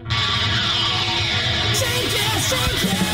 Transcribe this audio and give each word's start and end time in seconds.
Change 0.00 0.10
it, 2.14 2.42
change 2.50 2.92
it. 2.92 3.13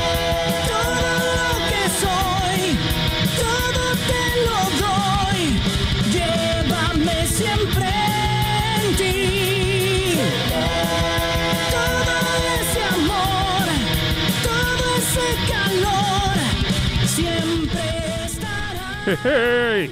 Hey. 19.11 19.91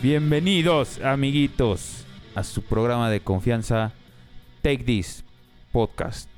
Bienvenidos, 0.00 0.98
amiguitos, 1.02 2.06
a 2.34 2.42
su 2.42 2.62
programa 2.62 3.10
de 3.10 3.20
confianza 3.20 3.92
Take 4.62 4.82
This 4.82 5.24
Podcast. 5.72 6.30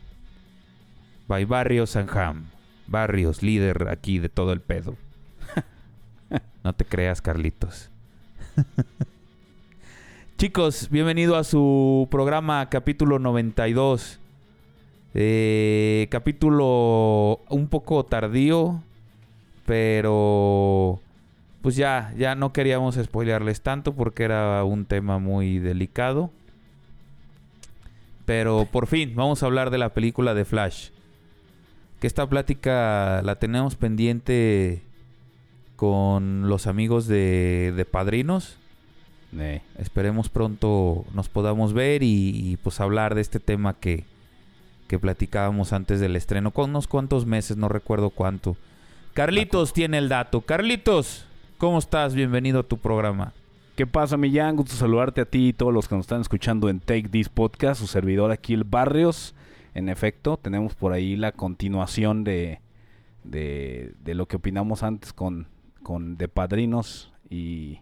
By 1.29 1.45
Barrios 1.45 1.91
Sanjam. 1.91 2.47
Barrios, 2.89 3.41
líder 3.45 3.87
aquí 3.89 4.19
de 4.19 4.29
todo 4.29 4.53
el 4.53 4.61
pedo. 4.61 4.97
no 6.65 6.73
te 6.73 6.85
creas, 6.85 7.23
Carlitos. 7.23 7.89
Chicos, 10.39 10.89
bienvenido 10.91 11.37
a 11.37 11.45
su 11.45 12.09
programa 12.11 12.69
capítulo 12.69 13.21
92. 13.21 14.19
Eh, 15.15 16.09
capítulo 16.11 17.43
un 17.49 17.69
poco 17.69 18.05
tardío, 18.05 18.83
pero 19.67 21.01
pues 21.67 21.75
ya, 21.75 22.15
ya 22.17 22.37
no 22.37 22.53
queríamos 22.53 22.95
spoilearles 22.95 23.61
tanto 23.61 23.93
porque 23.93 24.23
era 24.23 24.63
un 24.63 24.85
tema 24.85 25.19
muy 25.19 25.59
delicado. 25.59 26.31
Pero 28.25 28.69
por 28.71 28.87
fin, 28.87 29.15
vamos 29.17 29.43
a 29.43 29.47
hablar 29.47 29.71
de 29.71 29.79
la 29.79 29.93
película 29.93 30.33
de 30.33 30.45
Flash. 30.45 30.91
Que 31.99 32.07
esta 32.07 32.29
plática 32.29 33.21
la 33.25 33.41
tenemos 33.41 33.75
pendiente 33.75 34.81
con 35.75 36.49
los 36.49 36.69
amigos 36.69 37.09
de, 37.09 37.75
de 37.77 37.85
Padrinos. 37.85 38.59
Eh, 39.37 39.61
Esperemos 39.77 40.29
pronto 40.29 41.05
nos 41.15 41.29
podamos 41.29 41.73
ver 41.73 42.05
y, 42.05 42.31
y, 42.33 42.59
pues 42.59 42.79
hablar 42.79 43.17
de 43.17 43.23
este 43.23 43.41
tema 43.41 43.75
que, 43.75 44.05
que 44.87 45.01
platicábamos 45.01 45.73
antes 45.73 45.99
del 45.99 46.15
estreno. 46.15 46.53
Con 46.53 46.71
unos 46.71 46.87
cuantos 46.87 47.27
meses, 47.27 47.57
no 47.57 47.69
recuerdo 47.69 48.11
cuánto. 48.11 48.57
Carlitos 49.15 49.73
tiene 49.73 49.99
el 49.99 50.09
dato. 50.09 50.43
Carlitos, 50.43 51.26
¿cómo 51.59 51.79
estás? 51.79 52.15
Bienvenido 52.15 52.61
a 52.61 52.63
tu 52.63 52.77
programa. 52.77 53.33
¿Qué 53.77 53.87
pasa, 53.87 54.17
Millán? 54.17 54.57
Gusto 54.57 54.75
saludarte 54.75 55.23
a 55.23 55.25
ti 55.25 55.49
y 55.49 55.53
todos 55.53 55.73
los 55.73 55.89
que 55.89 55.95
nos 55.95 56.05
están 56.05 56.21
escuchando 56.21 56.69
en 56.69 56.81
Take 56.81 57.09
This 57.09 57.29
Podcast, 57.29 57.81
su 57.81 57.87
servidor 57.87 58.31
aquí, 58.31 58.55
el 58.55 58.65
Barrios. 58.65 59.35
En 59.75 59.89
efecto, 59.89 60.37
tenemos 60.37 60.75
por 60.75 60.93
ahí 60.93 61.17
la 61.17 61.33
continuación 61.33 62.25
de, 62.25 62.61
de, 63.25 63.95
lo 64.15 64.27
que 64.27 64.37
opinamos 64.37 64.83
antes 64.83 65.13
con, 65.13 65.49
con 65.83 66.17
De 66.17 66.29
Padrinos 66.29 67.13
y, 67.31 67.81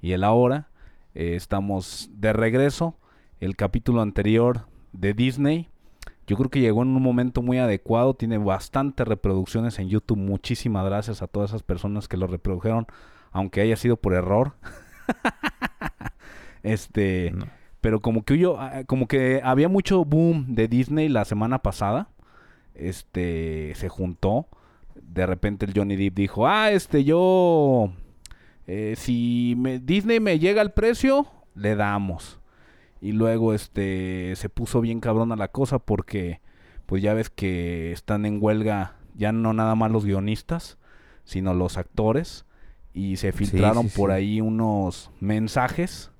y 0.00 0.12
el 0.12 0.24
ahora. 0.24 0.68
Eh, 1.14 1.34
estamos 1.36 2.10
de 2.14 2.32
regreso. 2.32 2.96
El 3.40 3.56
capítulo 3.56 4.02
anterior 4.02 4.66
de 4.92 5.14
Disney. 5.14 5.68
Yo 6.26 6.36
creo 6.36 6.50
que 6.50 6.60
llegó 6.60 6.82
en 6.82 6.88
un 6.88 7.02
momento 7.02 7.42
muy 7.42 7.58
adecuado. 7.58 8.14
Tiene 8.14 8.38
bastantes 8.38 9.06
reproducciones 9.06 9.78
en 9.78 9.88
YouTube. 9.88 10.18
Muchísimas 10.18 10.84
gracias 10.84 11.22
a 11.22 11.26
todas 11.26 11.50
esas 11.50 11.62
personas 11.62 12.08
que 12.08 12.16
lo 12.16 12.26
reprodujeron. 12.26 12.86
Aunque 13.32 13.60
haya 13.62 13.76
sido 13.76 13.96
por 13.96 14.14
error. 14.14 14.54
este. 16.62 17.32
No. 17.34 17.46
Pero 17.80 18.00
como 18.00 18.24
que 18.24 18.38
yo, 18.38 18.60
ah, 18.60 18.84
como 18.86 19.08
que 19.08 19.40
había 19.42 19.68
mucho 19.68 20.04
boom 20.04 20.54
de 20.54 20.68
Disney 20.68 21.08
la 21.08 21.24
semana 21.24 21.58
pasada. 21.60 22.08
Este 22.74 23.72
se 23.74 23.88
juntó. 23.88 24.46
De 24.94 25.26
repente 25.26 25.66
el 25.66 25.72
Johnny 25.74 25.96
Depp 25.96 26.14
dijo, 26.14 26.46
ah, 26.46 26.70
este 26.70 27.02
yo 27.02 27.92
eh, 28.68 28.94
si 28.96 29.54
me- 29.58 29.80
Disney 29.80 30.20
me 30.20 30.38
llega 30.38 30.60
al 30.62 30.72
precio, 30.72 31.26
le 31.54 31.74
damos. 31.74 32.38
Y 33.00 33.12
luego 33.12 33.52
este 33.52 34.34
se 34.36 34.48
puso 34.48 34.80
bien 34.80 35.00
cabrona 35.00 35.34
la 35.34 35.48
cosa 35.48 35.80
porque 35.80 36.40
pues 36.86 37.02
ya 37.02 37.14
ves 37.14 37.30
que 37.30 37.90
están 37.90 38.26
en 38.26 38.38
huelga 38.40 38.94
ya 39.16 39.32
no 39.32 39.52
nada 39.52 39.74
más 39.74 39.90
los 39.90 40.04
guionistas, 40.04 40.78
sino 41.24 41.52
los 41.52 41.76
actores 41.78 42.44
y 42.94 43.16
se 43.16 43.32
filtraron 43.32 43.88
sí, 43.88 43.96
por 43.96 44.10
sí. 44.10 44.14
ahí 44.14 44.40
unos 44.40 45.10
mensajes 45.20 46.10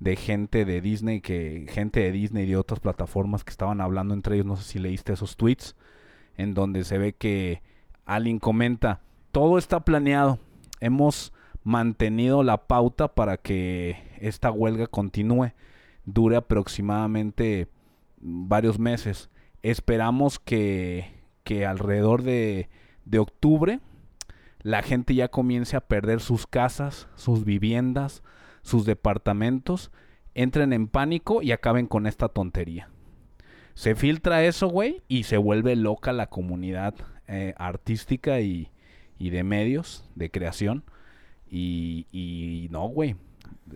de 0.00 0.16
gente 0.16 0.64
de 0.64 0.80
Disney 0.80 1.20
que 1.20 1.66
gente 1.68 2.00
de 2.00 2.12
Disney 2.12 2.44
y 2.44 2.50
de 2.50 2.56
otras 2.56 2.80
plataformas 2.80 3.44
que 3.44 3.50
estaban 3.50 3.80
hablando 3.80 4.12
entre 4.12 4.34
ellos, 4.34 4.46
no 4.46 4.56
sé 4.56 4.64
si 4.64 4.78
leíste 4.78 5.12
esos 5.12 5.36
tweets 5.36 5.76
en 6.36 6.54
donde 6.54 6.84
se 6.84 6.98
ve 6.98 7.12
que 7.14 7.62
alguien 8.04 8.38
comenta, 8.38 9.00
todo 9.32 9.58
está 9.58 9.80
planeado. 9.80 10.38
Hemos 10.80 11.32
mantenido 11.62 12.42
la 12.42 12.66
pauta 12.66 13.08
para 13.08 13.36
que 13.36 13.96
esta 14.20 14.50
huelga 14.50 14.86
continúe, 14.86 15.52
dure 16.04 16.36
aproximadamente 16.36 17.68
varios 18.20 18.78
meses. 18.78 19.30
Esperamos 19.62 20.38
que, 20.38 21.10
que 21.44 21.64
alrededor 21.64 22.22
de, 22.22 22.68
de 23.04 23.18
octubre 23.18 23.80
la 24.64 24.82
gente 24.82 25.14
ya 25.14 25.28
comience 25.28 25.76
a 25.76 25.82
perder 25.82 26.20
sus 26.20 26.46
casas, 26.46 27.06
sus 27.16 27.44
viviendas, 27.44 28.22
sus 28.62 28.86
departamentos, 28.86 29.92
entren 30.34 30.72
en 30.72 30.88
pánico 30.88 31.42
y 31.42 31.52
acaben 31.52 31.86
con 31.86 32.06
esta 32.06 32.28
tontería. 32.28 32.88
Se 33.74 33.94
filtra 33.94 34.42
eso, 34.42 34.68
güey, 34.68 35.02
y 35.06 35.24
se 35.24 35.36
vuelve 35.36 35.76
loca 35.76 36.14
la 36.14 36.28
comunidad 36.28 36.94
eh, 37.28 37.54
artística 37.58 38.40
y, 38.40 38.70
y 39.18 39.28
de 39.30 39.44
medios, 39.44 40.08
de 40.14 40.30
creación. 40.30 40.82
Y, 41.46 42.06
y 42.10 42.68
no, 42.70 42.88
güey. 42.88 43.16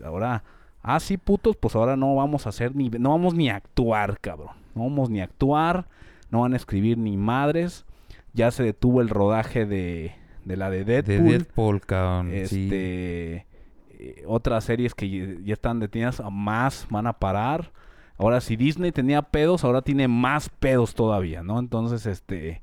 Ahora, 0.03 0.43
ah, 0.81 0.99
sí, 0.99 1.17
putos, 1.17 1.55
pues 1.55 1.75
ahora 1.75 1.97
no 1.97 2.15
vamos 2.15 2.47
a 2.47 2.49
hacer 2.49 2.75
ni, 2.75 2.89
no 2.89 3.11
vamos 3.11 3.35
ni 3.35 3.49
a 3.49 3.57
actuar, 3.57 4.19
cabrón. 4.19 4.55
No 4.73 4.83
vamos 4.83 5.11
ni 5.11 5.21
a 5.21 5.25
actuar, 5.25 5.87
no 6.31 6.41
van 6.41 6.53
a 6.53 6.57
escribir 6.57 6.97
ni 6.97 7.15
madres. 7.15 7.85
Ya 8.33 8.49
se 8.49 8.63
detuvo 8.63 9.01
el 9.01 9.09
rodaje 9.09 9.67
de, 9.67 10.15
de 10.49 10.57
la 10.57 10.69
de 10.69 10.83
De 10.83 11.01
Deadpool. 11.03 11.29
Deadpool, 11.31 11.81
cabrón. 11.81 12.33
Este, 12.33 13.45
eh, 13.91 14.23
otras 14.27 14.63
series 14.65 14.93
que 14.95 15.39
ya- 15.43 15.53
están 15.53 15.79
detenidas, 15.79 16.21
más 16.31 16.87
van 16.89 17.07
a 17.07 17.13
parar. 17.13 17.71
Ahora, 18.17 18.41
si 18.41 18.55
Disney 18.57 18.91
tenía 18.91 19.21
pedos, 19.21 19.63
ahora 19.63 19.81
tiene 19.81 20.07
más 20.07 20.49
pedos 20.49 20.93
todavía, 20.95 21.43
¿no? 21.43 21.59
Entonces, 21.59 22.05
este, 22.05 22.61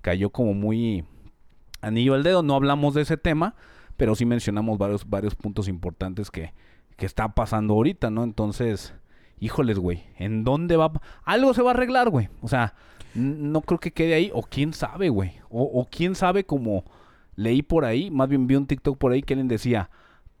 cayó 0.00 0.30
como 0.30 0.54
muy 0.54 1.04
anillo 1.80 2.14
al 2.14 2.22
dedo. 2.24 2.42
No 2.42 2.54
hablamos 2.54 2.94
de 2.94 3.02
ese 3.02 3.16
tema, 3.16 3.54
pero 3.96 4.14
sí 4.14 4.24
mencionamos 4.26 4.78
varios, 4.78 5.08
varios 5.08 5.34
puntos 5.34 5.68
importantes 5.68 6.30
que, 6.30 6.54
que 6.96 7.06
está 7.06 7.28
pasando 7.34 7.74
ahorita, 7.74 8.10
¿no? 8.10 8.24
Entonces, 8.24 8.94
híjoles, 9.38 9.78
güey, 9.78 10.04
¿en 10.18 10.42
dónde 10.42 10.76
va? 10.76 10.90
Algo 11.24 11.52
se 11.54 11.62
va 11.62 11.70
a 11.70 11.74
arreglar, 11.74 12.08
güey. 12.08 12.28
O 12.40 12.48
sea, 12.48 12.74
no 13.14 13.60
creo 13.62 13.78
que 13.78 13.92
quede 13.92 14.14
ahí, 14.14 14.30
o 14.34 14.42
quién 14.42 14.72
sabe, 14.72 15.08
güey. 15.08 15.32
O, 15.48 15.62
o 15.62 15.86
quién 15.88 16.14
sabe 16.16 16.44
como 16.44 16.84
leí 17.36 17.62
por 17.62 17.84
ahí, 17.84 18.10
más 18.10 18.28
bien 18.28 18.46
vi 18.46 18.56
un 18.56 18.66
TikTok 18.66 18.98
por 18.98 19.12
ahí 19.12 19.22
que 19.22 19.34
alguien 19.34 19.48
decía, 19.48 19.90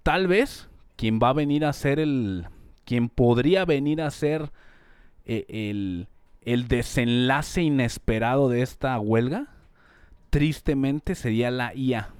tal 0.02 0.26
vez 0.26 0.68
quien 0.96 1.20
va 1.22 1.28
a 1.28 1.34
venir 1.34 1.64
a 1.64 1.72
ser 1.72 2.00
el, 2.00 2.46
quien 2.84 3.08
podría 3.08 3.64
venir 3.64 4.00
a 4.00 4.10
ser 4.10 4.50
eh, 5.26 5.44
el, 5.48 6.08
el 6.40 6.68
desenlace 6.68 7.62
inesperado 7.62 8.48
de 8.48 8.62
esta 8.62 8.98
huelga, 8.98 9.48
tristemente 10.30 11.14
sería 11.14 11.50
la 11.50 11.74
IA. 11.74 12.10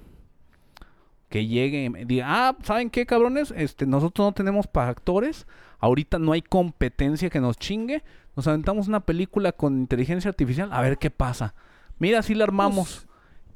Que 1.29 1.46
llegue 1.46 1.84
y 1.84 2.05
diga, 2.05 2.26
ah, 2.29 2.56
¿saben 2.62 2.90
qué, 2.90 3.05
cabrones? 3.05 3.52
Este, 3.56 3.87
nosotros 3.87 4.26
no 4.26 4.32
tenemos 4.32 4.67
actores, 4.75 5.46
ahorita 5.79 6.19
no 6.19 6.32
hay 6.32 6.43
competencia 6.43 7.31
que 7.31 7.40
nos 7.40 7.56
chingue, 7.56 8.05
nos 8.37 8.46
aventamos 8.46 8.87
una 8.88 9.00
película 9.00 9.52
con 9.52 9.79
inteligencia 9.79 10.29
artificial, 10.29 10.69
a 10.72 10.81
ver 10.82 10.99
qué 10.99 11.11
pasa. 11.11 11.55
Mira, 11.99 12.22
si 12.22 12.34
la 12.34 12.44
armamos. 12.44 13.06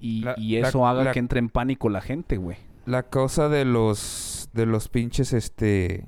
Y, 0.00 0.22
la- 0.22 0.34
y 0.36 0.58
la- 0.60 0.68
eso 0.68 0.86
haga 0.86 1.04
la- 1.04 1.12
que 1.12 1.18
entre 1.18 1.38
en 1.38 1.48
pánico 1.48 1.88
la 1.88 2.00
gente, 2.00 2.36
güey. 2.36 2.56
La 2.86 3.04
cosa 3.04 3.48
de 3.48 3.64
los 3.64 4.48
de 4.52 4.66
los 4.66 4.88
pinches 4.88 5.32
este 5.32 6.06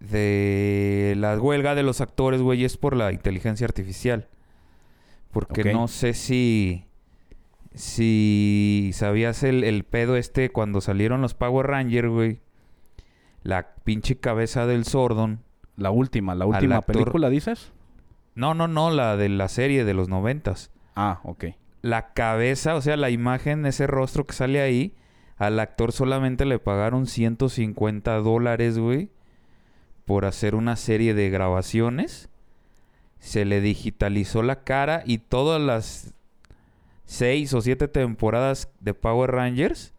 de 0.00 1.14
la 1.16 1.38
huelga 1.38 1.74
de 1.74 1.82
los 1.82 2.00
actores, 2.00 2.40
güey, 2.40 2.64
es 2.64 2.76
por 2.76 2.96
la 2.96 3.12
inteligencia 3.12 3.66
artificial. 3.66 4.28
Porque 5.32 5.72
no 5.72 5.88
sé 5.88 6.14
si 6.14 6.84
si 7.74 8.90
sabías 8.94 9.42
el, 9.42 9.62
el 9.62 9.84
pedo 9.84 10.16
este 10.16 10.50
cuando 10.50 10.80
salieron 10.80 11.20
los 11.20 11.34
Power 11.34 11.66
Rangers, 11.66 12.08
güey. 12.08 12.40
La 13.42 13.74
pinche 13.84 14.16
cabeza 14.18 14.66
del 14.66 14.84
Sordon. 14.84 15.40
La 15.76 15.90
última, 15.90 16.34
la 16.34 16.46
última 16.46 16.76
actor- 16.78 16.94
película, 16.96 17.28
dices. 17.30 17.72
No, 18.34 18.54
no, 18.54 18.66
no, 18.68 18.90
la 18.90 19.16
de 19.16 19.28
la 19.28 19.48
serie 19.48 19.84
de 19.84 19.94
los 19.94 20.08
noventas. 20.08 20.70
Ah, 20.96 21.20
ok. 21.24 21.44
La 21.82 22.12
cabeza, 22.12 22.74
o 22.74 22.80
sea, 22.80 22.96
la 22.96 23.10
imagen, 23.10 23.66
ese 23.66 23.86
rostro 23.86 24.26
que 24.26 24.34
sale 24.34 24.60
ahí, 24.60 24.94
al 25.36 25.60
actor 25.60 25.92
solamente 25.92 26.44
le 26.44 26.58
pagaron 26.58 27.06
150 27.06 28.16
dólares, 28.16 28.78
güey, 28.78 29.10
por 30.04 30.24
hacer 30.24 30.54
una 30.54 30.76
serie 30.76 31.14
de 31.14 31.30
grabaciones. 31.30 32.28
Se 33.20 33.44
le 33.44 33.60
digitalizó 33.60 34.42
la 34.42 34.62
cara 34.64 35.02
y 35.04 35.18
todas 35.18 35.60
las 35.60 36.14
seis 37.04 37.52
o 37.54 37.60
siete 37.60 37.88
temporadas 37.88 38.68
de 38.80 38.94
Power 38.94 39.30
Rangers. 39.32 39.92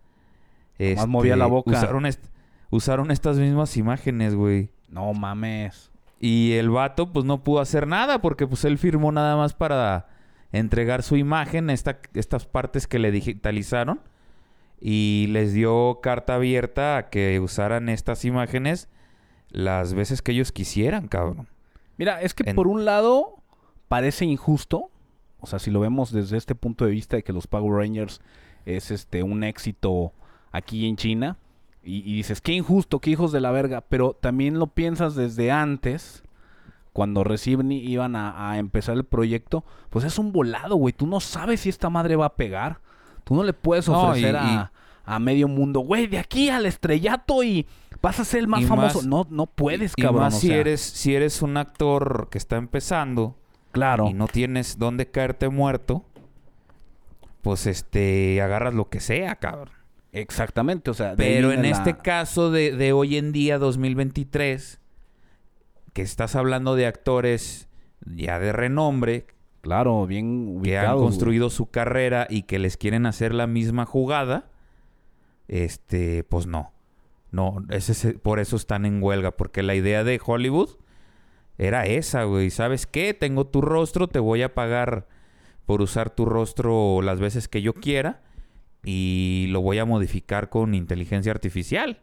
este, 0.77 0.95
Nomás 0.95 1.07
movía 1.07 1.35
la 1.35 1.45
boca. 1.47 1.71
Usaron, 1.71 2.05
est- 2.05 2.25
usaron 2.69 3.11
estas 3.11 3.37
mismas 3.37 3.75
imágenes, 3.77 4.35
güey. 4.35 4.69
No 4.89 5.13
mames. 5.13 5.91
Y 6.19 6.53
el 6.53 6.69
vato, 6.69 7.11
pues 7.13 7.25
no 7.25 7.43
pudo 7.43 7.59
hacer 7.61 7.87
nada 7.87 8.21
porque, 8.21 8.45
pues 8.47 8.63
él 8.65 8.77
firmó 8.77 9.11
nada 9.11 9.35
más 9.37 9.53
para 9.53 10.07
entregar 10.51 11.03
su 11.03 11.15
imagen, 11.17 11.69
esta, 11.69 11.99
estas 12.13 12.45
partes 12.45 12.87
que 12.87 12.99
le 12.99 13.11
digitalizaron. 13.11 14.01
Y 14.81 15.27
les 15.31 15.53
dio 15.53 15.99
carta 16.01 16.35
abierta 16.35 16.95
a 16.97 17.09
que 17.09 17.39
usaran 17.41 17.89
estas 17.89 18.23
imágenes 18.23 18.87
las 19.49 19.93
veces 19.93 20.21
que 20.21 20.31
ellos 20.31 20.51
quisieran, 20.53 21.07
cabrón. 21.09 21.47
Mira, 21.97 22.21
es 22.21 22.33
que 22.33 22.49
En- 22.49 22.55
por 22.55 22.67
un 22.67 22.85
lado 22.85 23.43
parece 23.89 24.23
injusto. 24.23 24.89
O 25.41 25.47
sea, 25.47 25.59
si 25.59 25.69
lo 25.69 25.81
vemos 25.81 26.13
desde 26.13 26.37
este 26.37 26.55
punto 26.55 26.85
de 26.85 26.91
vista 26.91 27.17
de 27.17 27.23
que 27.23 27.33
los 27.33 27.45
Power 27.47 27.73
Rangers 27.85 28.21
es 28.65 28.91
este 28.91 29.21
un 29.23 29.43
éxito 29.43 30.13
aquí 30.51 30.87
en 30.87 30.95
China. 30.95 31.37
Y, 31.83 31.97
y 32.09 32.15
dices, 32.17 32.39
qué 32.39 32.53
injusto, 32.53 32.99
qué 32.99 33.09
hijos 33.09 33.31
de 33.33 33.41
la 33.41 33.51
verga. 33.51 33.81
Pero 33.81 34.13
también 34.13 34.59
lo 34.59 34.67
piensas 34.67 35.15
desde 35.15 35.51
antes. 35.51 36.23
Cuando 36.93 37.23
reciben 37.23 37.71
y 37.71 37.77
iban 37.79 38.15
a, 38.15 38.51
a 38.51 38.57
empezar 38.57 38.95
el 38.97 39.03
proyecto. 39.05 39.63
Pues 39.89 40.05
es 40.05 40.17
un 40.19 40.31
volado, 40.31 40.75
güey. 40.75 40.93
Tú 40.93 41.05
no 41.07 41.19
sabes 41.19 41.61
si 41.61 41.69
esta 41.69 41.89
madre 41.89 42.15
va 42.15 42.25
a 42.27 42.35
pegar. 42.35 42.79
Tú 43.23 43.35
no 43.35 43.43
le 43.43 43.53
puedes 43.53 43.87
No, 43.87 44.01
ofrecer 44.09 44.33
y- 44.35 44.37
a, 44.37 44.71
a 45.05 45.19
medio 45.19 45.47
mundo, 45.47 45.81
güey, 45.81 46.07
de 46.07 46.17
aquí 46.19 46.49
al 46.49 46.65
estrellato 46.65 47.43
y 47.43 47.65
vas 48.01 48.19
a 48.19 48.25
ser 48.25 48.39
el 48.41 48.47
más 48.47 48.61
Y 48.61 48.65
famoso. 48.65 48.99
más- 48.99 49.05
no, 49.07 49.27
no 49.29 49.45
puedes, 49.45 49.93
y 49.95 50.01
cabrón. 50.01 50.23
más 50.23 50.35
o 50.35 50.39
si 50.39 50.51
eres, 50.51 50.81
si 50.81 51.15
eres 51.15 51.41
un 51.41 51.57
actor 51.57 52.27
que 52.31 52.37
está 52.37 52.57
empezando 52.57 53.35
Claro. 53.71 54.07
y 54.09 54.13
no 54.13 54.27
tienes 54.27 54.77
dónde 54.79 55.09
caerte 55.11 55.47
muerto, 55.49 56.03
pues 57.41 57.67
este 57.67 58.41
agarras 58.41 58.73
lo 58.73 58.89
que 58.89 58.99
sea, 58.99 59.35
cabrón. 59.35 59.69
Exactamente, 60.11 60.89
o 60.89 60.93
sea, 60.95 61.13
Pero 61.15 61.51
en 61.51 61.61
la- 61.61 61.69
este 61.69 61.95
caso 61.97 62.49
de, 62.51 62.75
de 62.75 62.93
hoy 62.93 63.17
en 63.17 63.31
día, 63.31 63.59
2023, 63.59 64.79
que 65.99 66.05
estás 66.05 66.37
hablando 66.37 66.75
de 66.75 66.85
actores 66.85 67.67
ya 68.05 68.39
de 68.39 68.53
renombre, 68.53 69.25
claro, 69.59 70.07
bien 70.07 70.61
que 70.63 70.77
han 70.77 70.93
güey. 70.95 71.03
construido 71.03 71.49
su 71.49 71.69
carrera 71.69 72.25
y 72.29 72.43
que 72.43 72.57
les 72.57 72.77
quieren 72.77 73.05
hacer 73.05 73.33
la 73.33 73.47
misma 73.47 73.85
jugada, 73.85 74.49
este, 75.49 76.23
pues 76.23 76.47
no. 76.47 76.71
No, 77.31 77.65
ese 77.69 77.91
es- 77.91 78.15
por 78.21 78.39
eso 78.39 78.55
están 78.55 78.85
en 78.85 79.03
huelga, 79.03 79.31
porque 79.31 79.61
la 79.61 79.75
idea 79.75 80.03
de 80.05 80.19
Hollywood 80.25 80.69
era 81.57 81.85
esa, 81.85 82.23
güey. 82.23 82.49
¿Sabes 82.49 82.87
qué? 82.87 83.13
Tengo 83.13 83.45
tu 83.45 83.59
rostro, 83.61 84.07
te 84.07 84.19
voy 84.19 84.41
a 84.41 84.55
pagar 84.55 85.05
por 85.65 85.81
usar 85.81 86.09
tu 86.09 86.25
rostro 86.25 87.01
las 87.01 87.19
veces 87.19 87.47
que 87.49 87.61
yo 87.61 87.73
quiera 87.73 88.21
y 88.85 89.47
lo 89.49 89.59
voy 89.61 89.77
a 89.79 89.85
modificar 89.85 90.47
con 90.49 90.73
inteligencia 90.73 91.33
artificial. 91.33 92.01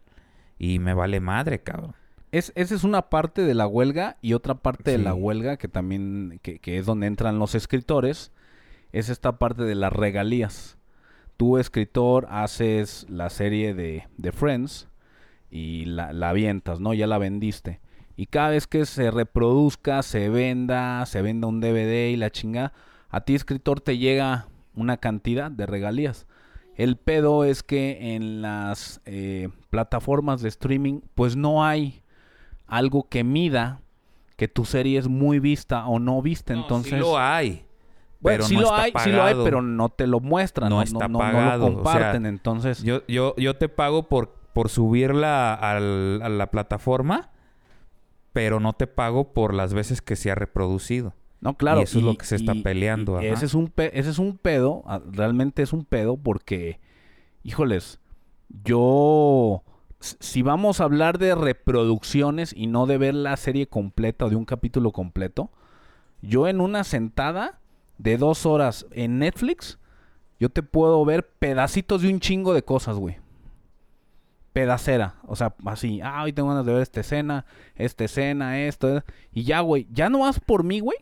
Y 0.59 0.79
me 0.81 0.93
vale 0.93 1.21
madre, 1.21 1.63
cabrón. 1.63 1.95
Es, 2.33 2.53
esa 2.55 2.75
es 2.75 2.85
una 2.85 3.03
parte 3.03 3.43
de 3.43 3.55
la 3.55 3.67
huelga 3.67 4.19
y 4.21 4.35
otra 4.35 4.55
parte 4.55 4.91
de 4.91 4.99
la 4.99 5.15
huelga 5.15 5.57
que 5.57 5.69
también, 5.69 6.41
que, 6.43 6.59
que 6.59 6.79
es 6.79 6.87
donde 6.87 7.07
entran 7.07 7.39
los 7.39 7.55
escritores, 7.55 8.33
es 8.93 9.09
esta 9.09 9.39
parte 9.39 9.63
de 9.63 9.75
las 9.75 9.93
regalías. 9.93 10.79
Tú, 11.37 11.59
escritor, 11.59 12.27
haces 12.31 13.07
la 13.09 13.31
serie 13.31 13.75
de, 13.75 14.09
de 14.17 14.33
Friends 14.33 14.89
y 15.51 15.85
la, 15.85 16.13
la 16.13 16.31
avientas, 16.31 16.81
¿no? 16.81 16.95
Ya 16.95 17.07
la 17.07 17.19
vendiste. 17.19 17.81
Y 18.17 18.27
cada 18.27 18.51
vez 18.51 18.67
que 18.67 18.87
se 18.87 19.11
reproduzca, 19.11 20.03
se 20.03 20.29
venda, 20.31 21.05
se 21.07 21.21
venda 21.21 21.47
un 21.47 21.61
DVD 21.61 22.11
y 22.11 22.17
la 22.17 22.31
chinga, 22.31 22.73
a 23.11 23.21
ti, 23.21 23.35
escritor, 23.35 23.81
te 23.81 23.99
llega 23.99 24.49
una 24.75 24.97
cantidad 24.97 25.51
de 25.51 25.67
regalías. 25.67 26.27
El 26.77 26.97
pedo 26.97 27.45
es 27.45 27.63
que 27.63 28.15
en 28.15 28.43
las 28.43 29.01
eh, 29.05 29.49
plataformas 29.71 30.43
de 30.43 30.49
streaming, 30.49 31.01
pues 31.15 31.37
no 31.37 31.65
hay 31.65 32.03
algo 32.67 33.09
que 33.09 33.25
mida 33.25 33.81
que 34.37 34.49
tu 34.49 34.65
serie 34.65 34.99
es 34.99 35.09
muy 35.09 35.39
vista 35.39 35.87
o 35.87 35.99
no 35.99 36.21
vista. 36.23 36.55
No, 36.55 36.61
Entonces, 36.63 36.93
sí 36.93 36.99
lo 36.99 37.19
hay. 37.19 37.65
bueno, 38.21 38.39
pero 38.39 38.45
sí 38.45 38.55
no 38.57 38.61
lo 38.63 38.67
está 38.69 38.83
hay, 38.83 38.93
sí 39.05 39.11
lo 39.13 39.23
hay, 39.25 39.35
pero 39.45 39.63
no 39.63 39.89
te 39.89 40.07
lo 40.07 40.21
muestran, 40.21 40.69
No 40.69 40.77
no, 40.77 40.83
está 40.83 41.09
pagado, 41.09 41.71
lo 41.71 41.79
o 41.79 41.83
sea, 41.85 41.93
comparten. 41.93 42.27
entonces, 42.27 42.83
Yo, 42.83 43.03
yo, 43.09 43.35
yo 43.37 43.57
te 43.57 43.69
pago 43.69 44.09
por, 44.09 44.35
por 44.53 44.69
subirla 44.69 45.55
al- 45.55 46.21
a 46.23 46.29
la 46.29 46.51
plataforma, 46.51 47.31
pero 48.33 48.61
no 48.61 48.75
te 48.75 48.87
pago 48.87 49.33
por 49.33 49.55
las 49.55 49.73
veces 49.73 50.03
que 50.03 50.17
se 50.17 50.31
ha 50.31 50.35
reproducido. 50.35 51.15
no, 51.41 51.55
claro. 51.57 51.81
y 51.81 51.85
eso 51.85 51.99
es 51.99 52.05
lo 52.05 52.15
que 52.17 52.27
se 52.27 52.37
está 52.37 52.55
peleando, 52.63 53.23
y 53.23 53.27
ese 53.27 53.47
es 53.47 53.55
un 53.55 53.69
pe- 53.69 53.99
ese 53.99 54.11
es 54.11 54.19
un 54.19 54.37
pedo, 54.37 54.83
ah, 54.87 55.01
realmente 55.11 55.63
es 55.63 55.73
un 55.73 55.85
pedo 55.87 56.17
porque, 56.19 56.81
híjoles, 57.43 58.01
yo 58.65 59.63
si 60.01 60.43
vamos 60.43 60.81
a 60.81 60.85
hablar 60.85 61.19
de 61.19 61.35
reproducciones 61.35 62.53
y 62.57 62.67
no 62.67 62.87
de 62.87 62.99
ver 62.99 63.15
la 63.15 63.37
serie 63.37 63.67
completa 63.67 64.27
o 64.27 64.31
de 64.31 64.37
un 64.37 64.45
capítulo 64.45 64.93
completo, 64.93 65.51
yo 66.23 66.49
en 66.49 66.61
una 66.61 66.85
sentada 66.85 67.61
de 67.99 68.19
dos 68.19 68.47
horas 68.47 68.87
en 68.91 69.19
Netflix, 69.19 69.79
yo 70.39 70.51
te 70.51 70.63
puedo 70.63 71.05
ver 71.05 71.27
pedacitos 71.27 72.03
de 72.03 72.09
un 72.09 72.21
chingo 72.21 72.53
de 72.53 72.63
cosas, 72.63 72.97
güey. 72.97 73.19
Pedacera, 74.53 75.17
o 75.27 75.37
sea, 75.37 75.55
así, 75.67 76.01
ah, 76.03 76.23
hoy 76.23 76.33
tengo 76.33 76.49
ganas 76.49 76.65
de 76.65 76.73
ver 76.73 76.83
esta 76.83 77.01
escena, 77.01 77.45
esta 77.75 78.05
escena, 78.05 78.61
esto, 78.61 79.03
y 79.33 79.45
ya, 79.45 79.61
güey, 79.61 79.87
ya 79.93 80.09
no 80.09 80.21
vas 80.21 80.41
por 80.41 80.65
mí, 80.65 80.81
güey. 80.81 80.97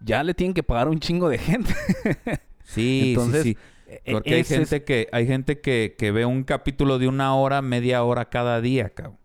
Ya 0.00 0.22
le 0.22 0.34
tienen 0.34 0.54
que 0.54 0.62
pagar 0.62 0.88
un 0.88 1.00
chingo 1.00 1.28
de 1.28 1.38
gente. 1.38 1.74
Sí, 2.62 3.10
Entonces, 3.10 3.42
sí, 3.44 3.54
sí. 3.54 3.58
E- 3.86 4.12
Porque 4.12 4.34
hay 4.34 4.40
es- 4.40 4.48
gente 4.48 4.84
que 4.84 5.08
hay 5.12 5.26
gente 5.26 5.60
que, 5.60 5.94
que 5.98 6.10
ve 6.10 6.24
un 6.26 6.42
capítulo 6.44 6.98
de 6.98 7.08
una 7.08 7.34
hora, 7.36 7.62
media 7.62 8.02
hora 8.02 8.28
cada 8.28 8.60
día, 8.60 8.90
cabrón. 8.90 9.18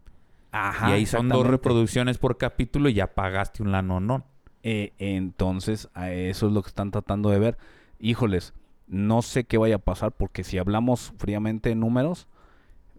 Ajá, 0.52 0.90
y 0.90 0.94
ahí 0.94 1.06
son 1.06 1.30
dos 1.30 1.48
reproducciones 1.48 2.18
por 2.18 2.38
capítulo 2.38 2.90
y 2.90 2.94
ya 2.94 3.14
pagaste 3.14 3.64
un 3.64 3.72
lanonón. 3.72 4.26
Eh, 4.64 4.94
entonces, 5.00 5.90
a 5.94 6.12
eso 6.12 6.48
es 6.48 6.54
lo 6.54 6.62
que 6.62 6.68
están 6.68 6.92
tratando 6.92 7.30
de 7.30 7.40
ver. 7.40 7.58
Híjoles, 8.00 8.54
no 8.88 9.22
sé 9.22 9.46
qué 9.46 9.58
vaya 9.58 9.76
a 9.76 9.80
pasar 9.80 10.12
porque 10.12 10.44
si 10.44 10.58
hablamos 10.58 11.14
fríamente 11.18 11.70
de 11.70 11.76
números, 11.76 12.28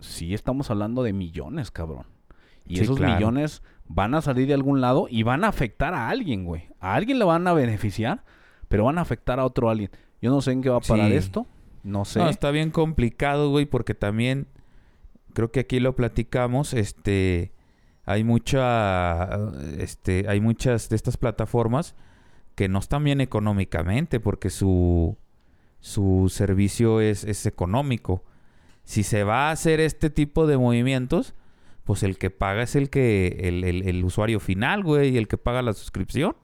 sí 0.01 0.35
estamos 0.35 0.71
hablando 0.71 1.03
de 1.03 1.13
millones, 1.13 1.71
cabrón. 1.71 2.07
Y 2.67 2.77
Sí, 2.77 2.83
esos 2.85 2.97
claro. 2.97 3.15
millones 3.15 3.63
van 3.87 4.15
a 4.15 4.23
salir 4.23 4.47
de 4.47 4.55
algún 4.55 4.81
lado 4.81 5.07
y 5.11 5.23
van 5.23 5.45
a 5.45 5.49
afectar 5.49 5.95
a 5.95 6.09
alguien, 6.09 6.45
güey. 6.45 6.69
A 6.81 6.95
alguien 6.95 7.19
le 7.19 7.25
van 7.25 7.47
a 7.47 7.53
beneficiar, 7.53 8.25
pero 8.69 8.85
van 8.85 8.99
a 8.99 9.03
afectar 9.03 9.39
a 9.39 9.45
otro 9.45 9.69
alguien. 9.69 9.91
Yo 10.23 10.31
no 10.31 10.41
sé 10.41 10.53
en 10.53 10.63
qué 10.63 10.71
va 10.71 10.79
a 10.79 10.81
parar 10.81 11.11
Sí. 11.11 11.17
esto. 11.17 11.47
No 11.83 12.05
sé. 12.05 12.19
No, 12.21 12.29
está 12.29 12.51
bien 12.51 12.71
complicado, 12.71 13.51
güey, 13.51 13.67
porque 13.67 13.95
también 13.95 14.47
creo 15.35 15.51
que 15.51 15.61
aquí 15.61 15.81
lo 15.81 15.97
platicamos, 15.97 16.75
este 16.75 17.53
hay 18.05 18.25
mucha 18.25 19.29
este 19.79 20.27
hay 20.29 20.41
muchas 20.41 20.89
de 20.89 20.97
estas 20.97 21.17
plataformas 21.17 21.95
que 22.57 22.69
no 22.69 22.81
están 22.81 23.05
bien 23.05 23.21
económicamente 23.21 24.21
porque 24.21 24.51
su 24.51 25.17
su 25.81 26.29
servicio 26.29 27.01
es, 27.01 27.25
es 27.25 27.47
económico. 27.47 28.25
si 28.85 29.03
se 29.05 29.25
va 29.25 29.49
a 29.49 29.53
hacer 29.53 29.81
este 29.81 30.11
tipo 30.11 30.47
de 30.47 30.57
movimientos, 30.59 31.35
pues 31.85 32.03
el 32.05 32.19
que 32.19 32.31
paga 32.31 32.63
es 32.63 32.77
el 32.77 32.91
que, 32.91 33.39
el, 33.43 33.65
el- 33.65 34.05
usuario 34.05 34.39
final, 34.41 34.83
güey, 34.85 35.11
y 35.15 35.19
el 35.19 35.27
que 35.29 35.39
paga 35.39 35.63
la 35.63 35.73
suscripción. 35.73 36.37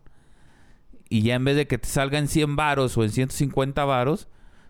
Y 1.09 1.23
ya 1.23 1.35
en 1.37 1.45
vez 1.45 1.57
de 1.57 1.67
que 1.67 1.79
te 1.79 1.89
salga 1.89 2.19
en 2.19 2.29
100 2.29 2.57
varos 2.57 2.97
o 2.99 3.05
en 3.05 3.11
150 3.11 3.85
varos, 3.85 4.29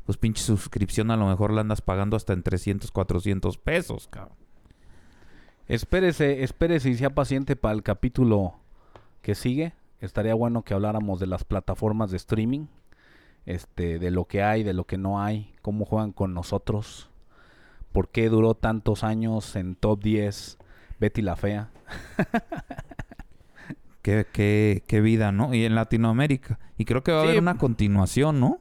pues 0.09 0.17
pinche 0.17 0.43
suscripción 0.43 1.11
a 1.11 1.19
lo 1.19 1.27
mejor 1.27 1.53
la 1.53 1.61
andas 1.61 1.83
pagando 1.83 2.17
hasta 2.17 2.33
en 2.33 2.43
300, 2.43 2.91
400 2.93 3.59
pesos, 3.59 4.09
cabrón. 4.09 4.39
Espérese, 5.67 6.43
espérese 6.45 6.89
y 6.89 6.95
sea 6.95 7.11
paciente 7.11 7.57
para 7.57 7.75
el 7.75 7.83
capítulo 7.83 8.55
que 9.21 9.35
sigue. 9.35 9.75
Estaría 10.01 10.33
bueno 10.33 10.63
que 10.63 10.73
habláramos 10.73 11.21
de 11.21 11.27
las 11.27 11.45
plataformas 11.45 12.11
de 12.11 12.17
streaming, 12.17 12.69
este, 13.45 13.99
de 13.99 14.11
lo 14.11 14.25
que 14.25 14.43
hay, 14.43 14.63
de 14.63 14.73
lo 14.73 14.85
que 14.87 14.97
no 14.97 15.21
hay, 15.21 15.53
cómo 15.61 15.85
juegan 15.85 16.13
con 16.13 16.33
nosotros, 16.33 17.11
por 17.93 18.09
qué 18.09 18.31
duró 18.31 18.55
tantos 18.55 19.05
años 19.05 19.57
en 19.57 19.75
top 19.75 20.03
10 20.03 20.57
Betty 21.01 21.21
la 21.21 21.37
Fea. 21.37 21.69
Qué, 24.01 24.27
qué, 24.33 24.83
qué 24.87 25.01
vida, 25.03 25.33
¿no? 25.33 25.53
Y 25.53 25.67
en 25.67 25.75
Latinoamérica. 25.75 26.59
Y 26.79 26.87
creo 26.87 27.03
que 27.03 27.13
va 27.13 27.19
a 27.19 27.23
Sí. 27.25 27.29
haber 27.29 27.43
una 27.43 27.59
continuación, 27.59 28.41
¿no? 28.41 28.59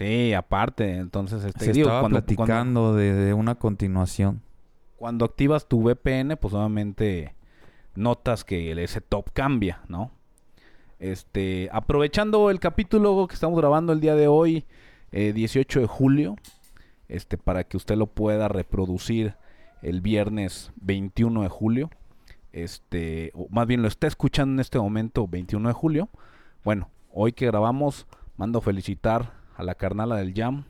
Sí, 0.00 0.32
aparte, 0.32 0.96
entonces 0.96 1.44
este, 1.44 1.66
Se 1.66 1.72
digo, 1.72 1.88
estaba 1.88 2.00
cuando, 2.00 2.20
platicando 2.20 2.46
cuando, 2.46 2.94
de, 2.94 3.12
de 3.12 3.34
una 3.34 3.56
continuación. 3.56 4.40
cuando 4.96 5.26
activas 5.26 5.68
tu 5.68 5.82
VPN, 5.82 6.38
pues 6.38 6.54
obviamente 6.54 7.34
notas 7.94 8.42
que 8.44 8.72
ese 8.82 9.02
top 9.02 9.30
cambia, 9.34 9.82
¿no? 9.88 10.10
Este, 11.00 11.68
aprovechando 11.70 12.48
el 12.48 12.60
capítulo 12.60 13.28
que 13.28 13.34
estamos 13.34 13.58
grabando 13.58 13.92
el 13.92 14.00
día 14.00 14.14
de 14.14 14.26
hoy, 14.26 14.64
eh, 15.12 15.34
18 15.34 15.80
de 15.80 15.86
julio, 15.86 16.36
este, 17.08 17.36
para 17.36 17.64
que 17.64 17.76
usted 17.76 17.96
lo 17.96 18.06
pueda 18.06 18.48
reproducir 18.48 19.34
el 19.82 20.00
viernes 20.00 20.72
21 20.76 21.42
de 21.42 21.48
julio, 21.50 21.90
este, 22.52 23.32
o 23.34 23.48
más 23.50 23.66
bien 23.66 23.82
lo 23.82 23.88
está 23.88 24.06
escuchando 24.06 24.54
en 24.54 24.60
este 24.60 24.78
momento 24.78 25.28
21 25.28 25.68
de 25.68 25.74
julio. 25.74 26.08
Bueno, 26.64 26.88
hoy 27.12 27.32
que 27.34 27.44
grabamos, 27.44 28.06
mando 28.38 28.62
felicitar 28.62 29.39
a 29.60 29.62
la 29.62 29.74
carnala 29.74 30.16
del 30.16 30.32
Jam, 30.34 30.64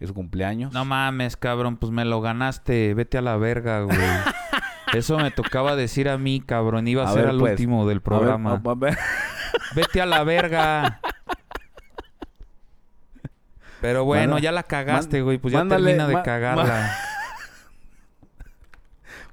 es 0.00 0.08
su 0.08 0.14
cumpleaños. 0.14 0.72
No 0.72 0.84
mames, 0.84 1.36
cabrón, 1.36 1.76
pues 1.76 1.92
me 1.92 2.04
lo 2.04 2.20
ganaste. 2.20 2.94
Vete 2.94 3.18
a 3.18 3.22
la 3.22 3.36
verga, 3.36 3.82
güey. 3.82 3.96
Eso 4.94 5.18
me 5.18 5.30
tocaba 5.30 5.76
decir 5.76 6.08
a 6.08 6.18
mí, 6.18 6.40
cabrón. 6.44 6.88
Iba 6.88 7.04
a, 7.04 7.10
A 7.10 7.12
ser 7.12 7.28
al 7.28 7.38
pues, 7.38 7.52
último 7.52 7.86
del 7.86 7.96
A 7.96 7.98
ver, 7.98 8.02
programa. 8.02 8.60
a- 8.64 8.70
a 8.70 8.74
ver. 8.74 8.98
Vete 9.74 10.00
a 10.00 10.06
la 10.06 10.24
verga. 10.24 11.00
Pero 13.80 14.04
bueno, 14.04 14.38
ya 14.38 14.50
la 14.50 14.62
cagaste, 14.62 15.22
güey. 15.22 15.38
Pues 15.38 15.52
ya 15.52 15.66
termina 15.66 16.08
de 16.08 16.22
cagarla. 16.22 16.90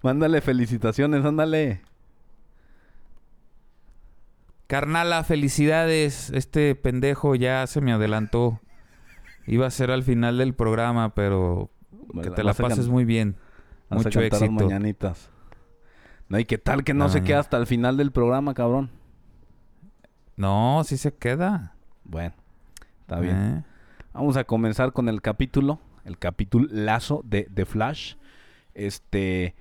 Mándale 0.04 0.42
felicitaciones, 0.42 1.24
ándale. 1.24 1.82
Carnala, 4.72 5.26
felicidades. 5.26 6.30
Este 6.30 6.76
pendejo 6.76 7.36
ya 7.36 7.68
se 7.68 7.82
me 7.82 7.92
adelantó. 7.92 8.62
Iba 9.46 9.68
a 9.68 9.70
ser 9.70 9.92
al 9.92 10.02
final 10.02 10.38
del 10.38 10.54
programa, 10.54 11.14
pero 11.14 11.70
que 12.24 12.32
te 12.32 12.42
la 12.42 12.54
pases 12.54 12.88
muy 12.88 13.04
bien. 13.04 13.36
vas 13.90 14.00
a 14.00 14.04
Mucho 14.08 14.22
las 14.22 14.28
éxito. 14.28 14.50
mañanitas. 14.50 15.30
No, 16.30 16.40
y 16.40 16.46
qué 16.46 16.58
tal 16.58 16.86
que 16.86 16.94
no 16.94 17.10
se 17.10 17.16
mañana. 17.16 17.28
queda 17.28 17.40
hasta 17.40 17.58
el 17.58 17.68
final 17.68 17.98
del 17.98 18.14
programa, 18.14 18.54
cabrón. 18.54 18.92
No, 20.38 20.82
sí 20.86 20.96
se 20.96 21.14
queda. 21.14 21.76
Bueno, 22.06 22.34
está 23.02 23.20
bien. 23.20 23.36
¿Eh? 23.36 23.64
Vamos 24.14 24.38
a 24.38 24.46
comenzar 24.46 24.94
con 24.94 25.10
el 25.10 25.22
capítulo, 25.22 25.82
el 26.06 26.18
capítulo 26.18 26.70
lazo 26.72 27.24
de 27.26 27.50
The 27.54 27.66
Flash. 27.66 28.16
Este, 28.74 29.54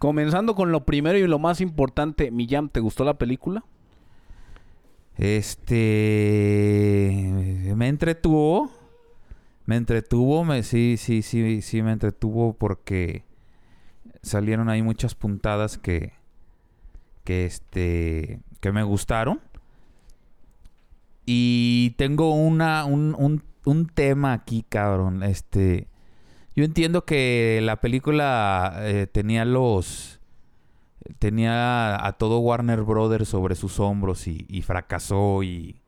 comenzando 0.00 0.56
con 0.56 0.72
lo 0.72 0.84
primero 0.84 1.16
y 1.16 1.28
lo 1.28 1.38
más 1.38 1.60
importante, 1.60 2.32
Millán, 2.32 2.70
¿te 2.70 2.80
gustó 2.80 3.04
la 3.04 3.18
película? 3.18 3.62
Este 5.18 7.12
me 7.74 7.88
entretuvo. 7.88 8.70
Me 9.64 9.76
entretuvo, 9.76 10.44
me 10.44 10.62
sí, 10.62 10.96
sí, 10.96 11.22
sí, 11.22 11.60
sí 11.60 11.82
me 11.82 11.92
entretuvo 11.92 12.52
porque 12.52 13.24
salieron 14.22 14.68
ahí 14.68 14.82
muchas 14.82 15.14
puntadas 15.14 15.78
que 15.78 16.12
que 17.24 17.46
este 17.46 18.40
que 18.60 18.72
me 18.72 18.82
gustaron. 18.82 19.40
Y 21.24 21.94
tengo 21.96 22.32
una 22.32 22.84
un, 22.84 23.16
un, 23.18 23.42
un 23.64 23.86
tema 23.86 24.32
aquí, 24.32 24.64
cabrón. 24.68 25.22
Este 25.24 25.88
yo 26.54 26.64
entiendo 26.64 27.04
que 27.04 27.60
la 27.62 27.80
película 27.80 28.76
eh, 28.80 29.06
tenía 29.10 29.44
los 29.44 30.15
tenía 31.18 32.06
a 32.06 32.12
todo 32.12 32.38
Warner 32.38 32.82
Brothers 32.82 33.28
sobre 33.28 33.54
sus 33.54 33.80
hombros 33.80 34.26
y, 34.26 34.46
y 34.48 34.62
fracasó 34.62 35.42
y, 35.42 35.82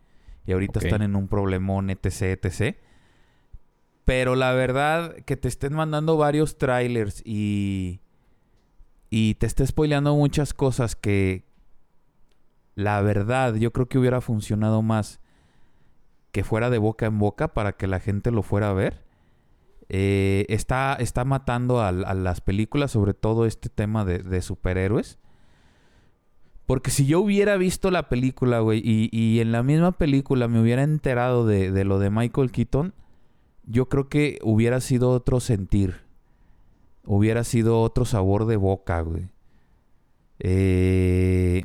y 0.47 0.53
ahorita 0.53 0.81
están 0.81 1.03
en 1.03 1.17
un 1.17 1.29
problemón, 1.29 1.91
etc, 1.91 2.39
etc. 2.43 2.77
Pero 4.05 4.37
la 4.37 4.53
verdad, 4.53 5.15
que 5.27 5.37
te 5.37 5.49
estén 5.49 5.75
mandando 5.75 6.17
varios 6.17 6.57
trailers 6.59 7.23
y, 7.25 8.01
y 9.11 9.35
te 9.35 9.47
esté 9.47 9.67
spoileando 9.67 10.15
muchas 10.15 10.55
cosas 10.55 10.97
que 10.97 11.45
la 12.75 13.01
verdad 13.03 13.55
yo 13.57 13.73
creo 13.73 13.89
que 13.89 13.99
hubiera 13.99 14.21
funcionado 14.21 14.83
más 14.83 15.21
que 16.33 16.45
fuera 16.45 16.71
de 16.71 16.79
boca 16.79 17.07
en 17.07 17.19
boca 17.19 17.49
para 17.49 17.73
que 17.73 17.87
la 17.87 18.01
gente 18.01 18.31
lo 18.31 18.43
fuera 18.43 18.71
a 18.71 18.75
ver. 18.75 19.08
Eh, 19.89 20.45
está, 20.49 20.95
está 20.95 21.25
matando 21.25 21.81
a, 21.81 21.93
las 21.93 22.41
películas, 22.41 22.91
sobre 22.91 23.15
todo 23.15 23.47
este 23.47 23.69
tema 23.69 24.05
de, 24.05 24.43
superhéroes. 24.43 25.19
Porque 26.67 26.91
si 26.91 27.07
yo 27.07 27.21
hubiera 27.21 27.57
visto 27.57 27.91
la 27.91 28.09
película, 28.09 28.61
güey, 28.61 28.83
y, 28.85 29.41
en 29.41 29.53
la 29.53 29.63
misma 29.63 29.93
película 29.93 30.49
me 30.49 30.61
hubiera 30.61 30.83
enterado 30.83 31.47
de, 31.47 31.73
de 31.73 31.85
lo 31.85 31.99
de 31.99 32.11
Michael 32.11 32.51
Keaton, 32.51 32.93
yo 33.65 33.89
creo 33.89 34.09
que 34.09 34.39
hubiera 34.43 34.81
sido 34.81 35.11
otro 35.11 35.41
sentir. 35.41 35.97
Hubiera 37.05 37.43
sido 37.45 37.81
otro 37.81 38.05
sabor 38.05 38.45
de 38.45 38.57
boca, 38.57 39.01
güey. 39.01 39.29
Eh, 40.41 41.65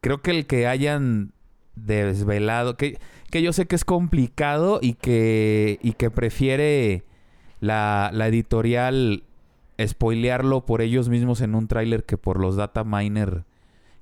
creo 0.00 0.22
que 0.22 0.30
el 0.30 0.46
que 0.46 0.66
hayan 0.66 1.32
desvelado, 1.74 2.76
que, 2.76 2.98
que 3.30 3.42
yo 3.42 3.52
sé 3.52 3.66
que 3.66 3.76
es 3.76 3.84
complicado 3.84 4.78
y 4.82 4.94
que, 4.94 5.78
y 5.82 5.92
que 5.92 6.10
prefiere 6.10 7.04
la, 7.60 8.10
la 8.12 8.28
editorial 8.28 9.24
spoilearlo 9.86 10.66
por 10.66 10.80
ellos 10.80 11.08
mismos 11.08 11.40
en 11.40 11.54
un 11.54 11.68
tráiler 11.68 12.04
que 12.04 12.18
por 12.18 12.40
los 12.40 12.56
data 12.56 12.82
miner 12.84 13.44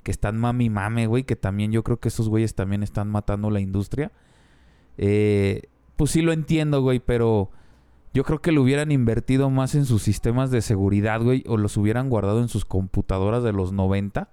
que 0.06 0.12
están 0.12 0.38
mami 0.38 0.70
mame, 0.70 1.08
güey, 1.08 1.24
que 1.24 1.34
también 1.34 1.72
yo 1.72 1.82
creo 1.82 1.98
que 1.98 2.08
esos 2.08 2.28
güeyes 2.28 2.54
también 2.54 2.84
están 2.84 3.10
matando 3.10 3.50
la 3.50 3.58
industria. 3.58 4.12
Eh, 4.98 5.62
pues 5.96 6.12
sí 6.12 6.22
lo 6.22 6.32
entiendo, 6.32 6.80
güey, 6.80 7.00
pero 7.00 7.50
yo 8.14 8.22
creo 8.22 8.40
que 8.40 8.52
lo 8.52 8.62
hubieran 8.62 8.92
invertido 8.92 9.50
más 9.50 9.74
en 9.74 9.84
sus 9.84 10.04
sistemas 10.04 10.52
de 10.52 10.62
seguridad, 10.62 11.20
güey, 11.20 11.42
o 11.48 11.56
los 11.56 11.76
hubieran 11.76 12.08
guardado 12.08 12.40
en 12.40 12.46
sus 12.46 12.64
computadoras 12.64 13.42
de 13.42 13.52
los 13.52 13.72
90 13.72 14.30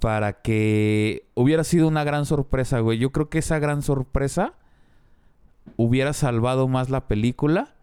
para 0.00 0.42
que 0.42 1.24
hubiera 1.34 1.62
sido 1.62 1.86
una 1.86 2.02
gran 2.02 2.26
sorpresa, 2.26 2.80
güey. 2.80 2.98
Yo 2.98 3.12
creo 3.12 3.28
que 3.28 3.38
esa 3.38 3.60
gran 3.60 3.82
sorpresa 3.82 4.54
hubiera 5.76 6.12
salvado 6.12 6.66
más 6.66 6.90
la 6.90 7.06
película 7.06 7.76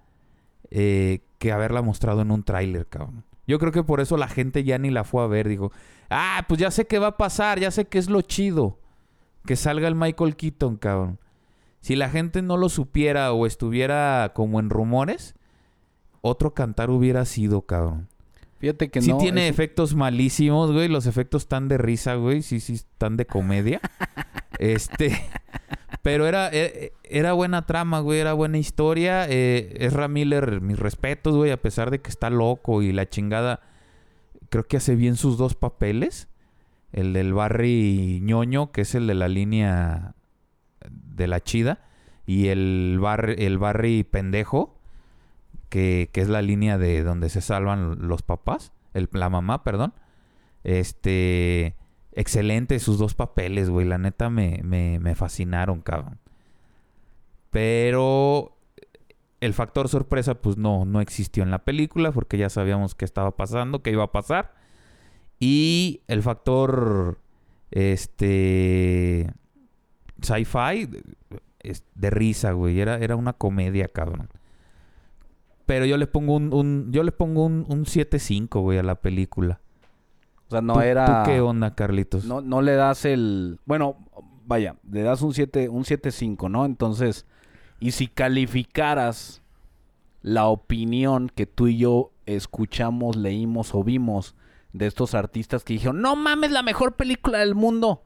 eh, 0.72 1.20
que 1.40 1.52
haberla 1.52 1.82
mostrado 1.82 2.22
en 2.22 2.32
un 2.32 2.44
tráiler, 2.44 2.88
cabrón. 2.88 3.24
Yo 3.48 3.60
creo 3.60 3.72
que 3.72 3.84
por 3.84 4.00
eso 4.02 4.18
la 4.18 4.28
gente 4.28 4.64
ya 4.64 4.78
ni 4.78 4.90
la 4.90 5.04
fue 5.04 5.24
a 5.24 5.28
ver. 5.28 5.48
Dijo, 5.48 5.72
ah, 6.10 6.46
pues 6.48 6.60
ya 6.60 6.72
sé 6.72 6.88
qué 6.88 7.00
va 7.00 7.08
a 7.08 7.18
pasar, 7.18 7.60
ya 7.60 7.70
sé 7.72 7.86
qué 7.86 8.00
es 8.00 8.10
lo 8.10 8.22
chido. 8.22 8.80
Que 9.46 9.56
salga 9.56 9.88
el 9.88 9.96
Michael 9.96 10.36
Keaton, 10.36 10.78
cabrón. 10.78 11.20
Si 11.82 11.96
la 11.96 12.10
gente 12.10 12.42
no 12.42 12.58
lo 12.58 12.70
supiera 12.70 13.32
o 13.32 13.46
estuviera 13.46 14.32
como 14.34 14.60
en 14.60 14.72
rumores, 14.72 15.36
otro 16.22 16.56
cantar 16.56 16.90
hubiera 16.90 17.26
sido, 17.26 17.62
cabrón. 17.62 18.08
Fíjate 18.58 18.90
que 18.90 19.04
sí 19.04 19.12
no. 19.12 19.20
tiene 19.20 19.48
es- 19.48 19.54
efectos 19.54 19.94
malísimos, 19.94 20.72
güey. 20.72 20.88
Los 20.88 21.06
efectos 21.06 21.44
están 21.44 21.68
de 21.68 21.78
risa, 21.78 22.16
güey. 22.16 22.42
Sí, 22.42 22.60
sí, 22.60 22.74
están 22.74 23.18
de 23.18 23.28
comedia. 23.28 23.80
este... 24.60 25.16
Pero 26.02 26.28
era, 26.28 26.50
e- 26.52 26.94
era 27.04 27.34
buena 27.34 27.66
trama, 27.66 28.00
güey. 28.00 28.20
Era 28.20 28.34
buena 28.34 28.58
historia. 28.58 29.26
Eh, 29.30 29.90
Miller, 30.10 30.62
mis 30.62 30.80
respetos, 30.80 31.36
güey. 31.36 31.52
A 31.52 31.62
pesar 31.62 31.92
de 31.92 32.00
que 32.00 32.10
está 32.10 32.30
loco 32.30 32.82
y 32.82 32.92
la 32.92 33.10
chingada... 33.10 33.62
Creo 34.50 34.64
que 34.66 34.78
hace 34.78 34.96
bien 34.96 35.16
sus 35.16 35.38
dos 35.38 35.56
papeles. 35.56 36.28
El 36.92 37.14
del 37.14 37.34
Barry 37.34 38.20
ñoño, 38.24 38.72
que 38.72 38.82
es 38.82 38.96
el 38.96 39.08
de 39.08 39.16
la 39.16 39.28
línea 39.28 40.16
de 40.90 41.28
la 41.28 41.42
chida. 41.42 41.82
Y 42.26 42.48
el 42.48 42.98
Barry, 43.02 43.36
el 43.38 43.58
Barry 43.58 44.04
pendejo, 44.04 44.80
que, 45.70 46.10
que 46.14 46.22
es 46.22 46.30
la 46.30 46.42
línea 46.42 46.78
de 46.78 47.04
donde 47.04 47.30
se 47.30 47.42
salvan 47.42 48.08
los 48.08 48.22
papás. 48.22 48.72
El, 48.94 49.10
la 49.12 49.30
mamá, 49.30 49.64
perdón. 49.64 49.94
Este... 50.64 51.76
Excelente 52.16 52.80
sus 52.80 52.98
dos 52.98 53.14
papeles, 53.14 53.70
güey. 53.70 53.86
La 53.88 53.98
neta 54.00 54.30
me, 54.30 54.62
me, 54.64 55.00
me 55.00 55.16
fascinaron, 55.16 55.82
cabrón. 55.82 56.20
Pero 57.52 58.58
El 59.42 59.54
factor 59.54 59.90
sorpresa, 59.90 60.36
pues 60.42 60.58
no, 60.58 60.86
no 60.86 61.02
existió 61.02 61.44
en 61.44 61.52
la 61.52 61.66
película 61.66 62.12
porque 62.12 62.38
ya 62.38 62.50
sabíamos 62.50 62.96
qué 62.96 63.06
estaba 63.06 63.36
pasando, 63.38 63.84
qué 63.84 63.92
iba 63.92 64.04
a 64.06 64.12
pasar. 64.12 64.54
Y 65.40 66.02
el 66.08 66.24
factor, 66.24 67.20
este, 67.72 69.32
sci-fi, 70.22 70.90
de 71.96 72.10
risa, 72.10 72.54
güey. 72.54 72.80
Era, 72.80 72.98
era 72.98 73.16
una 73.16 73.34
comedia, 73.34 73.88
cabrón. 73.90 74.30
Pero 75.66 75.86
yo 75.86 75.98
le 75.98 76.08
pongo 76.08 76.36
un, 76.36 76.54
un 76.54 76.92
yo 76.92 77.04
le 77.04 77.12
pongo 77.12 77.46
un, 77.46 77.66
un 77.70 77.86
7.5, 77.86 78.62
güey, 78.62 78.78
a 78.80 78.84
la 78.84 78.96
película. 79.02 79.62
O 80.56 80.60
sea, 80.60 80.62
no 80.62 80.74
¿Tú- 80.76 80.80
era... 80.82 81.24
¿Tú 81.24 81.30
qué 81.32 81.42
onda, 81.42 81.76
Carlitos? 81.76 82.26
No, 82.26 82.42
no 82.42 82.62
le 82.62 82.76
das 82.76 83.06
el... 83.06 83.60
Bueno, 83.66 83.98
vaya, 84.46 84.76
le 84.90 85.02
das 85.04 85.22
un 85.22 85.34
7, 85.34 85.70
un 85.70 85.84
7.5, 85.84 86.50
¿no? 86.50 86.66
Entonces, 86.66 87.26
y 87.80 87.92
si 87.92 88.08
calificaras 88.08 89.42
la 90.22 90.48
opinión 90.48 91.30
que 91.34 91.46
tú 91.46 91.68
y 91.68 91.78
yo 91.78 92.12
escuchamos, 92.26 93.16
leímos 93.16 93.76
o 93.76 93.84
vimos 93.84 94.36
de 94.74 94.88
estos 94.88 95.14
artistas 95.14 95.64
que 95.64 95.74
dijeron, 95.74 96.02
no 96.02 96.16
mames, 96.16 96.52
la 96.52 96.64
mejor 96.64 96.96
película 96.96 97.40
del 97.40 97.56
mundo. 97.56 98.04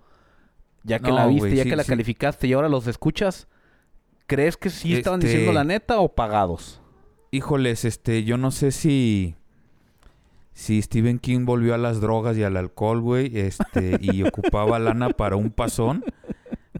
Ya 0.84 1.00
que 1.00 1.10
No, 1.10 1.16
la 1.16 1.28
viste, 1.28 1.56
ya 1.56 1.64
sí, 1.64 1.70
que 1.70 1.76
la 1.76 1.84
sí. 1.84 1.90
calificaste 1.90 2.48
y 2.48 2.54
ahora 2.54 2.70
los 2.70 2.88
escuchas, 2.88 3.48
¿crees 4.28 4.56
que 4.58 4.70
sí 4.70 4.94
estaban 4.96 5.20
Este- 5.20 5.28
diciendo 5.32 5.54
la 5.54 5.64
neta 5.64 6.00
o 6.00 6.14
pagados? 6.16 6.82
Híjoles, 7.32 7.86
este, 7.86 8.24
yo 8.24 8.38
no 8.38 8.52
sé 8.52 8.72
si... 8.72 9.36
Si 10.54 10.82
Stephen 10.82 11.20
King 11.20 11.46
volvió 11.46 11.74
a 11.74 11.78
las 11.78 12.02
drogas 12.02 12.38
y 12.38 12.44
al 12.44 12.58
alcohol, 12.58 13.02
güey, 13.02 13.38
este, 13.38 13.98
y 14.02 14.24
ocupaba 14.24 14.80
lana 14.80 15.10
para 15.10 15.36
un 15.36 15.52
pasón, 15.52 16.04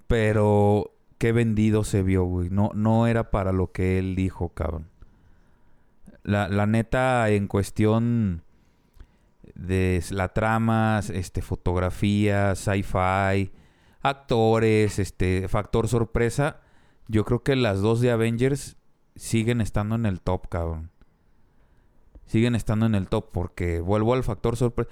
pero 0.08 0.92
qué 1.18 1.32
vendido 1.32 1.84
se 1.84 2.04
vio, 2.04 2.24
güey. 2.24 2.50
No, 2.50 2.72
no 2.74 3.08
era 3.08 3.32
para 3.32 3.52
lo 3.52 3.72
que 3.72 4.00
él 4.00 4.16
dijo, 4.16 4.50
cabrón. 4.50 4.88
La, 6.24 6.48
la 6.48 6.66
neta, 6.66 7.30
en 7.30 7.48
cuestión 7.48 8.44
de 9.56 10.04
la 10.12 10.30
trama, 10.30 11.02
este, 11.14 11.42
fotografía, 11.42 12.56
sci-fi, 12.56 13.52
actores, 14.02 15.00
este, 15.00 15.48
factor 15.48 15.88
sorpresa, 15.88 16.62
yo 17.08 17.26
creo 17.26 17.44
que 17.44 17.56
las 17.56 17.82
dos 17.82 18.02
de 18.02 18.12
Avengers 18.12 18.78
siguen 19.16 19.62
estando 19.62 19.96
en 19.96 20.06
el 20.06 20.22
top, 20.22 20.48
cabrón. 20.48 20.92
Siguen 22.30 22.56
estando 22.56 22.86
en 22.86 22.96
el 22.96 23.08
top 23.08 23.26
porque 23.34 23.82
vuelvo 23.82 24.14
al 24.14 24.24
factor 24.24 24.56
sorpresa. 24.56 24.90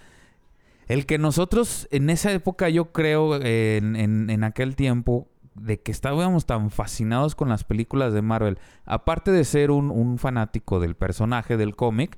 El 0.88 1.06
que 1.06 1.18
nosotros 1.18 1.88
en 1.92 2.10
esa 2.10 2.32
época, 2.34 2.68
yo 2.70 2.92
creo, 2.92 3.36
eh, 3.42 3.78
en, 3.78 3.96
en- 3.96 4.30
en 4.30 4.44
aquel 4.44 4.76
tiempo, 4.76 5.28
de 5.56 5.80
que 5.80 5.92
estábamos 5.92 6.46
tan 6.46 6.70
fascinados 6.70 7.34
con 7.36 7.50
las 7.50 7.64
películas 7.64 8.14
de 8.14 8.22
Marvel, 8.22 8.60
aparte 8.86 9.32
de 9.32 9.44
ser 9.44 9.72
un, 9.72 9.90
un 9.90 10.18
fanático 10.20 10.80
del 10.80 10.96
personaje 10.96 11.58
del 11.58 11.76
cómic, 11.76 12.18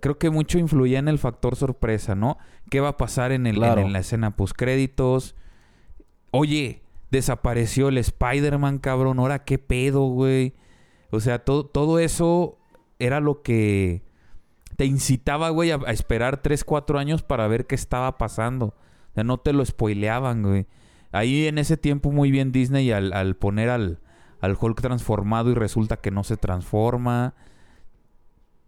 creo 0.00 0.16
que 0.16 0.30
mucho 0.30 0.58
influía 0.58 0.98
en 1.00 1.08
el 1.08 1.18
factor 1.18 1.56
sorpresa, 1.56 2.14
¿no? 2.14 2.38
¿Qué 2.70 2.80
va 2.80 2.88
a 2.90 2.96
pasar 2.96 3.32
en, 3.32 3.46
el, 3.46 3.56
Claro. 3.56 3.80
en 3.80 3.92
la 3.92 3.98
escena 3.98 4.36
postcréditos? 4.36 5.34
Oye, 6.30 6.82
desapareció 7.10 7.88
el 7.88 7.98
Spider-Man, 7.98 8.78
cabrón. 8.78 9.18
Ahora, 9.18 9.44
¿qué 9.44 9.58
pedo, 9.58 10.06
güey? 10.06 10.54
O 11.10 11.20
sea, 11.20 11.40
todo 11.44 11.98
eso 11.98 12.58
era 12.98 13.20
lo 13.20 13.42
que 13.42 14.02
te 14.76 14.86
incitaba, 14.86 15.50
güey, 15.50 15.70
a, 15.70 15.76
a 15.86 15.92
esperar 15.92 16.42
3, 16.42 16.64
4 16.64 16.98
años 16.98 17.22
para 17.22 17.46
ver 17.48 17.66
qué 17.66 17.74
estaba 17.74 18.18
pasando. 18.18 18.66
O 18.66 19.14
sea, 19.14 19.24
no 19.24 19.38
te 19.38 19.52
lo 19.52 19.64
spoileaban, 19.64 20.42
güey. 20.42 20.66
Ahí 21.12 21.46
en 21.46 21.58
ese 21.58 21.76
tiempo 21.76 22.10
muy 22.10 22.30
bien 22.30 22.52
Disney 22.52 22.90
al, 22.90 23.12
al 23.12 23.36
poner 23.36 23.68
al, 23.68 24.00
al 24.40 24.56
Hulk 24.58 24.80
transformado 24.80 25.50
y 25.50 25.54
resulta 25.54 25.98
que 25.98 26.10
no 26.10 26.24
se 26.24 26.38
transforma. 26.38 27.34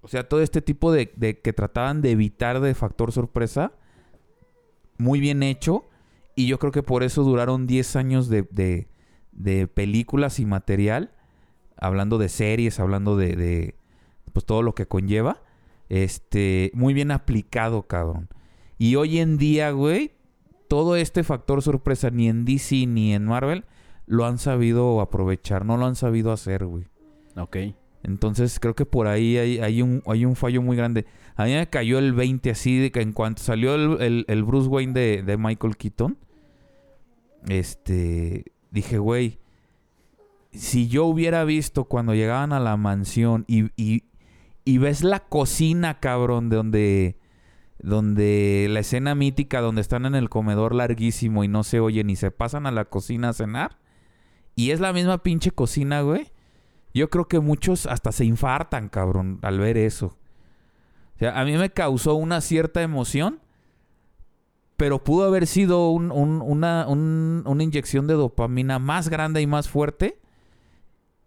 O 0.02 0.08
sea, 0.08 0.28
todo 0.28 0.42
este 0.42 0.60
tipo 0.60 0.92
de, 0.92 1.12
de 1.16 1.40
que 1.40 1.54
trataban 1.54 2.02
de 2.02 2.10
evitar 2.10 2.60
de 2.60 2.74
factor 2.74 3.10
sorpresa. 3.12 3.72
Muy 4.98 5.20
bien 5.20 5.42
hecho. 5.42 5.88
Y 6.36 6.46
yo 6.46 6.58
creo 6.58 6.72
que 6.72 6.82
por 6.82 7.02
eso 7.02 7.22
duraron 7.22 7.66
10 7.66 7.96
años 7.96 8.28
de, 8.28 8.46
de, 8.50 8.88
de 9.32 9.66
películas 9.66 10.38
y 10.38 10.44
material. 10.44 11.14
Hablando 11.76 12.18
de 12.18 12.28
series, 12.28 12.78
hablando 12.78 13.16
de, 13.16 13.74
pues 14.32 14.44
todo 14.44 14.62
lo 14.62 14.74
que 14.74 14.86
conlleva. 14.86 15.42
Este, 15.94 16.72
muy 16.74 16.92
bien 16.92 17.12
aplicado, 17.12 17.84
cabrón. 17.86 18.28
Y 18.78 18.96
hoy 18.96 19.18
en 19.20 19.36
día, 19.38 19.70
güey, 19.70 20.10
todo 20.66 20.96
este 20.96 21.22
factor 21.22 21.62
sorpresa, 21.62 22.10
ni 22.10 22.28
en 22.28 22.44
DC 22.44 22.86
ni 22.86 23.14
en 23.14 23.24
Marvel, 23.26 23.64
lo 24.06 24.26
han 24.26 24.38
sabido 24.38 25.00
aprovechar, 25.00 25.64
no 25.64 25.76
lo 25.76 25.86
han 25.86 25.94
sabido 25.94 26.32
hacer, 26.32 26.64
güey. 26.66 26.86
Ok. 27.36 27.56
Entonces 28.02 28.58
creo 28.58 28.74
que 28.74 28.84
por 28.86 29.06
ahí 29.06 29.36
hay, 29.38 29.58
hay 29.60 29.82
un, 29.82 30.02
hay 30.06 30.24
un 30.24 30.34
fallo 30.34 30.62
muy 30.62 30.76
grande. 30.76 31.06
A 31.36 31.44
mí 31.44 31.52
me 31.54 31.68
cayó 31.70 31.98
el 32.00 32.12
20 32.12 32.50
así 32.50 32.76
de 32.78 32.90
que 32.90 33.00
en 33.00 33.12
cuanto 33.12 33.42
salió 33.42 33.76
el, 33.76 34.02
el- 34.02 34.24
el 34.26 34.42
Bruce 34.42 34.68
Wayne 34.68 34.92
de, 34.92 35.22
de 35.22 35.36
Michael 35.38 35.76
Keaton, 35.76 36.18
este, 37.48 38.52
dije, 38.70 38.98
güey, 38.98 39.38
si 40.52 40.88
yo 40.88 41.04
hubiera 41.06 41.44
visto 41.44 41.84
cuando 41.84 42.14
llegaban 42.14 42.52
a 42.52 42.60
la 42.60 42.76
mansión 42.76 43.44
y, 43.48 43.70
y, 43.80 44.04
y 44.64 44.78
ves 44.78 45.02
la 45.04 45.20
cocina, 45.20 46.00
cabrón, 46.00 46.48
de 46.48 46.56
donde, 46.56 47.16
donde 47.78 48.66
la 48.70 48.80
escena 48.80 49.14
mítica 49.14 49.60
donde 49.60 49.80
están 49.80 50.06
en 50.06 50.14
el 50.14 50.28
comedor 50.30 50.74
larguísimo 50.74 51.44
y 51.44 51.48
no 51.48 51.64
se 51.64 51.80
oyen 51.80 52.08
y 52.10 52.16
se 52.16 52.30
pasan 52.30 52.66
a 52.66 52.70
la 52.70 52.86
cocina 52.86 53.30
a 53.30 53.32
cenar, 53.34 53.78
y 54.56 54.70
es 54.70 54.80
la 54.80 54.92
misma 54.92 55.22
pinche 55.22 55.50
cocina, 55.50 56.00
güey. 56.02 56.30
Yo 56.94 57.10
creo 57.10 57.26
que 57.26 57.40
muchos 57.40 57.86
hasta 57.86 58.12
se 58.12 58.24
infartan, 58.24 58.88
cabrón, 58.88 59.40
al 59.42 59.58
ver 59.58 59.76
eso. 59.76 60.16
O 61.16 61.18
sea, 61.18 61.38
a 61.40 61.44
mí 61.44 61.56
me 61.56 61.70
causó 61.70 62.14
una 62.14 62.40
cierta 62.40 62.82
emoción, 62.82 63.40
pero 64.76 65.02
pudo 65.02 65.26
haber 65.26 65.46
sido 65.46 65.90
un- 65.90 66.10
un- 66.12 66.40
una, 66.42 66.86
un- 66.88 67.42
una 67.46 67.62
inyección 67.62 68.06
de 68.06 68.14
dopamina 68.14 68.78
más 68.78 69.08
grande 69.08 69.40
y 69.42 69.46
más 69.46 69.68
fuerte 69.68 70.20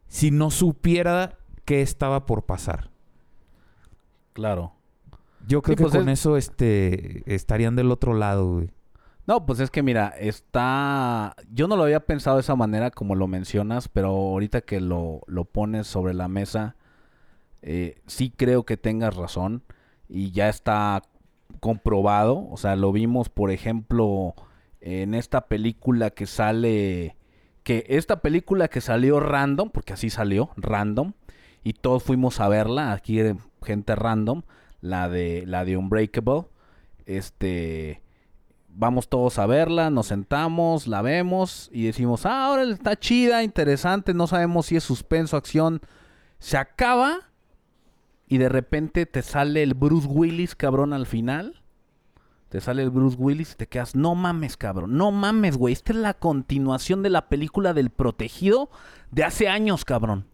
si 0.07 0.31
no 0.31 0.51
supiera 0.51 1.37
qué 1.65 1.81
estaba 1.81 2.25
por 2.25 2.45
pasar. 2.45 2.91
Claro. 4.37 4.73
Yo 5.47 5.63
creo 5.63 5.73
Sí, 5.73 5.77
que 5.77 5.83
pues 5.89 5.95
con 5.97 6.09
es- 6.09 6.19
eso 6.19 6.37
este, 6.37 7.23
estarían 7.33 7.75
del 7.75 7.89
otro 7.89 8.13
lado, 8.13 8.53
güey. 8.53 8.69
No, 9.25 9.47
pues 9.47 9.59
es 9.59 9.71
que 9.71 9.81
mira, 9.81 10.09
está... 10.19 11.35
Yo 11.51 11.67
no 11.67 11.75
lo 11.75 11.83
había 11.83 12.01
pensado 12.01 12.37
de 12.37 12.41
esa 12.41 12.55
manera 12.55 12.91
como 12.91 13.15
lo 13.15 13.25
mencionas, 13.27 13.87
pero 13.87 14.09
ahorita 14.09 14.61
que 14.61 14.79
lo, 14.79 15.21
lo 15.25 15.45
pones 15.45 15.87
sobre 15.87 16.13
la 16.13 16.27
mesa, 16.27 16.75
eh, 17.63 17.99
sí 18.05 18.29
creo 18.29 18.63
que 18.63 18.77
tengas 18.77 19.15
razón 19.15 19.63
y 20.07 20.29
ya 20.31 20.49
está 20.49 21.01
comprobado. 21.59 22.47
O 22.51 22.57
sea, 22.57 22.75
lo 22.75 22.91
vimos, 22.91 23.29
por 23.29 23.49
ejemplo, 23.49 24.35
en 24.81 25.15
esta 25.15 25.47
película 25.47 26.11
que 26.11 26.27
sale... 26.27 27.15
Que 27.63 27.85
esta 27.89 28.21
película 28.21 28.67
que 28.67 28.81
salió 28.81 29.19
random, 29.19 29.71
porque 29.71 29.93
así 29.93 30.11
salió, 30.11 30.51
random, 30.57 31.13
y 31.63 31.73
todos 31.73 32.03
fuimos 32.03 32.39
a 32.39 32.47
verla, 32.47 32.93
aquí 32.93 33.19
gente 33.63 33.95
random, 33.95 34.43
la 34.81 35.09
de, 35.09 35.43
la 35.45 35.65
de 35.65 35.77
Unbreakable, 35.77 36.45
este 37.05 38.01
vamos 38.77 39.09
todos 39.09 39.39
a 39.39 39.47
verla, 39.47 39.89
nos 39.89 40.07
sentamos, 40.07 40.85
la 40.85 41.01
vemos 41.01 41.69
y 41.73 41.85
decimos, 41.85 42.27
ah, 42.27 42.45
ahora 42.45 42.63
está 42.63 42.95
chida, 42.95 43.43
interesante, 43.43 44.13
no 44.13 44.27
sabemos 44.27 44.67
si 44.67 44.75
es 44.75 44.83
suspenso, 44.83 45.35
acción. 45.35 45.81
Se 46.37 46.57
acaba 46.57 47.17
y 48.27 48.37
de 48.37 48.49
repente 48.49 49.07
te 49.07 49.23
sale 49.23 49.63
el 49.63 49.73
Bruce 49.73 50.07
Willis, 50.07 50.55
cabrón, 50.55 50.93
al 50.93 51.07
final. 51.07 51.63
Te 52.49 52.61
sale 52.61 52.83
el 52.83 52.91
Bruce 52.91 53.17
Willis 53.19 53.53
y 53.53 53.55
te 53.55 53.67
quedas, 53.67 53.95
no 53.95 54.13
mames, 54.13 54.55
cabrón, 54.55 54.95
no 54.95 55.11
mames, 55.11 55.57
güey. 55.57 55.73
Esta 55.73 55.91
es 55.91 55.97
la 55.97 56.13
continuación 56.13 57.01
de 57.01 57.09
la 57.09 57.27
película 57.29 57.73
del 57.73 57.89
protegido 57.89 58.69
de 59.11 59.23
hace 59.23 59.49
años, 59.49 59.85
cabrón. 59.85 60.27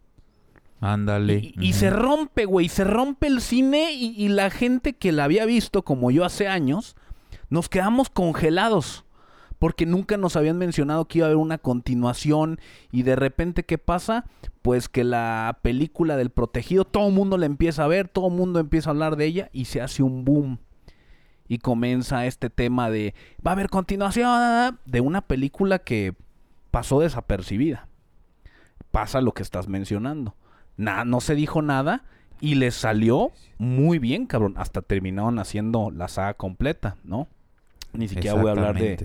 Ándale. 0.84 1.52
Y, 1.56 1.68
y 1.68 1.72
se 1.72 1.88
rompe, 1.88 2.44
güey, 2.44 2.68
se 2.68 2.84
rompe 2.84 3.26
el 3.26 3.40
cine 3.40 3.92
y, 3.92 4.14
y 4.16 4.28
la 4.28 4.50
gente 4.50 4.92
que 4.92 5.12
la 5.12 5.24
había 5.24 5.46
visto 5.46 5.82
como 5.82 6.10
yo 6.10 6.24
hace 6.24 6.46
años, 6.46 6.94
nos 7.48 7.68
quedamos 7.68 8.10
congelados. 8.10 9.04
Porque 9.58 9.86
nunca 9.86 10.18
nos 10.18 10.36
habían 10.36 10.58
mencionado 10.58 11.06
que 11.06 11.18
iba 11.18 11.26
a 11.26 11.28
haber 11.28 11.38
una 11.38 11.56
continuación 11.56 12.60
y 12.92 13.02
de 13.02 13.16
repente, 13.16 13.64
¿qué 13.64 13.78
pasa? 13.78 14.26
Pues 14.60 14.90
que 14.90 15.04
la 15.04 15.58
película 15.62 16.18
del 16.18 16.28
protegido, 16.28 16.84
todo 16.84 17.08
el 17.08 17.14
mundo 17.14 17.38
la 17.38 17.46
empieza 17.46 17.84
a 17.84 17.88
ver, 17.88 18.08
todo 18.08 18.28
el 18.28 18.34
mundo 18.34 18.60
empieza 18.60 18.90
a 18.90 18.92
hablar 18.92 19.16
de 19.16 19.24
ella 19.24 19.48
y 19.52 19.64
se 19.64 19.80
hace 19.80 20.02
un 20.02 20.26
boom. 20.26 20.58
Y 21.48 21.58
comienza 21.58 22.26
este 22.26 22.50
tema 22.50 22.90
de, 22.90 23.14
va 23.46 23.52
a 23.52 23.54
haber 23.54 23.70
continuación 23.70 24.78
de 24.84 25.00
una 25.00 25.22
película 25.22 25.78
que 25.78 26.14
pasó 26.70 27.00
desapercibida. 27.00 27.88
Pasa 28.90 29.22
lo 29.22 29.32
que 29.32 29.42
estás 29.42 29.66
mencionando. 29.66 30.34
Na- 30.76 31.04
no 31.04 31.20
se 31.20 31.34
dijo 31.34 31.62
nada 31.62 32.04
y 32.40 32.56
les 32.56 32.74
salió 32.74 33.32
muy 33.58 33.98
bien, 33.98 34.26
cabrón. 34.26 34.54
Hasta 34.56 34.82
terminaron 34.82 35.38
haciendo 35.38 35.90
la 35.90 36.08
saga 36.08 36.34
completa, 36.34 36.96
¿no? 37.04 37.28
Ni 37.92 38.08
siquiera 38.08 38.34
voy 38.42 38.48
a 38.48 38.52
hablar 38.52 38.74
de, 38.82 38.96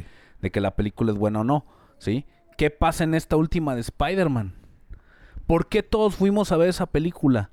de 0.41 0.51
que 0.51 0.61
la 0.61 0.75
película 0.75 1.11
es 1.11 1.17
buena 1.17 1.41
o 1.41 1.43
no, 1.43 1.65
¿sí? 1.99 2.25
¿Qué 2.57 2.69
pasa 2.71 3.03
en 3.03 3.13
esta 3.13 3.35
última 3.37 3.75
de 3.75 3.81
Spider-Man? 3.81 4.53
¿Por 5.47 5.67
qué 5.69 5.83
todos 5.83 6.15
fuimos 6.15 6.51
a 6.51 6.57
ver 6.57 6.69
esa 6.69 6.87
película? 6.87 7.51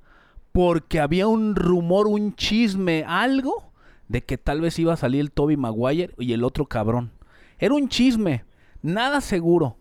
Porque 0.53 1.01
había 1.01 1.29
un 1.29 1.55
rumor, 1.55 2.07
un 2.07 2.35
chisme, 2.35 3.05
algo 3.07 3.71
de 4.09 4.25
que 4.25 4.39
tal 4.39 4.61
vez 4.63 4.79
iba 4.79 4.95
a 4.95 4.97
salir 4.97 5.21
el 5.21 5.31
Toby 5.33 5.57
Maguire 5.57 6.15
y 6.19 6.33
el 6.33 6.45
otro 6.45 6.67
cabrón. 6.67 7.11
Era 7.59 7.75
un 7.75 7.89
chisme, 7.89 8.45
nada 8.83 9.21
seguro. 9.21 9.77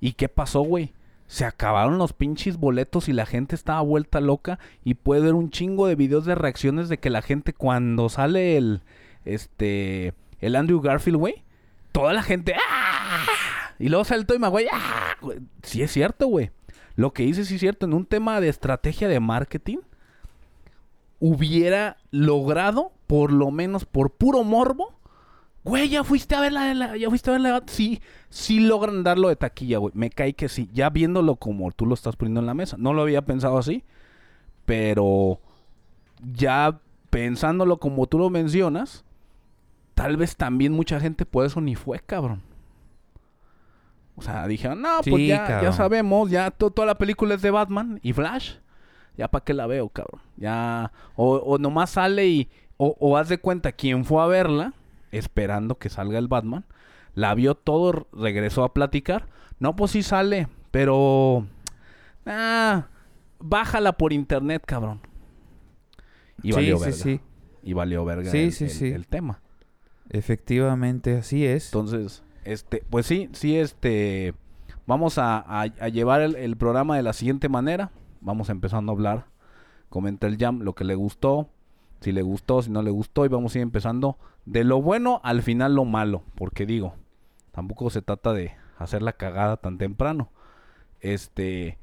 ¿Y 0.00 0.12
qué 0.12 0.28
pasó, 0.28 0.60
güey? 0.60 0.92
Se 1.28 1.44
acabaron 1.44 1.98
los 1.98 2.12
pinches 2.12 2.56
boletos 2.56 3.08
y 3.08 3.12
la 3.12 3.26
gente 3.26 3.54
estaba 3.54 3.80
vuelta 3.82 4.20
loca 4.20 4.58
y 4.82 4.94
puede 4.94 5.20
ver 5.20 5.34
un 5.34 5.50
chingo 5.50 5.86
de 5.86 5.94
videos 5.94 6.24
de 6.24 6.34
reacciones 6.34 6.88
de 6.88 6.98
que 6.98 7.10
la 7.10 7.22
gente 7.22 7.52
cuando 7.52 8.08
sale 8.08 8.56
el 8.56 8.82
este 9.24 10.14
el 10.40 10.56
Andrew 10.56 10.80
Garfield, 10.80 11.18
güey, 11.18 11.44
toda 11.92 12.12
la 12.12 12.22
gente 12.22 12.54
¡ah! 12.54 13.26
y 13.78 13.88
luego 13.88 14.04
sale 14.04 14.24
el 14.28 14.44
¡ah! 14.72 15.16
Güey, 15.20 15.38
Sí 15.62 15.82
es 15.82 15.92
cierto, 15.92 16.26
güey. 16.26 16.50
Lo 16.96 17.12
que 17.12 17.24
dice 17.24 17.44
sí 17.44 17.54
es 17.54 17.60
cierto 17.60 17.86
en 17.86 17.92
un 17.92 18.06
tema 18.06 18.40
de 18.40 18.48
estrategia 18.48 19.06
de 19.06 19.20
marketing 19.20 19.78
hubiera 21.20 21.98
logrado 22.10 22.92
por 23.06 23.32
lo 23.32 23.50
menos 23.50 23.84
por 23.84 24.10
puro 24.10 24.44
morbo 24.44 24.97
Güey, 25.68 25.88
ya 25.90 26.02
fuiste 26.02 26.34
a 26.34 26.40
ver 26.40 26.52
la, 26.52 26.72
la- 26.72 26.96
ya 26.96 27.08
fuiste 27.10 27.28
a 27.30 27.34
ver 27.34 27.42
la, 27.42 27.62
sí, 27.66 28.00
sí 28.30 28.60
logran 28.60 29.02
darlo 29.04 29.28
de 29.28 29.36
taquilla, 29.36 29.78
güey. 29.78 29.92
Me 29.94 30.08
cae 30.08 30.32
que 30.32 30.48
sí, 30.48 30.70
ya 30.72 30.88
viéndolo 30.88 31.36
como 31.36 31.70
tú 31.72 31.84
lo 31.84 31.92
estás 31.94 32.16
poniendo 32.16 32.40
en 32.40 32.46
la 32.46 32.54
mesa. 32.54 32.76
No 32.78 32.94
lo 32.94 33.02
había 33.02 33.22
pensado 33.26 33.58
así, 33.58 33.84
pero 34.64 35.40
ya 36.34 36.80
pensándolo 37.10 37.78
como 37.78 38.06
tú 38.06 38.18
lo 38.18 38.30
mencionas, 38.30 39.04
tal 39.94 40.16
vez 40.16 40.36
también 40.36 40.72
mucha 40.72 41.00
gente 41.00 41.26
por 41.26 41.44
eso 41.44 41.60
ni 41.60 41.74
fue, 41.74 42.00
cabrón. 42.00 42.42
O 44.16 44.22
sea, 44.22 44.46
dijeron, 44.48 44.80
no, 44.82 45.00
pues 45.02 45.14
Sí, 45.22 45.26
ya, 45.28 45.36
ya 45.36 45.46
cabrón. 45.46 45.72
sabemos, 45.74 46.30
ya 46.30 46.50
to- 46.50 46.70
toda 46.70 46.86
la 46.86 46.98
película 46.98 47.34
es 47.34 47.42
de 47.42 47.50
Batman 47.50 48.00
y 48.02 48.12
Flash. 48.14 48.54
Ya 49.16 49.28
para 49.28 49.44
qué 49.44 49.52
la 49.54 49.66
veo, 49.66 49.88
cabrón. 49.90 50.20
Ya, 50.36 50.92
o, 51.14 51.36
o 51.36 51.58
nomás 51.58 51.90
sale 51.90 52.26
y, 52.26 52.48
o, 52.78 52.96
o 52.98 53.16
haz 53.16 53.28
de 53.28 53.38
cuenta 53.38 53.72
quién 53.72 54.04
fue 54.04 54.22
a 54.22 54.26
verla, 54.26 54.72
esperando 55.10 55.78
que 55.78 55.88
salga 55.88 56.18
el 56.18 56.28
Batman. 56.28 56.64
La 57.14 57.34
vio 57.34 57.54
todo, 57.54 58.06
regresó 58.12 58.64
a 58.64 58.74
platicar. 58.74 59.26
No, 59.58 59.74
pues 59.76 59.90
sí 59.92 60.02
sale, 60.02 60.48
pero... 60.70 61.46
Ah, 62.26 62.86
bájala 63.40 63.92
por 63.94 64.12
internet, 64.12 64.62
cabrón. 64.66 65.00
Y 66.42 66.48
Sí, 66.48 66.52
valió 66.52 66.76
sí, 66.78 66.84
verga. 66.84 66.96
sí. 66.96 67.20
Y 67.62 67.72
valió 67.72 68.04
verga 68.04 68.30
el, 68.30 68.52
sí, 68.52 68.64
el- 68.64 68.70
sí. 68.70 68.86
el 68.88 69.06
tema. 69.06 69.40
Efectivamente, 70.10 71.16
así 71.18 71.44
es. 71.46 71.66
Entonces, 71.66 72.22
este, 72.44 72.82
pues 72.88 73.06
sí, 73.06 73.28
sí, 73.32 73.56
este, 73.56 74.34
vamos 74.86 75.18
a, 75.18 75.38
a- 75.38 75.62
a 75.62 75.88
llevar 75.88 76.20
el, 76.22 76.34
el 76.36 76.56
programa 76.56 76.96
de 76.96 77.02
la 77.02 77.12
siguiente 77.12 77.48
manera. 77.48 77.90
Vamos 78.20 78.48
empezando 78.50 78.92
a 78.92 78.94
hablar. 78.94 79.26
Comenta 79.88 80.26
el 80.26 80.36
jam 80.38 80.60
lo 80.60 80.74
que 80.74 80.84
le 80.84 80.94
gustó, 80.94 81.48
si 82.00 82.12
le 82.12 82.22
gustó, 82.22 82.62
si 82.62 82.70
no 82.70 82.82
le 82.82 82.90
gustó, 82.90 83.24
y 83.24 83.28
vamos 83.28 83.54
a 83.54 83.58
ir 83.58 83.62
empezando 83.62 84.18
de 84.44 84.64
lo 84.64 84.80
bueno 84.80 85.20
al 85.24 85.42
final 85.42 85.74
lo 85.74 85.84
malo, 85.84 86.22
porque 86.34 86.66
digo, 86.66 86.94
tampoco 87.52 87.90
se 87.90 88.02
trata 88.02 88.32
de 88.32 88.52
hacer 88.78 89.02
la 89.02 89.12
cagada 89.12 89.56
tan 89.56 89.78
temprano. 89.78 90.30
Este, 91.00 91.78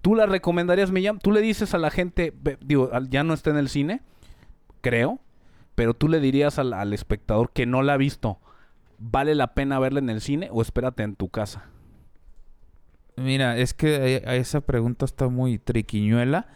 ¿tú 0.00 0.14
la 0.14 0.26
recomendarías, 0.26 0.90
mi 0.90 1.04
jam? 1.04 1.18
¿Tú 1.18 1.32
le 1.32 1.40
dices 1.40 1.74
a 1.74 1.78
la 1.78 1.90
gente, 1.90 2.32
digo, 2.60 2.90
ya 3.08 3.24
no 3.24 3.34
está 3.34 3.50
en 3.50 3.56
el 3.56 3.68
cine, 3.68 4.02
creo, 4.80 5.20
pero 5.74 5.94
tú 5.94 6.08
le 6.08 6.20
dirías 6.20 6.58
al, 6.58 6.72
al 6.72 6.92
espectador 6.92 7.50
que 7.52 7.66
no 7.66 7.82
la 7.82 7.94
ha 7.94 7.98
visto, 7.98 8.38
¿vale 8.98 9.34
la 9.34 9.54
pena 9.54 9.78
verla 9.78 10.00
en 10.00 10.10
el 10.10 10.20
cine 10.20 10.48
o 10.52 10.62
espérate 10.62 11.02
en 11.02 11.14
tu 11.14 11.28
casa? 11.28 11.66
Mira, 13.18 13.56
es 13.58 13.74
que 13.74 14.16
eh, 14.16 14.38
esa 14.38 14.60
pregunta 14.60 15.04
está 15.04 15.28
muy 15.28 15.58
triquiñuela. 15.58 16.46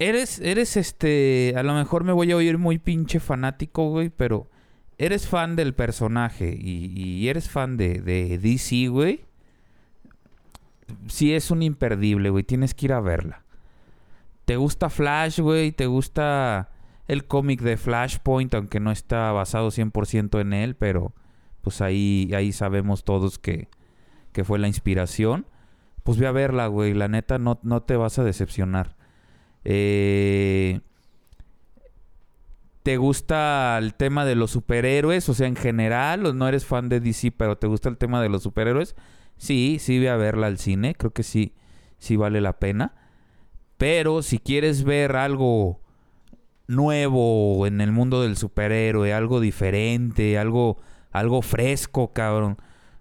Eres, 0.00 0.38
eres 0.40 0.78
este, 0.78 1.52
a 1.58 1.62
lo 1.62 1.74
mejor 1.74 2.04
me 2.04 2.12
voy 2.12 2.32
a 2.32 2.36
oír 2.36 2.56
muy 2.56 2.78
pinche 2.78 3.20
fanático, 3.20 3.90
güey, 3.90 4.08
pero 4.08 4.48
eres 4.96 5.28
fan 5.28 5.56
del 5.56 5.74
personaje 5.74 6.56
y, 6.58 7.28
eres 7.28 7.50
fan 7.50 7.76
de, 7.76 8.00
de 8.00 8.38
DC, 8.38 8.88
güey. 8.88 9.26
Sí 11.06 11.34
es 11.34 11.50
un 11.50 11.62
imperdible, 11.62 12.30
güey, 12.30 12.44
tienes 12.44 12.72
que 12.72 12.86
ir 12.86 12.94
a 12.94 13.00
verla. 13.00 13.44
¿Te 14.46 14.56
gusta 14.56 14.88
Flash, 14.88 15.38
güey? 15.38 15.70
¿Te 15.70 15.84
gusta 15.84 16.70
el 17.06 17.26
cómic 17.26 17.60
de 17.60 17.76
Flashpoint, 17.76 18.54
aunque 18.54 18.80
no 18.80 18.92
está 18.92 19.32
basado 19.32 19.68
100% 19.70 20.40
en 20.40 20.54
él, 20.54 20.76
pero 20.76 21.12
pues 21.60 21.82
ahí, 21.82 22.30
ahí 22.34 22.52
sabemos 22.52 23.04
todos 23.04 23.38
que, 23.38 23.68
que 24.32 24.44
fue 24.44 24.58
la 24.58 24.66
inspiración? 24.66 25.44
Pues 26.04 26.16
ve 26.16 26.26
a 26.26 26.32
verla, 26.32 26.68
güey, 26.68 26.94
la 26.94 27.08
neta 27.08 27.38
no, 27.38 27.60
no 27.62 27.82
te 27.82 27.96
vas 27.96 28.18
a 28.18 28.24
decepcionar. 28.24 28.96
Eh, 29.64 30.80
¿Te 32.82 32.96
gusta 32.96 33.76
el 33.78 33.94
tema 33.94 34.24
de 34.24 34.34
los 34.34 34.52
superhéroes? 34.52 35.28
O 35.28 35.34
sea, 35.34 35.46
en 35.46 35.56
general, 35.56 36.24
o 36.24 36.32
no 36.32 36.48
eres 36.48 36.64
fan 36.64 36.88
de 36.88 37.00
DC, 37.00 37.30
pero 37.32 37.58
¿te 37.58 37.66
gusta 37.66 37.88
el 37.88 37.98
tema 37.98 38.22
de 38.22 38.30
los 38.30 38.42
superhéroes? 38.42 38.96
Sí, 39.36 39.78
sí, 39.80 39.98
ve 39.98 40.08
a 40.08 40.16
verla 40.16 40.46
al 40.46 40.58
cine. 40.58 40.94
Creo 40.94 41.12
que 41.12 41.22
sí, 41.22 41.54
sí 41.98 42.16
vale 42.16 42.40
la 42.40 42.58
pena. 42.58 42.94
Pero 43.76 44.22
si 44.22 44.38
quieres 44.38 44.84
ver 44.84 45.16
algo 45.16 45.80
nuevo 46.66 47.66
en 47.66 47.80
el 47.80 47.92
mundo 47.92 48.22
del 48.22 48.36
superhéroe, 48.36 49.12
algo 49.12 49.40
diferente, 49.40 50.38
algo, 50.38 50.78
algo 51.10 51.42
fresco, 51.42 52.12
cabrón. 52.12 52.58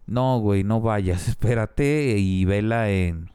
No, 0.08 0.39
güey, 0.39 0.63
no 0.63 0.82
vayas. 0.82 1.28
Espérate 1.30 2.17
y 2.17 2.45
vela 2.45 2.89
en, 2.89 3.32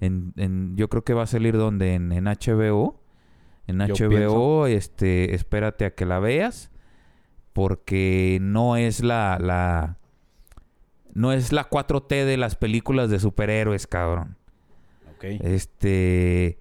en, 0.00 0.32
en- 0.36 0.76
yo 0.76 0.88
creo 0.88 1.04
que 1.04 1.14
va 1.14 1.22
a 1.22 1.26
salir 1.26 1.56
donde 1.56 1.94
en, 1.94 2.12
en 2.12 2.24
HBO. 2.24 3.00
En 3.66 3.86
Yo 3.86 3.94
HBO, 3.94 4.66
este, 4.66 5.34
espérate 5.34 5.84
a 5.84 5.94
que 5.94 6.04
la 6.06 6.18
veas. 6.18 6.70
Porque 7.52 8.38
no 8.40 8.76
es 8.76 9.02
la, 9.02 9.38
la. 9.40 9.98
No 11.12 11.32
es 11.32 11.52
la 11.52 11.68
4T 11.68 12.24
de 12.24 12.36
las 12.36 12.54
películas 12.56 13.10
de 13.10 13.18
superhéroes, 13.18 13.86
cabrón. 13.86 14.36
Ok. 15.14 15.24
Este. 15.40 16.58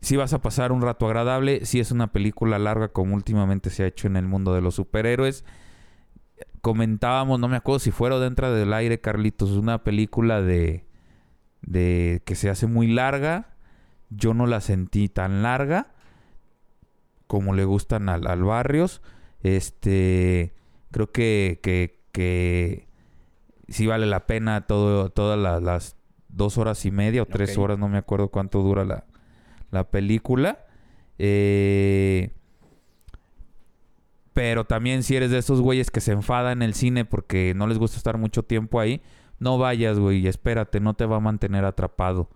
Si 0.00 0.16
vas 0.16 0.32
a 0.32 0.40
pasar 0.40 0.72
un 0.72 0.80
rato 0.80 1.06
agradable, 1.06 1.66
si 1.66 1.78
es 1.78 1.90
una 1.92 2.10
película 2.10 2.58
larga 2.58 2.88
como 2.88 3.14
últimamente 3.14 3.68
se 3.68 3.82
ha 3.82 3.86
hecho 3.86 4.06
en 4.06 4.16
el 4.16 4.26
mundo 4.26 4.54
de 4.54 4.62
los 4.62 4.76
superhéroes. 4.76 5.44
Comentábamos, 6.62 7.38
no 7.40 7.48
me 7.48 7.56
acuerdo 7.56 7.80
si 7.80 7.90
fuera 7.90 8.16
o 8.16 8.20
dentro 8.20 8.52
del 8.52 8.72
aire, 8.72 9.00
Carlitos, 9.00 9.50
una 9.52 9.82
película 9.82 10.40
de, 10.42 10.84
de 11.62 12.22
que 12.24 12.34
se 12.34 12.50
hace 12.50 12.66
muy 12.66 12.86
larga. 12.88 13.54
Yo 14.10 14.34
no 14.34 14.46
la 14.46 14.60
sentí 14.60 15.08
tan 15.08 15.42
larga 15.42 15.92
como 17.26 17.54
le 17.54 17.64
gustan 17.64 18.08
al, 18.08 18.26
al 18.26 18.42
Barrios. 18.42 19.02
Este, 19.42 20.52
creo 20.90 21.12
que, 21.12 21.60
que, 21.62 22.00
que 22.12 22.88
sí 23.68 23.86
vale 23.86 24.06
la 24.06 24.26
pena 24.26 24.66
todo, 24.66 25.10
todas 25.10 25.38
la- 25.38 25.60
las 25.60 25.96
dos 26.28 26.58
horas 26.58 26.84
y 26.86 26.90
media 26.90 27.22
o 27.22 27.26
tres 27.26 27.50
horas, 27.62 27.78
no 27.78 27.88
me 27.88 27.98
acuerdo 27.98 28.28
cuánto 28.28 28.62
dura 28.62 28.84
la, 28.84 29.04
la 29.70 29.90
película. 29.90 30.66
Eh, 31.18 32.30
pero 34.34 34.64
también 34.64 35.02
si 35.02 35.16
eres 35.16 35.30
de 35.30 35.38
esos 35.38 35.60
güeyes 35.60 35.90
que 35.90 36.00
se 36.00 36.12
enfadan 36.12 36.58
en 36.58 36.62
el 36.62 36.74
cine 36.74 37.04
porque 37.04 37.52
no 37.54 37.66
les 37.66 37.78
gusta 37.78 37.96
estar 37.96 38.16
mucho 38.16 38.42
tiempo 38.44 38.80
ahí, 38.80 39.02
no 39.40 39.58
vayas, 39.58 39.98
güey, 39.98 40.18
y 40.20 40.28
espérate, 40.28 40.78
no 40.78 40.94
te 40.94 41.04
va 41.06 41.16
a 41.16 41.20
mantener 41.20 41.64
atrapado. 41.64 42.28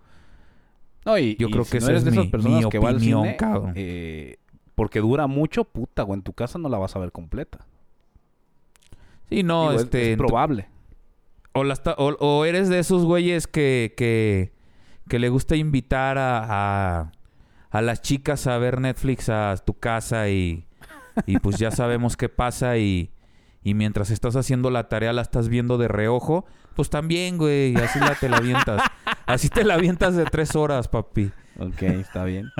No, 1.05 1.17
y, 1.17 1.35
Yo 1.37 1.47
y 1.47 1.51
creo 1.51 1.63
si 1.63 1.71
que 1.71 1.77
no 1.79 1.83
esa 1.85 1.91
eres 1.91 1.99
es 1.99 2.05
de 2.05 2.11
esas 2.11 2.25
mi- 2.25 2.31
personas 2.31 2.63
mi 2.65 2.69
que 2.69 2.79
va 2.79 2.89
al 2.89 2.95
opinión, 2.97 3.21
cine, 3.23 3.37
cabrón. 3.37 3.73
eh, 3.75 4.37
porque 4.75 4.99
dura 4.99 5.27
mucho, 5.27 5.63
puta, 5.63 6.03
o 6.03 6.13
en 6.13 6.21
tu 6.23 6.33
casa 6.33 6.57
no 6.59 6.67
la 6.67 6.77
vas 6.77 6.95
a 6.95 6.99
ver 6.99 7.11
completa. 7.13 7.59
Sí, 9.29 9.43
no, 9.43 9.69
Digo, 9.71 9.81
este... 9.83 10.11
es, 10.11 10.17
probable. 10.17 10.67
O, 11.53 11.63
las 11.63 11.81
ta- 11.83 11.95
o, 11.97 12.09
o 12.19 12.45
eres 12.45 12.69
de 12.69 12.79
esos 12.79 13.05
güeyes 13.05 13.47
que, 13.47 13.93
que, 13.95 14.51
que 15.07 15.19
le 15.19 15.29
gusta 15.29 15.55
invitar 15.55 16.17
a, 16.17 16.99
a, 16.99 17.11
a 17.69 17.81
las 17.81 18.01
chicas 18.01 18.45
a 18.47 18.57
ver 18.57 18.81
Netflix 18.81 19.29
a 19.29 19.55
tu 19.65 19.73
casa 19.73 20.27
y, 20.29 20.65
y 21.25 21.39
pues 21.39 21.57
ya 21.57 21.71
sabemos 21.71 22.17
qué 22.17 22.27
pasa 22.29 22.77
y, 22.77 23.09
y 23.65 23.73
mientras 23.73 24.11
estás 24.11 24.37
haciendo 24.37 24.69
la 24.69 24.87
tarea 24.87 25.11
la 25.11 25.21
estás 25.23 25.49
viendo 25.49 25.77
de 25.77 25.89
reojo, 25.89 26.45
pues 26.75 26.89
también, 26.89 27.37
güey, 27.37 27.75
así 27.75 27.99
la 27.99 28.15
te 28.15 28.29
la 28.29 28.37
avientas. 28.37 28.81
Así 29.25 29.49
te 29.49 29.63
la 29.63 29.73
avientas 29.73 30.15
de 30.15 30.23
tres 30.25 30.55
horas, 30.55 30.87
papi. 30.87 31.31
Ok, 31.59 31.81
está 31.81 32.23
bien. 32.25 32.51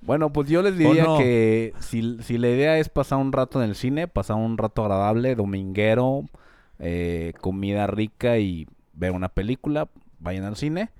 bueno, 0.00 0.32
pues 0.32 0.48
yo 0.48 0.62
les 0.62 0.76
diría 0.76 1.04
no? 1.04 1.16
que 1.18 1.74
si, 1.78 2.18
si 2.22 2.38
la 2.38 2.48
idea 2.48 2.78
es 2.78 2.88
pasar 2.88 3.18
un 3.18 3.30
rato 3.32 3.62
en 3.62 3.68
el 3.68 3.76
cine, 3.76 4.08
pasar 4.08 4.36
un 4.36 4.58
rato 4.58 4.82
agradable, 4.82 5.36
dominguero, 5.36 6.24
eh, 6.80 7.34
comida 7.40 7.86
rica 7.86 8.38
y 8.38 8.66
ver 8.94 9.12
una 9.12 9.28
película, 9.28 9.88
vayan 10.18 10.44
al 10.44 10.56
cine. 10.56 10.90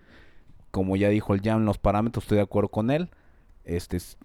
Como 0.71 0.95
ya 0.97 1.09
dijo 1.09 1.35
el 1.35 1.41
Jam, 1.43 1.65
los 1.65 1.79
parámetros, 1.79 2.25
estoy 2.25 2.37
de 2.37 2.43
acuerdo 2.45 2.69
con 2.69 2.93
él. 2.93 3.11
Este, 3.65 3.97
s- 3.97 4.17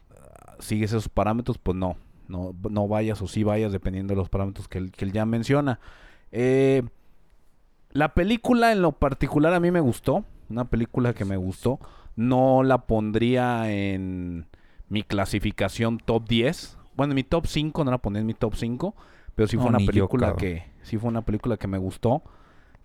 sigues 0.60 0.92
esos 0.92 1.10
parámetros, 1.10 1.58
pues 1.58 1.76
no. 1.76 1.98
No, 2.28 2.54
no 2.70 2.88
vayas 2.88 3.22
o 3.22 3.28
sí 3.28 3.44
vayas, 3.44 3.72
dependiendo 3.72 4.14
de 4.14 4.18
los 4.18 4.30
parámetros 4.30 4.68
que 4.68 4.78
el, 4.78 4.92
que 4.92 5.06
el 5.06 5.14
Jam 5.14 5.30
menciona. 5.30 5.80
Eh, 6.32 6.84
la 7.92 8.14
película 8.14 8.72
en 8.72 8.82
lo 8.82 8.92
particular 8.92 9.54
a 9.54 9.60
mí 9.60 9.72
me 9.72 9.80
gustó. 9.80 10.26
Una 10.50 10.66
película 10.66 11.14
que 11.14 11.26
me 11.26 11.38
gustó. 11.38 11.80
No 12.16 12.64
la 12.64 12.86
pondría 12.86 13.72
en 13.72 14.48
mi 14.90 15.04
clasificación 15.04 15.98
top 15.98 16.28
10. 16.28 16.78
Bueno, 16.96 17.12
en 17.12 17.16
mi 17.16 17.24
top 17.24 17.48
5 17.48 17.84
no 17.84 17.92
la 17.92 17.98
pondría 17.98 18.22
en 18.22 18.28
mi 18.28 18.34
top 18.34 18.56
5. 18.56 18.96
Pero 19.36 19.48
sí 19.48 19.58
fue 19.58 19.66
No, 19.66 19.70
una 19.70 19.80
yo, 19.80 19.86
película 19.86 20.36
que. 20.36 20.64
Sí 20.82 20.98
fue 20.98 21.10
una 21.10 21.24
película 21.24 21.58
que 21.58 21.68
me 21.68 21.78
gustó. 21.78 22.24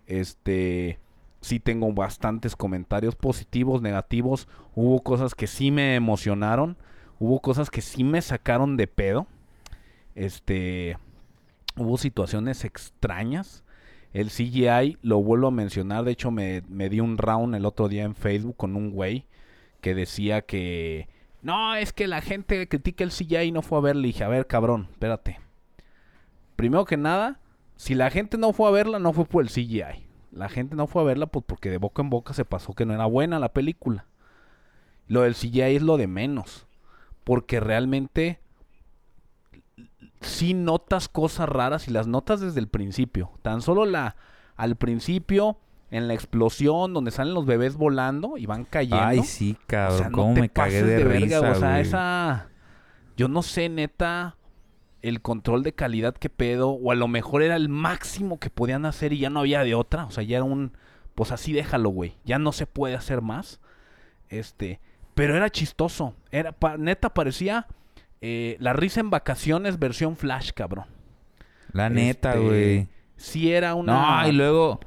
Este. 0.06 0.98
Sí 1.40 1.58
tengo 1.58 1.92
bastantes 1.92 2.54
comentarios 2.54 3.16
positivos, 3.16 3.82
negativos. 3.82 4.46
Hubo 4.74 5.02
cosas 5.02 5.34
que 5.34 5.46
sí 5.46 5.70
me 5.70 5.96
emocionaron. 5.96 6.76
Hubo 7.22 7.38
cosas 7.38 7.70
que 7.70 7.82
sí 7.82 8.02
me 8.02 8.20
sacaron 8.20 8.76
de 8.76 8.88
pedo. 8.88 9.28
Este. 10.16 10.98
Hubo 11.76 11.96
situaciones 11.96 12.64
extrañas. 12.64 13.62
El 14.12 14.30
CGI, 14.30 14.98
lo 15.02 15.22
vuelvo 15.22 15.46
a 15.46 15.52
mencionar. 15.52 16.02
De 16.02 16.10
hecho, 16.10 16.32
me, 16.32 16.64
me 16.68 16.88
di 16.88 16.98
un 16.98 17.18
round 17.18 17.54
el 17.54 17.64
otro 17.64 17.88
día 17.88 18.02
en 18.02 18.16
Facebook 18.16 18.56
con 18.56 18.74
un 18.74 18.90
güey 18.90 19.24
que 19.80 19.94
decía 19.94 20.42
que. 20.42 21.08
No, 21.42 21.76
es 21.76 21.92
que 21.92 22.08
la 22.08 22.22
gente 22.22 22.68
critica 22.68 23.04
el 23.04 23.10
CGI 23.10 23.36
y 23.36 23.52
no 23.52 23.62
fue 23.62 23.78
a 23.78 23.82
verla. 23.82 24.02
Le 24.02 24.08
dije, 24.08 24.24
a 24.24 24.28
ver, 24.28 24.48
cabrón, 24.48 24.88
espérate. 24.90 25.38
Primero 26.56 26.84
que 26.86 26.96
nada, 26.96 27.38
si 27.76 27.94
la 27.94 28.10
gente 28.10 28.36
no 28.36 28.52
fue 28.52 28.66
a 28.66 28.72
verla, 28.72 28.98
no 28.98 29.12
fue 29.12 29.26
por 29.26 29.44
el 29.44 29.48
CGI. 29.48 30.08
La 30.32 30.48
gente 30.48 30.74
no 30.74 30.88
fue 30.88 31.02
a 31.02 31.04
verla 31.04 31.26
pues, 31.26 31.44
porque 31.46 31.70
de 31.70 31.78
boca 31.78 32.02
en 32.02 32.10
boca 32.10 32.34
se 32.34 32.44
pasó 32.44 32.72
que 32.72 32.84
no 32.84 32.94
era 32.94 33.06
buena 33.06 33.38
la 33.38 33.52
película. 33.52 34.06
Lo 35.06 35.20
del 35.22 35.36
CGI 35.36 35.76
es 35.76 35.82
lo 35.82 35.96
de 35.98 36.08
menos. 36.08 36.66
Porque 37.24 37.60
realmente 37.60 38.40
sí 40.20 40.54
notas 40.54 41.08
cosas 41.08 41.48
raras 41.48 41.88
y 41.88 41.90
las 41.90 42.06
notas 42.06 42.40
desde 42.40 42.60
el 42.60 42.68
principio. 42.68 43.30
Tan 43.42 43.62
solo 43.62 43.84
la 43.84 44.16
al 44.56 44.76
principio, 44.76 45.58
en 45.90 46.08
la 46.08 46.14
explosión, 46.14 46.94
donde 46.94 47.10
salen 47.10 47.34
los 47.34 47.46
bebés 47.46 47.76
volando 47.76 48.38
y 48.38 48.46
van 48.46 48.64
cayendo. 48.64 49.04
Ay, 49.04 49.22
sí, 49.22 49.56
cabrón. 49.66 49.94
O 49.94 49.98
sea, 49.98 50.08
no 50.08 50.16
cómo 50.16 50.34
te 50.34 50.40
me 50.40 50.48
cagué 50.48 50.80
pases 50.80 50.86
de, 50.86 51.04
verga, 51.04 51.40
O 51.50 51.54
sea, 51.54 51.70
güey. 51.70 51.80
esa... 51.82 52.48
Yo 53.16 53.28
no 53.28 53.42
sé, 53.42 53.68
neta, 53.68 54.36
el 55.02 55.20
control 55.20 55.62
de 55.62 55.74
calidad 55.74 56.14
que 56.14 56.30
pedo, 56.30 56.70
o 56.70 56.92
a 56.92 56.94
lo 56.94 57.08
mejor 57.08 57.42
era 57.42 57.56
el 57.56 57.68
máximo 57.68 58.40
que 58.40 58.48
podían 58.48 58.86
hacer 58.86 59.12
y 59.12 59.18
ya 59.18 59.28
no 59.28 59.40
había 59.40 59.64
de 59.64 59.74
otra. 59.74 60.06
O 60.06 60.10
sea, 60.10 60.24
ya 60.24 60.38
era 60.38 60.44
un... 60.44 60.72
Pues 61.14 61.30
así 61.30 61.52
déjalo, 61.52 61.90
güey. 61.90 62.16
Ya 62.24 62.38
no 62.38 62.52
se 62.52 62.66
puede 62.66 62.94
hacer 62.94 63.20
más. 63.20 63.60
Este... 64.28 64.80
Pero 65.14 65.36
era 65.36 65.50
chistoso. 65.50 66.14
Era, 66.30 66.52
pa- 66.52 66.76
neta, 66.78 67.12
parecía 67.12 67.66
eh, 68.20 68.56
la 68.60 68.72
risa 68.72 69.00
en 69.00 69.10
vacaciones 69.10 69.78
versión 69.78 70.16
Flash, 70.16 70.52
cabrón. 70.52 70.86
La 71.72 71.90
neta, 71.90 72.34
Este, 72.34 72.44
güey. 72.46 72.88
Sí 73.16 73.52
era 73.52 73.74
una... 73.74 74.22
No, 74.22 74.28
y 74.28 74.32
luego, 74.32 74.80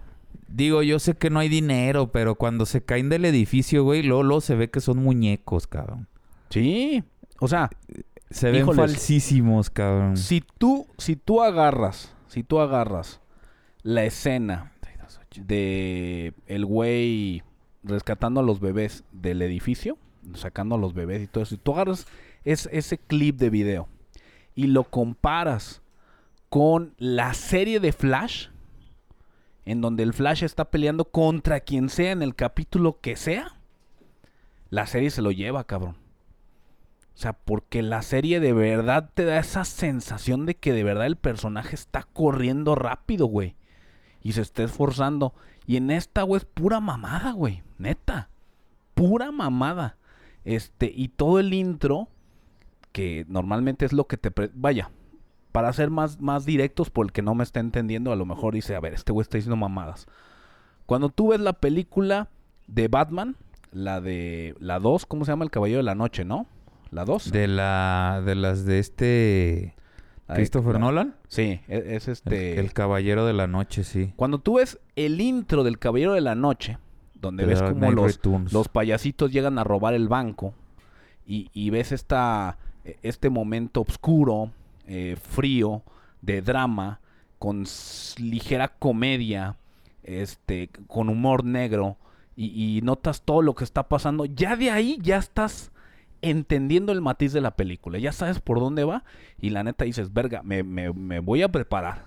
digo, 0.47 0.83
yo 0.83 0.99
sé 0.99 1.15
que 1.15 1.29
no 1.29 1.39
hay 1.39 1.49
dinero, 1.49 2.11
pero 2.11 2.35
cuando 2.35 2.65
se 2.65 2.83
caen 2.83 3.09
del 3.09 3.25
edificio, 3.25 3.83
güey, 3.83 4.03
luego 4.03 4.41
se 4.41 4.55
ve 4.55 4.69
que 4.69 4.81
son 4.81 4.97
muñecos, 4.97 5.67
cabrón. 5.67 6.07
Sí. 6.49 7.03
O 7.39 7.47
sea, 7.47 7.69
Se 8.29 8.51
ven 8.51 8.61
Híjoles. 8.61 8.77
falsísimos, 8.91 9.69
cabrón. 9.69 10.17
Si 10.17 10.41
tú, 10.57 10.87
si 10.97 11.15
tú 11.15 11.41
agarras, 11.43 12.13
si 12.27 12.43
tú 12.43 12.59
agarras 12.59 13.21
la 13.83 14.03
escena 14.03 14.71
de 15.35 16.33
el 16.47 16.65
güey 16.65 17.43
rescatando 17.83 18.39
a 18.39 18.43
los 18.43 18.59
bebés 18.59 19.03
del 19.11 19.41
edificio, 19.41 19.97
sacando 20.33 20.75
a 20.75 20.77
los 20.77 20.93
bebés 20.93 21.21
y 21.23 21.27
todo 21.27 21.43
eso, 21.43 21.55
y 21.55 21.57
tú 21.59 21.73
agarras 21.73 22.07
es- 22.43 22.69
ese 22.71 22.97
clip 22.97 23.37
de 23.37 23.49
video 23.49 23.87
y 24.55 24.67
lo 24.67 24.85
comparas 24.85 25.81
con 26.49 26.93
la 26.97 27.33
serie 27.33 27.79
de 27.79 27.91
Flash, 27.91 28.47
en 29.65 29.81
donde 29.81 30.03
el 30.03 30.13
Flash 30.13 30.43
está 30.43 30.65
peleando 30.71 31.05
contra 31.05 31.59
quien 31.59 31.89
sea 31.89 32.11
en 32.11 32.21
el 32.21 32.35
capítulo 32.35 32.99
que 33.01 33.15
sea, 33.15 33.59
la 34.69 34.87
serie 34.87 35.09
se 35.09 35.21
lo 35.21 35.31
lleva, 35.31 35.63
cabrón. 35.65 35.97
O 37.13 37.17
sea, 37.17 37.33
porque 37.33 37.81
la 37.81 38.01
serie 38.01 38.39
de 38.41 38.51
verdad 38.51 39.09
te 39.13 39.23
da 39.23 39.39
esa 39.39 39.63
sensación 39.63 40.45
de 40.45 40.55
que 40.55 40.73
de 40.73 40.83
verdad 40.83 41.05
el 41.05 41.15
personaje 41.15 41.73
está 41.73 42.03
corriendo 42.03 42.75
rápido, 42.75 43.25
güey. 43.27 43.55
Y 44.21 44.33
se 44.33 44.41
está 44.41 44.63
esforzando. 44.63 45.33
Y 45.65 45.77
en 45.77 45.91
esta, 45.91 46.23
güey, 46.23 46.39
es 46.39 46.45
pura 46.45 46.81
mamada, 46.81 47.31
güey. 47.31 47.63
Neta. 47.77 48.29
Pura 48.95 49.31
mamada. 49.31 49.97
Este, 50.45 50.91
y 50.95 51.09
todo 51.09 51.39
el 51.39 51.53
intro, 51.53 52.07
que 52.91 53.25
normalmente 53.27 53.85
es 53.85 53.91
lo 53.93 54.07
que 54.07 54.15
te... 54.17 54.31
Vaya, 54.53 54.89
para 55.51 55.73
ser 55.73 55.89
más, 55.89 56.21
más 56.21 56.45
directos 56.45 56.89
por 56.89 57.05
el 57.07 57.11
que 57.11 57.21
no 57.21 57.35
me 57.35 57.43
está 57.43 57.59
entendiendo, 57.59 58.11
a 58.11 58.15
lo 58.15 58.25
mejor 58.25 58.53
dice, 58.53 58.75
a 58.75 58.79
ver, 58.79 58.93
este 58.93 59.11
güey 59.11 59.23
está 59.23 59.37
diciendo 59.37 59.55
mamadas. 59.57 60.07
Cuando 60.85 61.09
tú 61.09 61.29
ves 61.29 61.39
la 61.39 61.53
película 61.53 62.29
de 62.67 62.87
Batman, 62.87 63.35
la 63.71 63.99
de... 64.01 64.55
La 64.59 64.79
2, 64.79 65.05
¿cómo 65.05 65.25
se 65.25 65.31
llama? 65.31 65.43
El 65.45 65.51
Caballero 65.51 65.77
de 65.77 65.83
la 65.83 65.95
Noche, 65.95 66.23
¿no? 66.25 66.45
La 66.91 67.03
2. 67.05 67.31
De 67.31 67.47
la, 67.47 68.21
de 68.25 68.35
las 68.35 68.65
de 68.65 68.79
este 68.79 69.75
Christopher 70.27 70.73
la- 70.73 70.79
Nolan. 70.79 71.15
Sí, 71.27 71.59
e- 71.67 71.95
es, 71.95 72.07
El, 72.07 72.11
este. 72.13 72.59
el 72.59 72.71
Caballero 72.73 73.25
de 73.25 73.33
la 73.33 73.47
Noche, 73.47 73.83
sí. 73.83 74.13
Cuando 74.15 74.39
tú 74.39 74.55
ves 74.57 74.79
el 74.95 75.19
intro 75.19 75.63
del 75.63 75.79
Caballero 75.79 76.13
de 76.13 76.21
la 76.21 76.35
Noche, 76.35 76.77
donde 77.25 77.43
The 77.43 77.49
ves 77.49 77.59
Dark 77.59 77.73
como 77.73 77.85
los, 77.91 78.05
los 78.53 78.67
payasitos 78.69 79.31
llegan 79.31 79.59
a 79.59 79.63
robar 79.63 79.93
el 79.93 80.07
banco 80.07 80.53
y, 81.27 81.49
y 81.53 81.69
ves 81.69 81.91
esta, 81.91 82.57
e- 82.83 82.97
este 83.03 83.29
momento 83.29 83.81
oscuro, 83.81 84.51
eh, 84.87 85.17
frío, 85.21 85.83
de 86.21 86.41
drama, 86.41 86.99
con 87.39 87.65
ligera 88.17 88.69
comedia, 88.79 89.57
este, 90.03 90.69
con 90.87 91.09
humor 91.09 91.43
negro, 91.43 91.97
y, 92.35 92.77
y 92.77 92.81
notas 92.81 93.21
todo 93.21 93.41
lo 93.41 93.55
que 93.55 93.63
está 93.63 93.83
pasando, 93.87 94.25
ya 94.25 94.55
de 94.55 94.69
ahí 94.71 94.97
ya 95.01 95.17
estás 95.17 95.71
entendiendo 96.21 96.91
el 96.91 97.01
matiz 97.01 97.33
de 97.33 97.41
la 97.41 97.55
película, 97.55 97.97
ya 97.99 98.11
sabes 98.11 98.39
por 98.39 98.59
dónde 98.59 98.83
va, 98.83 99.03
y 99.39 99.51
la 99.51 99.63
neta 99.63 99.85
dices, 99.85 100.13
verga, 100.13 100.41
me, 100.43 100.63
me- 100.63 100.91
me 100.93 101.19
voy 101.19 101.43
a 101.43 101.49
preparar, 101.49 102.05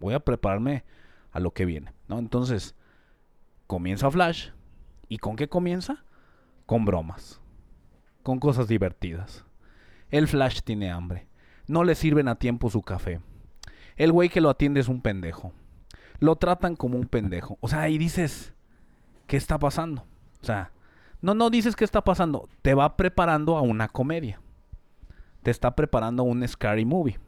voy 0.00 0.14
a 0.14 0.20
prepararme 0.20 0.84
a 1.32 1.40
lo 1.40 1.52
que 1.52 1.64
viene, 1.64 1.92
¿no? 2.08 2.18
Entonces, 2.18 2.74
comienza 3.66 4.10
Flash, 4.10 4.50
¿y 5.08 5.18
con 5.18 5.36
qué 5.36 5.48
comienza? 5.48 6.04
Con 6.66 6.84
bromas, 6.84 7.40
con 8.22 8.38
cosas 8.40 8.68
divertidas. 8.68 9.44
El 10.10 10.28
Flash 10.28 10.60
tiene 10.62 10.90
hambre, 10.90 11.26
no 11.66 11.84
le 11.84 11.94
sirven 11.94 12.28
a 12.28 12.36
tiempo 12.36 12.70
su 12.70 12.82
café. 12.82 13.20
El 13.96 14.12
güey 14.12 14.28
que 14.28 14.40
lo 14.40 14.50
atiende 14.50 14.80
es 14.80 14.88
un 14.88 15.00
pendejo. 15.00 15.52
Lo 16.18 16.36
tratan 16.36 16.76
como 16.76 16.98
un 16.98 17.06
pendejo. 17.06 17.58
O 17.60 17.68
sea, 17.68 17.82
ahí 17.82 17.98
dices, 17.98 18.54
¿qué 19.26 19.36
está 19.36 19.58
pasando? 19.58 20.06
O 20.40 20.44
sea, 20.44 20.72
no, 21.20 21.34
no 21.34 21.50
dices 21.50 21.76
qué 21.76 21.84
está 21.84 22.02
pasando. 22.02 22.48
Te 22.62 22.74
va 22.74 22.96
preparando 22.96 23.56
a 23.56 23.62
una 23.62 23.88
comedia. 23.88 24.40
Te 25.42 25.50
está 25.50 25.74
preparando 25.74 26.22
a 26.22 26.26
un 26.26 26.46
scary 26.46 26.84
movie. 26.84 27.18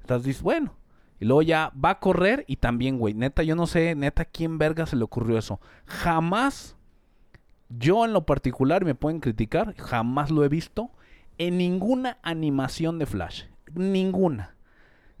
Estás 0.00 0.24
dices, 0.24 0.42
bueno. 0.42 0.74
Y 1.18 1.24
luego 1.24 1.42
ya 1.42 1.72
va 1.82 1.90
a 1.90 2.00
correr 2.00 2.44
y 2.46 2.56
también, 2.56 2.98
güey, 2.98 3.14
neta, 3.14 3.42
yo 3.42 3.56
no 3.56 3.66
sé, 3.66 3.94
neta, 3.94 4.24
¿quién 4.24 4.58
verga 4.58 4.86
se 4.86 4.96
le 4.96 5.04
ocurrió 5.04 5.38
eso? 5.38 5.60
Jamás, 5.86 6.76
yo 7.68 8.04
en 8.04 8.12
lo 8.12 8.26
particular, 8.26 8.84
me 8.84 8.94
pueden 8.94 9.20
criticar, 9.20 9.74
jamás 9.76 10.30
lo 10.30 10.44
he 10.44 10.48
visto 10.48 10.90
en 11.38 11.58
ninguna 11.58 12.18
animación 12.22 12.98
de 12.98 13.06
Flash. 13.06 13.44
Ninguna. 13.74 14.56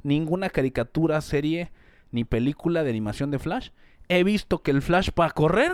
Ninguna 0.02 0.50
caricatura, 0.50 1.20
serie, 1.20 1.72
ni 2.10 2.24
película 2.24 2.84
de 2.84 2.90
animación 2.90 3.30
de 3.30 3.38
Flash. 3.38 3.70
He 4.08 4.22
visto 4.22 4.62
que 4.62 4.70
el 4.70 4.82
Flash 4.82 5.10
para 5.10 5.30
correr 5.30 5.72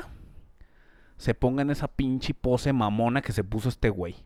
se 1.17 1.35
ponga 1.35 1.63
en 1.63 1.71
esa 1.71 1.89
pinche 1.89 2.33
pose 2.33 2.73
mamona 2.73 3.23
que 3.23 3.33
se 3.33 3.45
puso 3.45 3.69
este 3.69 3.91
güey. 3.91 4.17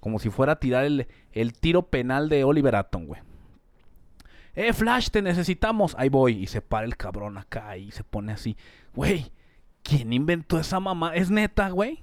Como 0.00 0.18
si 0.18 0.28
fuera 0.28 0.52
a 0.52 0.60
tirar 0.60 0.84
el, 0.84 1.06
el 1.32 1.54
tiro 1.54 1.88
penal 1.88 2.28
de 2.28 2.44
Oliver 2.44 2.76
Atom, 2.76 3.06
güey. 3.06 3.20
Eh, 4.54 4.72
Flash, 4.72 5.10
te 5.10 5.22
necesitamos. 5.22 5.94
Ahí 5.98 6.08
voy. 6.08 6.42
Y 6.42 6.46
se 6.46 6.62
para 6.62 6.86
el 6.86 6.96
cabrón 6.96 7.38
acá 7.38 7.76
y 7.76 7.90
se 7.90 8.04
pone 8.04 8.32
así. 8.32 8.56
Güey, 8.94 9.32
¿quién 9.82 10.12
inventó 10.12 10.58
esa 10.58 10.80
mamá? 10.80 11.14
¿Es 11.14 11.30
neta, 11.30 11.68
güey? 11.70 12.02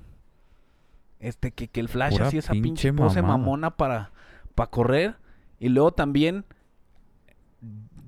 Este, 1.20 1.52
que, 1.52 1.68
que 1.68 1.80
el 1.80 1.88
Flash 1.88 2.14
Pura 2.14 2.28
así 2.28 2.38
esa 2.38 2.54
pinche 2.54 2.90
pinche 2.90 2.94
pose 2.94 3.22
mamada. 3.22 3.38
mamona 3.38 3.78
para, 3.78 4.12
para 4.56 4.70
correr. 4.70 5.16
Y 5.60 5.70
luego 5.70 5.92
también, 5.92 6.46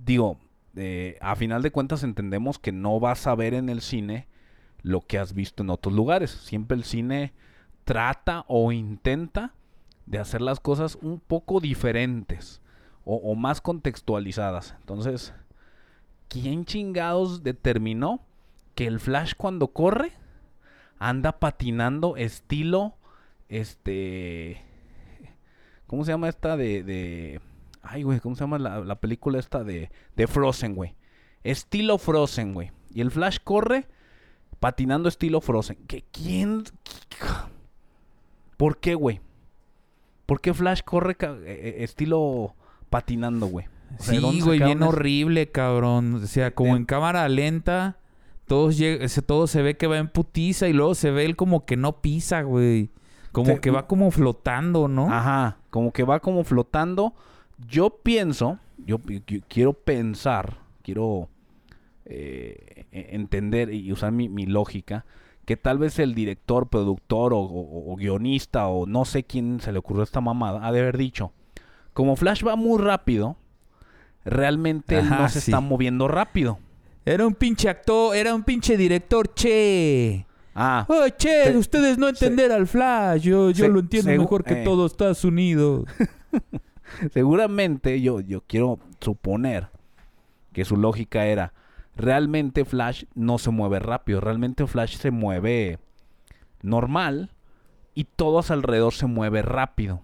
digo, 0.03 0.39
eh, 0.75 1.17
a 1.21 1.35
final 1.35 1.61
de 1.61 1.71
cuentas 1.71 2.03
entendemos 2.03 2.57
que 2.57 2.71
no 2.71 2.99
vas 2.99 3.27
a 3.27 3.35
ver 3.35 3.53
en 3.53 3.69
el 3.69 3.81
cine 3.81 4.27
lo 4.81 5.01
que 5.01 5.19
has 5.19 5.33
visto 5.33 5.63
en 5.63 5.69
otros 5.69 5.93
lugares. 5.93 6.31
Siempre 6.31 6.75
el 6.75 6.83
cine 6.83 7.33
trata 7.85 8.43
o 8.47 8.71
intenta 8.71 9.53
de 10.05 10.17
hacer 10.17 10.41
las 10.41 10.59
cosas 10.59 10.97
un 11.01 11.19
poco 11.19 11.59
diferentes 11.59 12.62
o, 13.05 13.35
más 13.35 13.61
contextualizadas. 13.61 14.75
Entonces, 14.79 15.33
¿quién 16.29 16.65
chingados 16.65 17.43
determinó 17.43 18.21
que 18.75 18.87
el 18.87 18.99
Flash 18.99 19.33
cuando 19.35 19.67
corre 19.67 20.13
anda 20.99 21.39
patinando 21.39 22.15
estilo, 22.15 22.95
este, 23.49 24.61
¿cómo 25.87 26.05
se 26.05 26.11
llama 26.11 26.29
esta 26.29 26.55
de, 26.55 27.41
ay 27.81 28.03
güey, 28.03 28.19
¿cómo 28.19 28.35
se 28.35 28.41
llama 28.41 28.57
la, 28.57 28.79
la 28.79 28.95
película 28.95 29.39
esta 29.39 29.63
de, 29.63 29.91
de 30.15 30.27
Frozen, 30.27 30.75
güey? 30.75 30.95
Estilo 31.43 31.97
Frozen, 31.97 32.53
güey. 32.53 32.71
Y 32.93 33.01
el 33.01 33.11
Flash 33.11 33.39
corre 33.43 33.87
patinando 34.59 35.09
estilo 35.09 35.41
Frozen. 35.41 35.77
¿Qué, 35.87 36.05
¿Quién? 36.11 36.63
¿Por 38.55 38.77
qué, 38.77 38.95
güey? 38.95 39.19
¿Por 40.25 40.39
qué 40.39 40.53
Flash 40.53 40.81
corre 40.83 41.17
eh, 41.19 41.43
eh, 41.45 41.75
estilo 41.79 42.55
patinando, 42.93 43.47
güey? 43.47 43.65
O 43.99 44.03
sea, 44.03 44.13
¿de 44.15 44.19
dónde 44.21 44.37
Sí, 44.37 44.45
güey, 44.45 44.59
bien 44.59 44.77
eso? 44.79 44.89
horrible, 44.89 45.51
cabrón. 45.51 46.15
O 46.15 46.27
sea, 46.27 46.51
como 46.51 46.71
de- 46.73 46.77
en 46.77 46.85
cámara 46.85 47.27
lenta, 47.27 47.97
todos 48.47 48.79
lleg- 48.79 49.23
todo 49.25 49.47
se 49.47 49.61
ve 49.61 49.75
que 49.77 49.87
va 49.87 49.97
en 49.97 50.07
putiza 50.07 50.67
y 50.67 50.73
luego 50.73 50.95
se 50.95 51.11
ve 51.11 51.25
él 51.25 51.35
como 51.35 51.65
que 51.65 51.75
no 51.77 52.01
pisa, 52.01 52.41
güey. 52.43 52.89
Como 53.31 53.59
que 53.59 53.71
va 53.71 53.87
como 53.87 54.11
flotando, 54.11 54.87
¿no? 54.87 55.11
Ajá, 55.11 55.57
como 55.71 55.91
que 55.91 56.03
va 56.03 56.19
como 56.19 56.43
flotando. 56.43 57.13
Yo 57.67 57.89
pienso, 58.03 58.59
yo, 58.77 58.99
qui- 58.99 59.43
quiero 59.47 59.73
pensar, 59.73 60.57
quiero 60.83 61.29
eh, 62.05 62.85
e- 62.91 63.15
entender 63.15 63.73
y 63.73 63.91
usar 63.91 64.11
mi, 64.11 64.27
mi 64.29 64.45
lógica, 64.45 65.05
que 65.45 65.55
tal 65.57 65.77
vez 65.77 65.99
el 65.99 66.13
director, 66.15 66.67
productor 66.67 67.33
o, 67.33 67.39
o- 67.39 67.91
o 67.91 67.95
guionista 67.95 68.67
o 68.67 68.85
no 68.85 69.05
sé 69.05 69.23
quién 69.23 69.59
se 69.61 69.71
le 69.71 69.79
ocurrió 69.79 70.03
esta 70.03 70.21
mamada, 70.21 70.65
ha 70.67 70.71
de 70.71 70.81
haber 70.81 70.97
dicho, 70.97 71.31
como 71.93 72.15
Flash 72.15 72.43
va 72.45 72.55
muy 72.55 72.81
rápido, 72.81 73.37
realmente 74.25 74.99
él 74.99 75.09
no 75.09 75.27
se 75.29 75.41
sí. 75.41 75.51
está 75.51 75.59
moviendo 75.59 76.07
rápido. 76.07 76.59
Era 77.05 77.27
un 77.27 77.33
pinche 77.35 77.67
actor, 77.69 78.15
era 78.15 78.33
un 78.33 78.43
pinche 78.43 78.77
director, 78.77 79.33
che. 79.33 80.25
Ah, 80.55 80.85
Oh, 80.87 81.03
che, 81.17 81.55
ustedes 81.57 81.97
no 81.97 82.07
entender 82.07 82.51
al 82.51 82.67
Flash. 82.67 83.23
Yo, 83.23 83.49
yo 83.49 83.65
Se- 83.65 83.69
lo 83.71 83.79
entiendo 83.79 84.11
mejor 84.11 84.43
que 84.43 84.61
eh. 84.61 84.63
todo 84.63 84.85
Estados 84.85 85.23
Unidos. 85.25 85.85
seguramente 87.11 88.01
yo, 88.01 88.19
yo 88.19 88.41
quiero 88.45 88.79
suponer 88.99 89.69
que 90.51 90.63
su 90.65 90.77
lógica 90.77 91.25
era 91.25 91.53
realmente 91.95 92.65
Flash 92.65 93.05
no 93.15 93.37
se 93.37 93.49
mueve 93.49 93.79
rápido, 93.79 94.21
realmente 94.21 94.65
Flash 94.67 94.97
se 94.97 95.11
mueve 95.11 95.79
normal 96.61 97.31
y 97.95 98.05
todo 98.05 98.39
a 98.39 98.43
su 98.43 98.53
alrededor 98.53 98.93
se 98.93 99.05
mueve 99.07 99.41
rápido, 99.41 100.01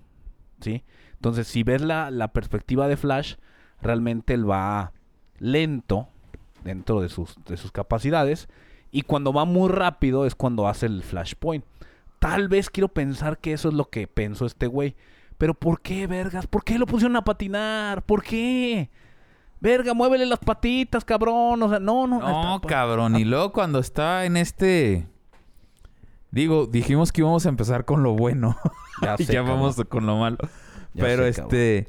¿sí? 0.61 0.83
Entonces, 1.19 1.47
si 1.47 1.63
ves 1.63 1.81
la, 1.81 2.11
la 2.11 2.29
perspectiva 2.29 2.87
de 2.87 2.97
Flash, 2.97 3.35
realmente 3.81 4.33
él 4.33 4.49
va 4.49 4.93
lento 5.37 6.07
dentro 6.63 7.01
de 7.01 7.09
sus, 7.09 7.35
de 7.45 7.57
sus 7.57 7.71
capacidades 7.71 8.47
y 8.91 9.01
cuando 9.03 9.31
va 9.33 9.45
muy 9.45 9.69
rápido 9.69 10.25
es 10.25 10.35
cuando 10.35 10.67
hace 10.67 10.85
el 10.85 11.03
Flashpoint. 11.03 11.63
Tal 12.19 12.47
vez 12.49 12.69
quiero 12.69 12.87
pensar 12.89 13.37
que 13.37 13.53
eso 13.53 13.69
es 13.69 13.73
lo 13.75 13.89
que 13.89 14.07
pensó 14.07 14.45
este 14.45 14.67
güey. 14.67 14.95
Pero 15.37 15.53
¿por 15.53 15.81
qué, 15.81 16.05
vergas? 16.07 16.47
¿Por 16.47 16.63
qué 16.65 16.77
lo 16.77 16.85
pusieron 16.85 17.15
a 17.15 17.23
patinar? 17.23 18.01
¿Por 18.03 18.23
qué? 18.23 18.89
Verga, 19.61 19.93
muévele 19.93 20.25
las 20.25 20.39
patitas, 20.39 21.05
cabrón. 21.05 21.61
O 21.63 21.69
sea, 21.69 21.79
no, 21.79 22.07
no. 22.07 22.19
No, 22.19 22.55
está- 22.57 22.67
cabrón. 22.67 23.15
Y 23.17 23.23
luego 23.25 23.51
cuando 23.53 23.79
está 23.79 24.25
en 24.25 24.35
este... 24.37 25.07
Digo, 26.31 26.67
dijimos 26.67 27.11
que 27.11 27.21
íbamos 27.21 27.45
a 27.45 27.49
empezar 27.49 27.85
con 27.85 28.03
lo 28.03 28.13
bueno. 28.15 28.55
Ya 29.01 29.15
y 29.19 29.23
sé, 29.23 29.33
ya 29.33 29.39
cabrón. 29.39 29.59
vamos 29.61 29.81
con 29.87 30.05
lo 30.05 30.17
malo. 30.17 30.37
Ya 30.93 31.03
Pero 31.03 31.23
sé, 31.25 31.33
cabrón. 31.33 31.45
este... 31.59 31.87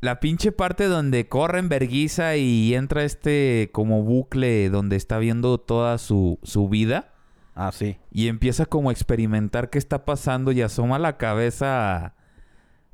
La 0.00 0.18
pinche 0.18 0.50
parte 0.50 0.86
donde 0.86 1.28
corre 1.28 1.60
en 1.60 1.68
verguiza 1.68 2.34
y 2.36 2.74
entra 2.74 3.04
este 3.04 3.70
como 3.72 4.02
bucle 4.02 4.68
donde 4.68 4.96
está 4.96 5.18
viendo 5.18 5.58
toda 5.58 5.96
su, 5.98 6.40
su 6.42 6.68
vida 6.68 7.12
Ah, 7.54 7.70
sí. 7.70 7.98
y 8.10 8.26
empieza 8.26 8.66
como 8.66 8.88
a 8.88 8.92
experimentar 8.92 9.70
qué 9.70 9.78
está 9.78 10.04
pasando 10.04 10.50
y 10.50 10.60
asoma 10.60 10.98
la 10.98 11.18
cabeza 11.18 11.94
a, 12.06 12.14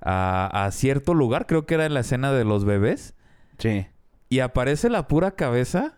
a- 0.03 0.67
a 0.67 0.71
cierto 0.71 1.15
lugar, 1.15 1.47
creo 1.47 1.65
que 1.65 1.75
era 1.77 1.87
en 1.87 1.95
la 1.95 2.01
escena 2.01 2.31
de 2.31 2.45
los 2.45 2.67
bebés, 2.67 3.15
Sí. 3.57 3.87
y 4.29 4.41
aparece 4.41 4.91
la 4.91 5.09
pura 5.09 5.31
cabeza. 5.31 5.95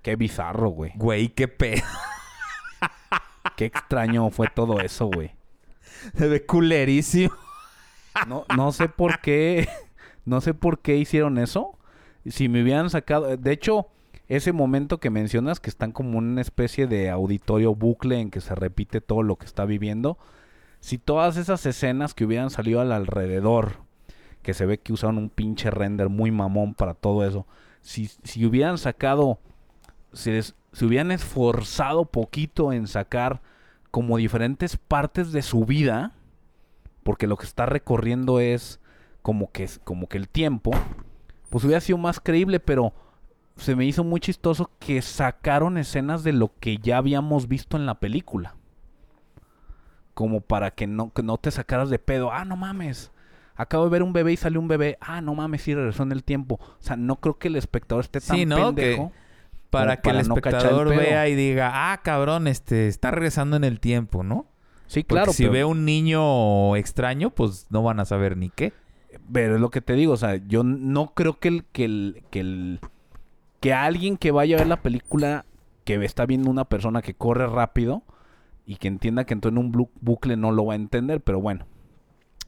Qué 0.00 0.16
bizarro, 0.16 0.70
güey. 0.70 0.92
Güey, 0.96 1.28
qué 1.28 1.46
pedo. 1.46 1.82
Qué 3.56 3.66
extraño 3.66 4.30
fue 4.30 4.48
todo 4.54 4.80
eso, 4.80 5.06
güey. 5.06 5.32
Se 6.16 6.26
ve 6.26 6.44
culerísimo. 6.46 7.32
No, 8.56 8.72
sé 8.72 8.88
por 8.88 9.20
qué. 9.20 9.68
No 10.26 10.40
sé 10.40 10.54
por 10.54 10.78
qué 10.78 10.96
hicieron 10.96 11.36
eso. 11.36 11.78
Si 12.26 12.48
me 12.48 12.62
hubieran 12.62 12.88
sacado. 12.88 13.36
De 13.36 13.52
hecho, 13.52 13.88
ese 14.26 14.52
momento 14.52 14.98
que 14.98 15.10
mencionas, 15.10 15.60
que 15.60 15.68
están 15.68 15.92
como 15.92 16.16
una 16.16 16.40
especie 16.40 16.86
de 16.86 17.10
auditorio 17.10 17.74
bucle 17.74 18.18
en 18.20 18.30
que 18.30 18.40
se 18.40 18.54
repite 18.54 19.02
todo 19.02 19.22
lo 19.22 19.36
que 19.36 19.44
está 19.44 19.66
viviendo. 19.66 20.16
Si 20.80 20.96
todas 20.96 21.36
esas 21.36 21.66
escenas 21.66 22.14
que 22.14 22.24
hubieran 22.24 22.48
salido 22.48 22.80
al 22.80 22.92
alrededor, 22.92 23.80
que 24.40 24.54
se 24.54 24.64
ve 24.64 24.78
que 24.80 24.94
usaron 24.94 25.18
un 25.18 25.28
pinche 25.28 25.70
render 25.70 26.08
muy 26.08 26.30
mamón 26.30 26.72
para 26.74 26.94
todo 26.94 27.26
eso. 27.26 27.46
Si, 27.82 28.06
si 28.22 28.46
hubieran 28.46 28.78
sacado. 28.78 29.38
Si 30.14 30.30
les- 30.30 30.54
se 30.72 30.86
hubieran 30.86 31.10
esforzado 31.10 32.06
poquito 32.06 32.72
en 32.72 32.86
sacar 32.86 33.42
como 33.90 34.16
diferentes 34.16 34.78
partes 34.78 35.32
de 35.32 35.42
su 35.42 35.66
vida 35.66 36.12
porque 37.04 37.28
lo 37.28 37.36
que 37.36 37.46
está 37.46 37.66
recorriendo 37.66 38.40
es 38.40 38.80
como 39.22 39.52
que 39.52 39.68
como 39.84 40.08
que 40.08 40.18
el 40.18 40.28
tiempo, 40.28 40.72
pues 41.50 41.64
hubiera 41.64 41.80
sido 41.80 41.98
más 41.98 42.18
creíble, 42.18 42.58
pero 42.58 42.92
se 43.56 43.76
me 43.76 43.84
hizo 43.84 44.02
muy 44.02 44.18
chistoso 44.18 44.70
que 44.80 45.00
sacaron 45.00 45.78
escenas 45.78 46.24
de 46.24 46.32
lo 46.32 46.50
que 46.58 46.78
ya 46.78 46.96
habíamos 46.98 47.46
visto 47.46 47.76
en 47.76 47.86
la 47.86 48.00
película. 48.00 48.56
Como 50.14 50.40
para 50.40 50.70
que 50.72 50.86
no, 50.86 51.12
que 51.12 51.22
no 51.22 51.38
te 51.38 51.50
sacaras 51.50 51.90
de 51.90 51.98
pedo. 51.98 52.32
Ah, 52.32 52.44
no 52.44 52.56
mames. 52.56 53.10
Acabo 53.56 53.84
de 53.84 53.90
ver 53.90 54.02
un 54.02 54.12
bebé 54.12 54.32
y 54.32 54.36
salió 54.36 54.60
un 54.60 54.68
bebé. 54.68 54.98
Ah, 55.00 55.20
no 55.20 55.34
mames, 55.34 55.62
sí 55.62 55.74
regresó 55.74 56.02
en 56.02 56.12
el 56.12 56.24
tiempo. 56.24 56.58
O 56.60 56.76
sea, 56.82 56.96
no 56.96 57.16
creo 57.16 57.38
que 57.38 57.48
el 57.48 57.56
espectador 57.56 58.04
esté 58.04 58.20
tan 58.20 58.36
Sí, 58.36 58.46
¿no? 58.46 58.56
Que- 58.56 58.82
pendejo. 58.82 59.12
Para 59.70 60.00
que 60.00 60.10
el 60.10 60.28
no 60.28 60.34
espectador 60.36 60.88
vea 60.88 61.28
y 61.28 61.34
diga, 61.34 61.92
ah, 61.92 62.00
cabrón, 62.02 62.46
este, 62.46 62.86
está 62.86 63.10
regresando 63.10 63.56
en 63.56 63.64
el 63.64 63.80
tiempo, 63.80 64.22
¿no? 64.22 64.46
Sí, 64.86 65.00
Porque 65.02 65.06
claro. 65.20 65.32
si 65.32 65.44
pero- 65.44 65.52
ve 65.52 65.64
un 65.64 65.84
niño 65.84 66.76
extraño, 66.76 67.30
pues 67.30 67.66
no 67.70 67.82
van 67.82 68.00
a 68.00 68.04
saber 68.04 68.36
ni 68.36 68.50
qué. 68.50 68.72
Pero 69.32 69.54
es 69.54 69.60
lo 69.60 69.70
que 69.70 69.80
te 69.80 69.94
digo, 69.94 70.12
o 70.12 70.16
sea, 70.16 70.36
yo 70.36 70.64
no 70.64 71.14
creo 71.14 71.38
que 71.38 71.48
el, 71.48 71.64
que 71.72 71.84
el, 71.84 72.22
que 72.30 72.40
el, 72.40 72.80
que 73.60 73.72
alguien 73.72 74.16
que 74.16 74.30
vaya 74.32 74.56
a 74.56 74.58
ver 74.58 74.66
la 74.68 74.82
película, 74.82 75.44
que 75.84 76.02
está 76.04 76.26
viendo 76.26 76.50
una 76.50 76.64
persona 76.64 77.00
que 77.00 77.14
corre 77.14 77.46
rápido 77.46 78.02
y 78.66 78.76
que 78.76 78.88
entienda 78.88 79.24
que 79.24 79.34
entró 79.34 79.50
en 79.50 79.58
un 79.58 79.88
bucle 80.00 80.36
no 80.36 80.50
lo 80.52 80.66
va 80.66 80.72
a 80.72 80.76
entender, 80.76 81.20
pero 81.20 81.40
bueno, 81.40 81.66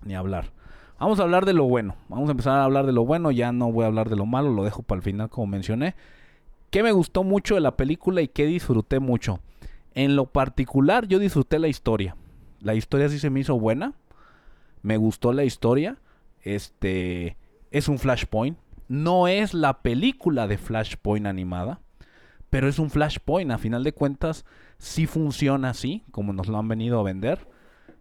ni 0.05 0.15
hablar. 0.15 0.53
Vamos 0.99 1.21
a 1.21 1.25
hablar 1.25 1.45
de 1.45 1.53
lo 1.53 1.65
bueno, 1.65 1.95
vamos 2.09 2.29
a 2.29 2.33
empezar 2.33 2.59
a 2.59 2.65
hablar 2.65 2.87
de 2.87 2.93
lo 2.93 3.05
bueno, 3.05 3.31
ya 3.31 3.53
no 3.53 3.71
voy 3.71 3.85
a 3.85 3.89
hablar 3.89 4.09
de 4.09 4.17
lo 4.17 4.27
malo, 4.27 4.51
lo 4.51 4.65
dejo 4.65 4.83
para 4.83 4.97
el 4.99 5.03
final 5.03 5.29
como 5.29 5.47
mencioné. 5.47 5.95
¿Qué 6.71 6.83
me 6.83 6.93
gustó 6.93 7.23
mucho 7.23 7.55
de 7.55 7.61
la 7.61 7.77
película 7.77 8.23
y 8.23 8.29
qué 8.29 8.45
disfruté 8.47 8.99
mucho? 8.99 9.41
En 9.95 10.17
lo 10.17 10.27
particular 10.27 11.07
yo 11.07 11.19
disfruté 11.19 11.59
la 11.59 11.69
historia. 11.69 12.17
La 12.67 12.75
historia 12.75 13.09
sí 13.09 13.21
se 13.21 13.31
me 13.31 13.39
hizo 13.39 13.57
buena. 13.61 13.93
Me 14.83 14.97
gustó 14.97 15.33
la 15.33 15.45
historia. 15.45 15.99
Este 16.43 17.37
es 17.71 17.87
un 17.87 18.01
Flashpoint. 18.01 18.59
No 18.89 19.29
es 19.29 19.55
la 19.55 19.83
película 19.83 20.49
de 20.49 20.59
Flashpoint 20.59 21.27
animada, 21.27 21.79
pero 22.51 22.67
es 22.67 22.81
un 22.81 22.91
Flashpoint. 22.91 23.53
A 23.53 23.59
final 23.59 23.85
de 23.85 23.93
cuentas, 23.93 24.45
sí 24.79 25.07
funciona 25.07 25.71
así, 25.71 26.03
como 26.11 26.33
nos 26.33 26.49
lo 26.49 26.59
han 26.59 26.67
venido 26.67 26.99
a 26.99 27.05
vender. 27.05 27.47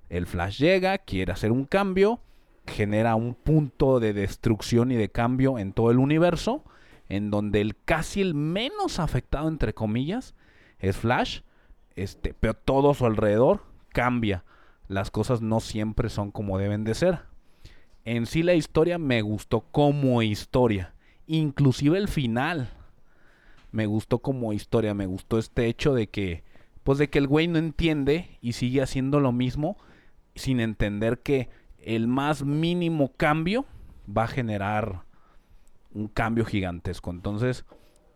El 0.10 0.26
Flash 0.26 0.58
llega, 0.58 0.98
quiere 0.98 1.32
hacer 1.32 1.52
un 1.52 1.66
cambio, 1.66 2.20
genera 2.66 3.14
un 3.14 3.36
punto 3.36 4.00
de 4.00 4.14
destrucción 4.14 4.92
y 4.92 4.96
de 4.96 5.10
cambio 5.10 5.60
en 5.60 5.74
todo 5.74 5.92
el 5.92 6.00
universo, 6.00 6.64
en 7.08 7.30
donde 7.30 7.62
el 7.62 7.78
casi 7.78 8.20
el 8.20 8.34
menos 8.34 8.98
afectado, 8.98 9.48
entre 9.48 9.76
comillas, 9.76 10.34
es 10.80 10.98
Flash. 10.98 11.42
Este, 11.96 12.34
pero 12.34 12.56
todo 12.56 12.96
su 12.96 13.06
alrededor 13.06 13.62
cambia. 13.90 14.44
Las 14.88 15.12
cosas 15.12 15.42
no 15.42 15.60
siempre 15.60 16.10
son 16.10 16.32
como 16.32 16.58
deben 16.58 16.84
de 16.84 16.94
ser. 16.94 17.22
En 18.06 18.28
sí 18.28 18.44
la 18.44 18.54
historia 18.54 19.00
me 19.00 19.22
gustó 19.24 19.62
como 19.72 20.22
historia. 20.22 20.94
Inclusive 21.26 21.98
el 21.98 22.08
final. 22.08 22.70
Me 23.72 23.88
gustó 23.88 24.20
como 24.20 24.54
historia. 24.54 24.94
Me 24.94 25.08
gustó 25.08 25.40
este 25.40 25.66
hecho 25.66 25.94
de 25.94 26.08
que. 26.08 26.44
Pues 26.84 27.00
de 27.00 27.10
que 27.10 27.18
el 27.18 27.28
güey 27.28 27.48
no 27.48 27.58
entiende 27.58 28.38
y 28.42 28.54
sigue 28.54 28.84
haciendo 28.84 29.20
lo 29.20 29.32
mismo. 29.32 29.78
Sin 30.36 30.60
entender 30.60 31.20
que 31.20 31.50
el 31.80 32.08
más 32.08 32.44
mínimo 32.44 33.12
cambio 33.18 33.66
va 34.06 34.26
a 34.26 34.28
generar 34.28 35.04
un 35.94 36.08
cambio 36.08 36.46
gigantesco. 36.46 37.10
Entonces, 37.10 37.66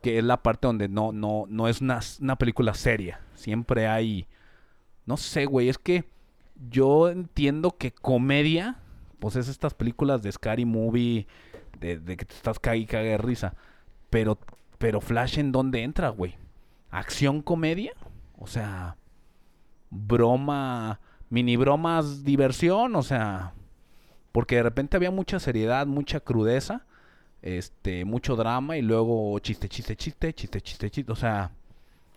que 0.04 0.20
es 0.20 0.24
la 0.24 0.43
parte 0.43 0.68
donde 0.68 0.88
no, 0.88 1.12
no, 1.14 1.46
no 1.50 1.68
es 1.68 1.82
una, 1.82 2.00
una 2.22 2.36
película 2.36 2.76
seria. 2.76 3.22
Siempre 3.34 3.88
hay. 3.88 4.28
No 5.08 5.18
sé, 5.18 5.48
güey. 5.48 5.70
Es 5.70 5.80
que 5.80 6.06
yo 6.70 7.10
entiendo 7.10 7.78
que 7.78 7.91
comedia, 7.91 8.78
pues 9.20 9.36
es 9.36 9.47
estas 9.47 9.74
películas 9.74 10.22
de 10.22 10.32
Scary 10.32 10.66
Movie, 10.66 11.28
de, 11.80 11.99
de 11.99 12.18
que 12.18 12.26
te 12.26 12.34
estás 12.34 12.60
cague 12.60 12.80
y 12.80 12.86
de 12.86 13.18
risa. 13.18 13.53
Pero, 14.10 14.38
pero 14.78 15.01
Flash, 15.01 15.39
¿en 15.39 15.51
dónde 15.51 15.84
entra, 15.84 16.10
güey? 16.10 16.36
¿Acción 16.91 17.41
comedia? 17.41 17.93
O 18.38 18.47
sea, 18.47 18.97
broma, 19.89 20.99
mini 21.30 21.55
bromas, 21.55 22.24
diversión, 22.24 22.95
o 22.95 23.03
sea, 23.03 23.53
porque 24.32 24.55
de 24.55 24.64
repente 24.64 24.97
había 24.97 25.12
mucha 25.12 25.39
seriedad, 25.39 25.86
mucha 25.88 26.20
crudeza, 26.20 26.86
este, 27.41 28.05
mucho 28.05 28.36
drama 28.36 28.78
y 28.78 28.82
luego 28.82 29.38
chiste, 29.39 29.70
chiste, 29.70 29.95
chiste, 29.95 30.34
chiste, 30.34 30.62
chiste, 30.62 30.89
chiste, 30.89 31.12
o 31.12 31.16
sea, 31.16 31.51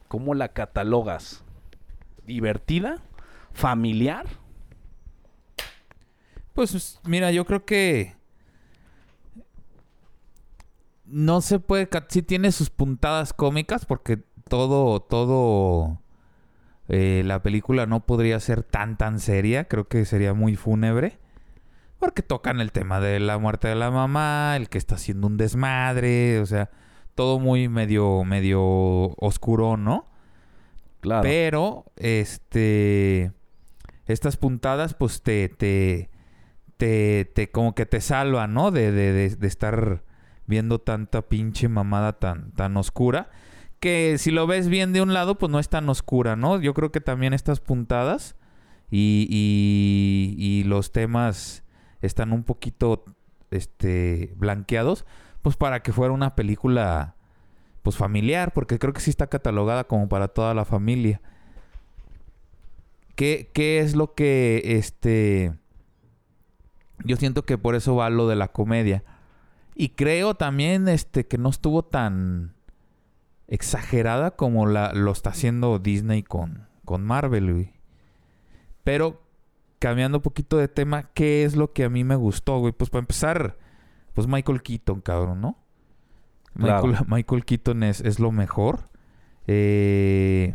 ¿cómo 0.09 0.35
la 0.35 0.49
catalogas? 0.49 1.45
divertida, 2.27 2.99
familiar. 3.53 4.27
Pues 6.55 7.01
mira, 7.05 7.31
yo 7.31 7.45
creo 7.45 7.65
que 7.65 8.15
no 11.07 11.41
se 11.41 11.59
puede, 11.59 11.89
sí 12.09 12.23
tiene 12.23 12.53
sus 12.53 12.71
puntadas 12.71 13.33
cómicas 13.33 13.87
porque 13.87 14.19
todo, 14.49 15.01
todo, 15.01 16.03
eh, 16.89 17.23
la 17.25 17.43
película 17.43 17.87
no 17.87 18.05
podría 18.05 18.39
ser 18.41 18.63
tan, 18.63 18.97
tan 18.97 19.21
seria. 19.21 19.65
Creo 19.65 19.89
que 19.89 20.05
sería 20.05 20.35
muy 20.35 20.57
fúnebre. 20.57 21.19
Porque 21.99 22.23
tocan 22.23 22.61
el 22.61 22.73
tema 22.73 23.01
de 23.01 23.21
la 23.21 23.39
muerte 23.39 23.69
de 23.69 23.77
la 23.77 23.91
mamá, 23.91 24.57
el 24.57 24.69
que 24.69 24.77
está 24.77 24.97
haciendo 24.97 25.29
un 25.29 25.37
desmadre, 25.37 26.41
o 26.41 26.47
sea, 26.47 26.69
todo 27.15 27.39
muy 27.39 27.69
medio, 27.69 28.25
medio 28.25 28.61
oscuro, 29.19 29.77
¿no? 29.77 30.07
Claro. 31.01 31.23
Pero, 31.23 31.85
este. 31.97 33.33
Estas 34.07 34.37
puntadas, 34.37 34.95
pues 34.95 35.23
te. 35.23 35.49
te. 35.49 36.11
te, 36.77 37.31
te- 37.35 37.51
como 37.51 37.75
que 37.75 37.87
te 37.87 38.01
salvan, 38.01 38.55
¿no? 38.55 38.71
De, 38.71 38.93
de, 38.93 39.13
de, 39.13 39.37
de 39.37 39.47
estar 39.47 40.03
viendo 40.47 40.81
tanta 40.81 41.23
pinche 41.23 41.69
mamada 41.69 42.19
tan, 42.19 42.53
tan 42.53 42.77
oscura. 42.77 43.31
Que 43.81 44.17
si 44.19 44.31
lo 44.31 44.47
ves 44.47 44.69
bien 44.69 44.93
de 44.93 45.03
un 45.03 45.13
lado, 45.13 45.39
pues 45.39 45.51
no 45.51 45.59
es 45.59 45.69
tan 45.69 45.89
oscura, 45.89 46.37
¿no? 46.37 46.61
Yo 46.61 46.73
creo 46.75 46.93
que 46.93 47.01
también 47.01 47.33
estas 47.35 47.61
puntadas 47.61 48.37
y, 48.91 49.27
y, 49.31 50.37
y 50.39 50.65
los 50.65 50.93
temas 50.93 51.65
están 52.01 52.33
un 52.33 52.45
poquito 52.45 53.05
este 53.51 54.35
blanqueados, 54.37 55.05
pues 55.43 55.57
para 55.57 55.83
que 55.83 55.93
fuera 55.93 56.13
una 56.13 56.37
película 56.37 57.17
pues 57.83 57.97
familiar, 57.97 58.53
porque 58.53 58.79
creo 58.79 58.93
que 58.93 59.01
sí 59.01 59.11
está 59.11 59.27
catalogada 59.27 59.85
como 59.85 60.09
para 60.09 60.29
toda 60.29 60.55
la 60.55 60.65
familia. 60.65 61.21
¿Qué, 63.15 63.51
qué 63.53 63.81
es 63.81 63.95
lo 63.95 64.15
que 64.15 64.63
este 64.65 65.55
yo 67.05 67.17
siento 67.17 67.45
que 67.45 67.59
por 67.59 67.75
eso 67.75 67.97
va 67.97 68.11
lo 68.11 68.29
de 68.29 68.37
la 68.37 68.49
comedia? 68.49 69.05
Y 69.75 69.91
creo 69.91 70.35
también 70.35 70.89
este 70.89 71.27
que 71.27 71.39
no 71.39 71.49
estuvo 71.49 71.83
tan 71.83 72.55
exagerada 73.49 74.33
como 74.33 74.67
la, 74.67 74.93
lo 74.93 75.13
está 75.13 75.31
haciendo 75.31 75.79
Disney 75.79 76.23
con, 76.23 76.67
con 76.85 77.05
Marvel, 77.05 77.53
güey. 77.53 77.73
Pero 78.85 79.23
cambiando 79.79 80.19
un 80.19 80.23
poquito 80.23 80.59
de 80.59 80.69
tema, 80.69 81.11
¿qué 81.15 81.45
es 81.45 81.57
lo 81.57 81.73
que 81.73 81.85
a 81.85 81.89
mí 81.89 82.05
me 82.05 82.17
gustó, 82.17 82.59
güey? 82.59 82.73
Pues 82.73 82.91
para 82.91 83.01
empezar, 83.01 83.59
pues 84.15 84.27
Michael 84.27 84.63
Keaton, 84.63 85.01
cabrón, 85.01 85.41
¿no? 85.41 85.59
Claro. 86.55 86.87
Michael, 86.87 87.07
Michael 87.09 87.45
Keaton 87.45 87.83
es, 87.83 88.01
es 88.01 88.21
lo 88.21 88.31
mejor. 88.31 88.91
Eh, 89.47 90.55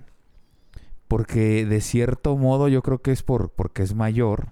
porque 1.07 1.65
de 1.65 1.81
cierto 1.81 2.35
modo 2.37 2.67
yo 2.67 2.81
creo 2.81 3.01
que 3.01 3.11
es 3.11 3.23
por 3.23 3.51
porque 3.51 3.83
es 3.83 3.93
mayor. 3.95 4.49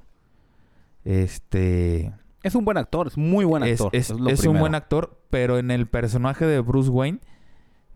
Este 1.04 2.14
Es 2.44 2.56
un 2.56 2.66
buen 2.66 2.78
actor, 2.78 3.08
es 3.08 3.18
muy 3.18 3.46
buen 3.46 3.64
actor. 3.64 3.90
es- 3.94 4.10
un 4.10 4.60
buen 4.60 4.76
actor, 4.76 5.20
pero 5.30 5.58
en 5.60 5.72
el 5.72 5.88
personaje 5.88 6.46
de 6.46 6.60
Bruce 6.62 6.90
Wayne, 6.90 7.20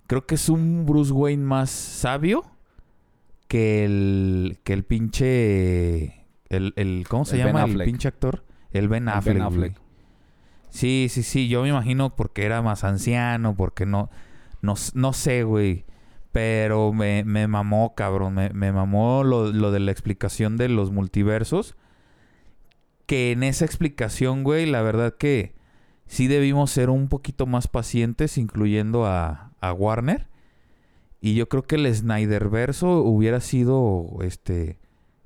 creo 0.07 0.25
que 0.25 0.35
es 0.35 0.49
un 0.49 0.85
Bruce 0.85 1.11
Wayne 1.11 1.43
más 1.43 1.69
sabio 1.69 2.43
que 3.47 3.83
el, 3.85 4.59
que 4.63 4.73
el 4.73 4.83
pinche. 4.83 6.25
El, 6.49 6.73
el- 6.75 7.05
¿Cómo 7.09 7.25
se 7.25 7.39
El 7.39 7.45
llama 7.47 7.63
el 7.63 7.83
pinche 7.83 8.07
actor? 8.07 8.43
El 8.71 8.87
Ben 8.87 9.03
El 9.03 9.09
Affleck. 9.09 9.35
Ben. 9.35 9.43
Affleck. 9.43 9.77
Sí, 10.69 11.07
sí, 11.09 11.23
sí. 11.23 11.47
Yo 11.47 11.63
me 11.63 11.69
imagino 11.69 12.15
porque 12.15 12.45
era 12.45 12.61
más 12.61 12.83
anciano, 12.83 13.55
porque 13.55 13.85
no. 13.87 14.09
No, 14.61 14.75
no 14.93 15.13
sé, 15.13 15.43
güey. 15.43 15.85
Pero 16.31 16.93
me, 16.93 17.23
me 17.23 17.47
mamó, 17.47 17.95
cabrón. 17.95 18.35
Me, 18.35 18.49
me 18.51 18.71
mamó 18.71 19.23
lo, 19.23 19.51
lo 19.51 19.71
de 19.71 19.79
la 19.79 19.91
explicación 19.91 20.57
de 20.57 20.69
los 20.69 20.91
multiversos. 20.91 21.75
Que 23.05 23.31
en 23.31 23.43
esa 23.43 23.65
explicación, 23.65 24.43
güey, 24.43 24.65
la 24.67 24.81
verdad 24.83 25.15
que 25.17 25.53
sí 26.05 26.27
debimos 26.27 26.69
ser 26.71 26.89
un 26.89 27.07
poquito 27.09 27.47
más 27.47 27.67
pacientes, 27.67 28.37
incluyendo 28.37 29.05
a, 29.05 29.51
a 29.61 29.73
Warner. 29.73 30.27
Y 31.21 31.33
yo 31.35 31.49
creo 31.49 31.63
que 31.63 31.75
el 31.75 31.93
Snyderverso 31.93 33.01
hubiera 33.01 33.41
sido, 33.41 34.19
este, 34.21 34.77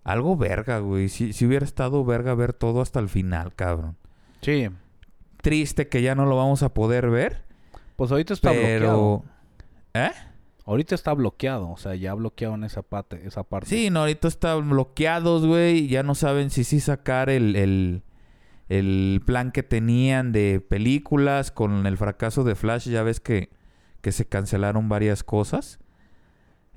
algo 0.04 0.38
verga, 0.38 0.80
güey. 0.80 1.10
Si, 1.10 1.34
si 1.34 1.46
hubiera 1.46 1.66
estado 1.66 2.04
verga 2.04 2.34
ver 2.36 2.54
todo 2.54 2.82
hasta 2.82 3.00
el 3.00 3.10
final, 3.10 3.54
cabrón. 3.54 3.98
Sí. 4.42 4.70
Triste 5.42 5.90
que 5.90 6.02
ya 6.02 6.16
no 6.16 6.26
lo 6.26 6.36
vamos 6.38 6.64
a 6.64 6.74
poder 6.74 7.10
ver, 7.10 7.44
Pues 7.96 8.12
ahorita 8.12 8.34
está 8.34 8.52
bloqueado. 8.52 9.24
¿Eh? 9.94 10.12
Ahorita 10.66 10.96
está 10.96 11.14
bloqueado. 11.14 11.70
O 11.70 11.78
sea, 11.78 11.96
ya 11.96 12.14
bloquearon 12.14 12.64
esa 12.64 12.82
parte. 12.82 13.22
Esa 13.26 13.44
parte. 13.44 13.70
Sí, 13.70 13.90
no, 13.90 14.02
ahorita 14.02 14.28
están 14.28 14.70
bloqueados, 14.70 15.46
güey. 15.46 15.88
Ya 15.88 16.04
no 16.04 16.16
saben 16.16 16.50
si 16.50 16.64
sí 16.64 16.80
sacar 16.80 17.30
el, 17.30 17.56
el, 17.56 18.04
el 18.70 19.22
plan 19.26 19.52
que 19.52 19.64
tenían 19.64 20.32
de 20.32 20.62
películas 20.62 21.52
con 21.52 21.86
el 21.86 21.98
fracaso 21.98 22.44
de 22.44 22.56
Flash. 22.56 22.90
Ya 22.90 23.04
ves 23.04 23.20
que, 23.20 23.50
que 24.02 24.12
se 24.12 24.26
cancelaron 24.26 24.88
varias 24.88 25.24
cosas. 25.24 25.80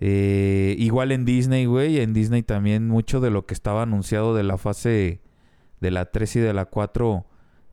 Eh, 0.00 0.74
igual 0.78 1.12
en 1.12 1.24
Disney, 1.24 1.66
güey. 1.66 2.00
En 2.00 2.12
Disney 2.12 2.42
también 2.42 2.88
mucho 2.88 3.20
de 3.20 3.30
lo 3.30 3.46
que 3.46 3.54
estaba 3.54 3.82
anunciado 3.82 4.34
de 4.34 4.42
la 4.42 4.58
fase 4.58 5.20
de 5.80 5.90
la 5.90 6.06
3 6.06 6.36
y 6.36 6.40
de 6.40 6.52
la 6.52 6.64
4 6.66 7.24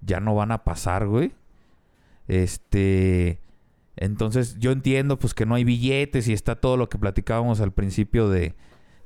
ya 0.02 0.20
no 0.20 0.36
van 0.36 0.52
a 0.52 0.64
pasar, 0.64 1.08
güey. 1.08 1.34
Este... 2.28 3.40
Entonces 3.96 4.58
yo 4.60 4.72
entiendo 4.72 5.20
pues 5.20 5.34
que 5.34 5.46
no 5.46 5.56
hay 5.56 5.64
billetes 5.64 6.28
y 6.28 6.34
está 6.34 6.56
todo 6.56 6.78
lo 6.78 6.90
que 6.90 6.98
platicábamos 6.98 7.62
al 7.62 7.72
principio 7.74 8.28
de, 8.30 8.56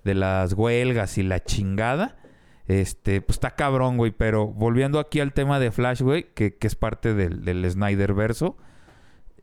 de 0.03 0.15
las 0.15 0.53
huelgas 0.53 1.17
y 1.17 1.23
la 1.23 1.43
chingada. 1.43 2.17
Este, 2.67 3.21
pues 3.21 3.35
está 3.37 3.51
cabrón, 3.55 3.97
güey. 3.97 4.11
Pero 4.11 4.47
volviendo 4.47 4.99
aquí 4.99 5.19
al 5.19 5.33
tema 5.33 5.59
de 5.59 5.71
Flash, 5.71 6.01
güey, 6.01 6.33
que, 6.33 6.55
que 6.55 6.67
es 6.67 6.75
parte 6.75 7.13
del, 7.13 7.43
del 7.43 7.69
Snyder 7.69 8.13
verso. 8.13 8.57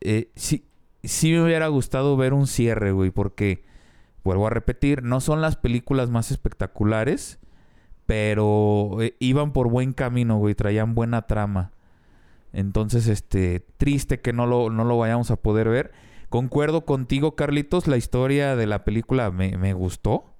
eh, 0.01 0.31
sí, 0.35 0.65
sí 1.03 1.31
me 1.31 1.43
hubiera 1.43 1.67
gustado 1.67 2.17
ver 2.17 2.33
un 2.33 2.47
cierre, 2.47 2.91
güey. 2.91 3.11
Porque, 3.11 3.63
vuelvo 4.23 4.47
a 4.47 4.51
repetir, 4.51 5.03
no 5.03 5.21
son 5.21 5.41
las 5.41 5.55
películas 5.57 6.09
más 6.09 6.31
espectaculares. 6.31 7.39
Pero 8.05 8.97
eh, 9.01 9.15
iban 9.19 9.53
por 9.53 9.69
buen 9.69 9.93
camino, 9.93 10.37
güey. 10.37 10.53
Traían 10.55 10.93
buena 10.95 11.23
trama. 11.23 11.71
Entonces, 12.55 13.07
este, 13.07 13.59
triste 13.77 14.21
que 14.21 14.31
no 14.31 14.45
lo, 14.47 14.69
no 14.69 14.85
lo 14.85 14.97
vayamos 14.97 15.29
a 15.29 15.35
poder 15.35 15.67
ver. 15.67 15.91
Concuerdo 16.29 16.85
contigo, 16.85 17.35
Carlitos, 17.35 17.87
la 17.87 17.97
historia 17.97 18.55
de 18.55 18.65
la 18.65 18.85
película 18.85 19.29
me, 19.29 19.57
me 19.57 19.73
gustó. 19.73 20.33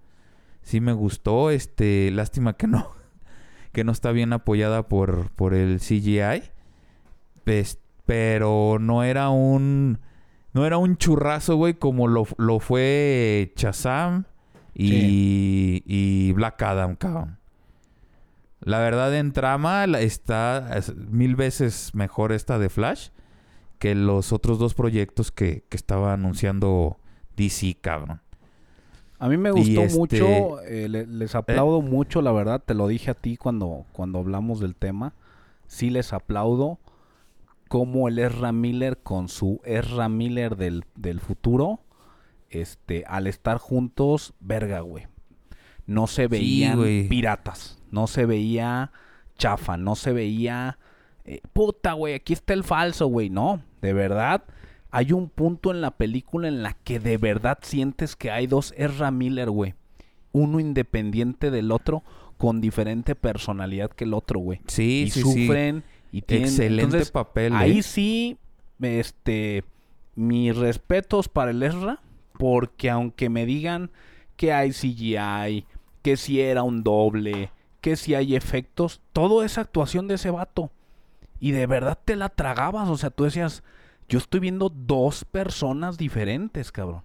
Sí 0.61 0.80
me 0.80 0.93
gustó. 0.93 1.51
Este, 1.51 2.09
lástima 2.11 2.53
que 2.53 2.68
no, 2.68 2.89
que 3.74 3.84
no 3.84 3.91
está 3.91 4.13
bien 4.13 4.32
apoyada 4.32 4.88
por, 4.88 5.30
por 5.32 5.53
el 5.53 5.80
CGI. 5.80 6.43
Pues, 7.43 7.80
pero 8.05 8.78
no 8.80 9.03
era 9.03 9.30
un, 9.30 9.99
no 10.53 10.66
era 10.66 10.78
un 10.78 10.95
churrazo, 10.95 11.57
güey, 11.57 11.74
como 11.74 12.07
lo, 12.07 12.26
lo 12.38 12.61
fue 12.61 13.51
Shazam 13.57 14.24
y, 14.74 15.84
y 15.86 16.32
Black 16.32 16.61
Adam, 16.61 16.95
cabrón. 16.95 17.39
La 18.66 18.80
verdad, 18.80 19.16
en 19.16 19.32
trama 19.32 19.86
está 19.86 20.76
es 20.78 20.93
mil 20.95 21.36
veces 21.36 21.91
mejor 21.93 22.32
esta 22.34 22.59
de 22.59 22.70
Flash 22.70 23.09
que 23.80 23.95
los 23.95 24.34
otros 24.34 24.57
dos 24.59 24.74
proyectos 24.74 25.32
que, 25.32 25.63
que 25.70 25.78
estaba 25.78 26.13
anunciando 26.13 26.97
DC, 27.38 27.78
cabrón. 27.80 28.22
A 29.20 29.30
mí 29.30 29.38
me 29.38 29.51
gustó 29.51 29.82
este- 29.84 29.97
mucho, 29.97 30.61
eh, 30.63 30.89
le- 30.89 31.05
les 31.07 31.36
aplaudo 31.36 31.82
mucho, 31.82 32.22
la 32.22 32.32
verdad, 32.32 32.61
te 32.66 32.74
lo 32.74 32.88
dije 32.88 33.11
a 33.11 33.13
ti 33.13 33.38
cuando, 33.38 33.86
cuando 33.93 34.20
hablamos 34.20 34.59
del 34.59 34.76
tema. 34.76 35.13
Sí 35.68 35.89
les 35.89 36.11
aplaudo 36.13 36.80
como 37.70 38.07
el 38.07 38.20
Ezra 38.20 38.51
Miller 38.51 38.97
con 39.01 39.30
su 39.30 39.61
Ezra 39.63 40.09
Miller 40.09 40.55
del, 40.57 40.86
del 40.95 41.20
futuro, 41.20 41.80
este, 42.49 43.03
al 43.07 43.28
estar 43.28 43.57
juntos, 43.57 44.34
verga, 44.39 44.82
güey. 44.82 45.07
No 45.88 46.07
se 46.07 46.28
veían 46.28 46.78
piratas, 47.09 47.80
no 47.96 48.08
se 48.08 48.26
veía 48.26 48.91
chafa, 49.38 49.78
no 49.78 49.96
se 49.96 50.12
veía... 50.12 50.78
eh, 51.24 51.39
puta, 51.54 51.93
güey, 51.93 52.14
aquí 52.14 52.34
está 52.34 52.54
el 52.54 52.64
falso, 52.64 53.08
güey. 53.08 53.30
No, 53.30 53.62
de 53.82 53.93
verdad, 53.93 54.43
hay 54.91 55.14
un 55.14 55.30
punto 55.30 55.72
en 55.72 55.80
la 55.82 55.91
película 55.91 56.48
en 56.50 56.62
la 56.62 56.74
que 56.74 57.00
de 57.00 57.18
verdad 57.18 57.58
sientes 57.62 58.16
que 58.16 58.32
hay 58.32 58.48
dos 58.48 58.74
Ezra 58.78 59.12
Miller, 59.12 59.50
güey. 59.50 59.74
Uno 60.34 60.60
independiente 60.60 61.50
del 61.52 61.72
otro, 61.72 62.04
con 62.38 62.60
diferente 62.60 63.16
personalidad 63.16 63.89
que 63.89 64.04
el 64.04 64.14
otro, 64.14 64.41
güey. 64.41 64.60
Sí, 64.68 65.06
y 65.08 65.10
sí, 65.10 65.22
sí. 65.22 65.46
sufren 65.46 65.84
y 66.12 66.22
tienen... 66.22 66.50
Excelente 66.50 66.84
entonces, 66.84 67.12
papel. 67.12 67.54
Ahí 67.56 67.80
¿eh? 67.80 67.84
sí, 67.84 68.38
este, 68.82 69.64
mis 70.16 70.56
respetos 70.56 71.30
para 71.30 71.52
el 71.52 71.64
Ezra, 71.64 72.02
porque 72.38 72.89
aunque 72.89 73.30
me 73.30 73.46
digan 73.46 73.89
que 74.36 74.52
hay 74.52 74.72
CGI, 74.72 75.66
que 76.02 76.18
si 76.18 76.41
era 76.41 76.64
un 76.64 76.84
doble, 76.84 77.52
que 77.86 77.95
si 77.97 78.15
hay 78.15 78.36
efectos, 78.36 78.99
todo 79.13 79.43
es 79.43 79.59
actuación 79.59 80.07
de 80.07 80.15
ese 80.15 80.31
vato. 80.31 80.71
Y 81.39 81.51
de 81.51 81.67
verdad 81.67 81.99
te 82.03 82.15
la 82.15 82.29
tragabas, 82.29 82.89
o 82.89 82.97
sea, 82.97 83.11
tú 83.11 83.25
decías, 83.25 83.61
yo 84.09 84.17
estoy 84.17 84.39
viendo 84.39 84.69
dos 84.69 85.23
personas 85.23 85.95
diferentes, 85.99 86.71
cabrón. 86.71 87.03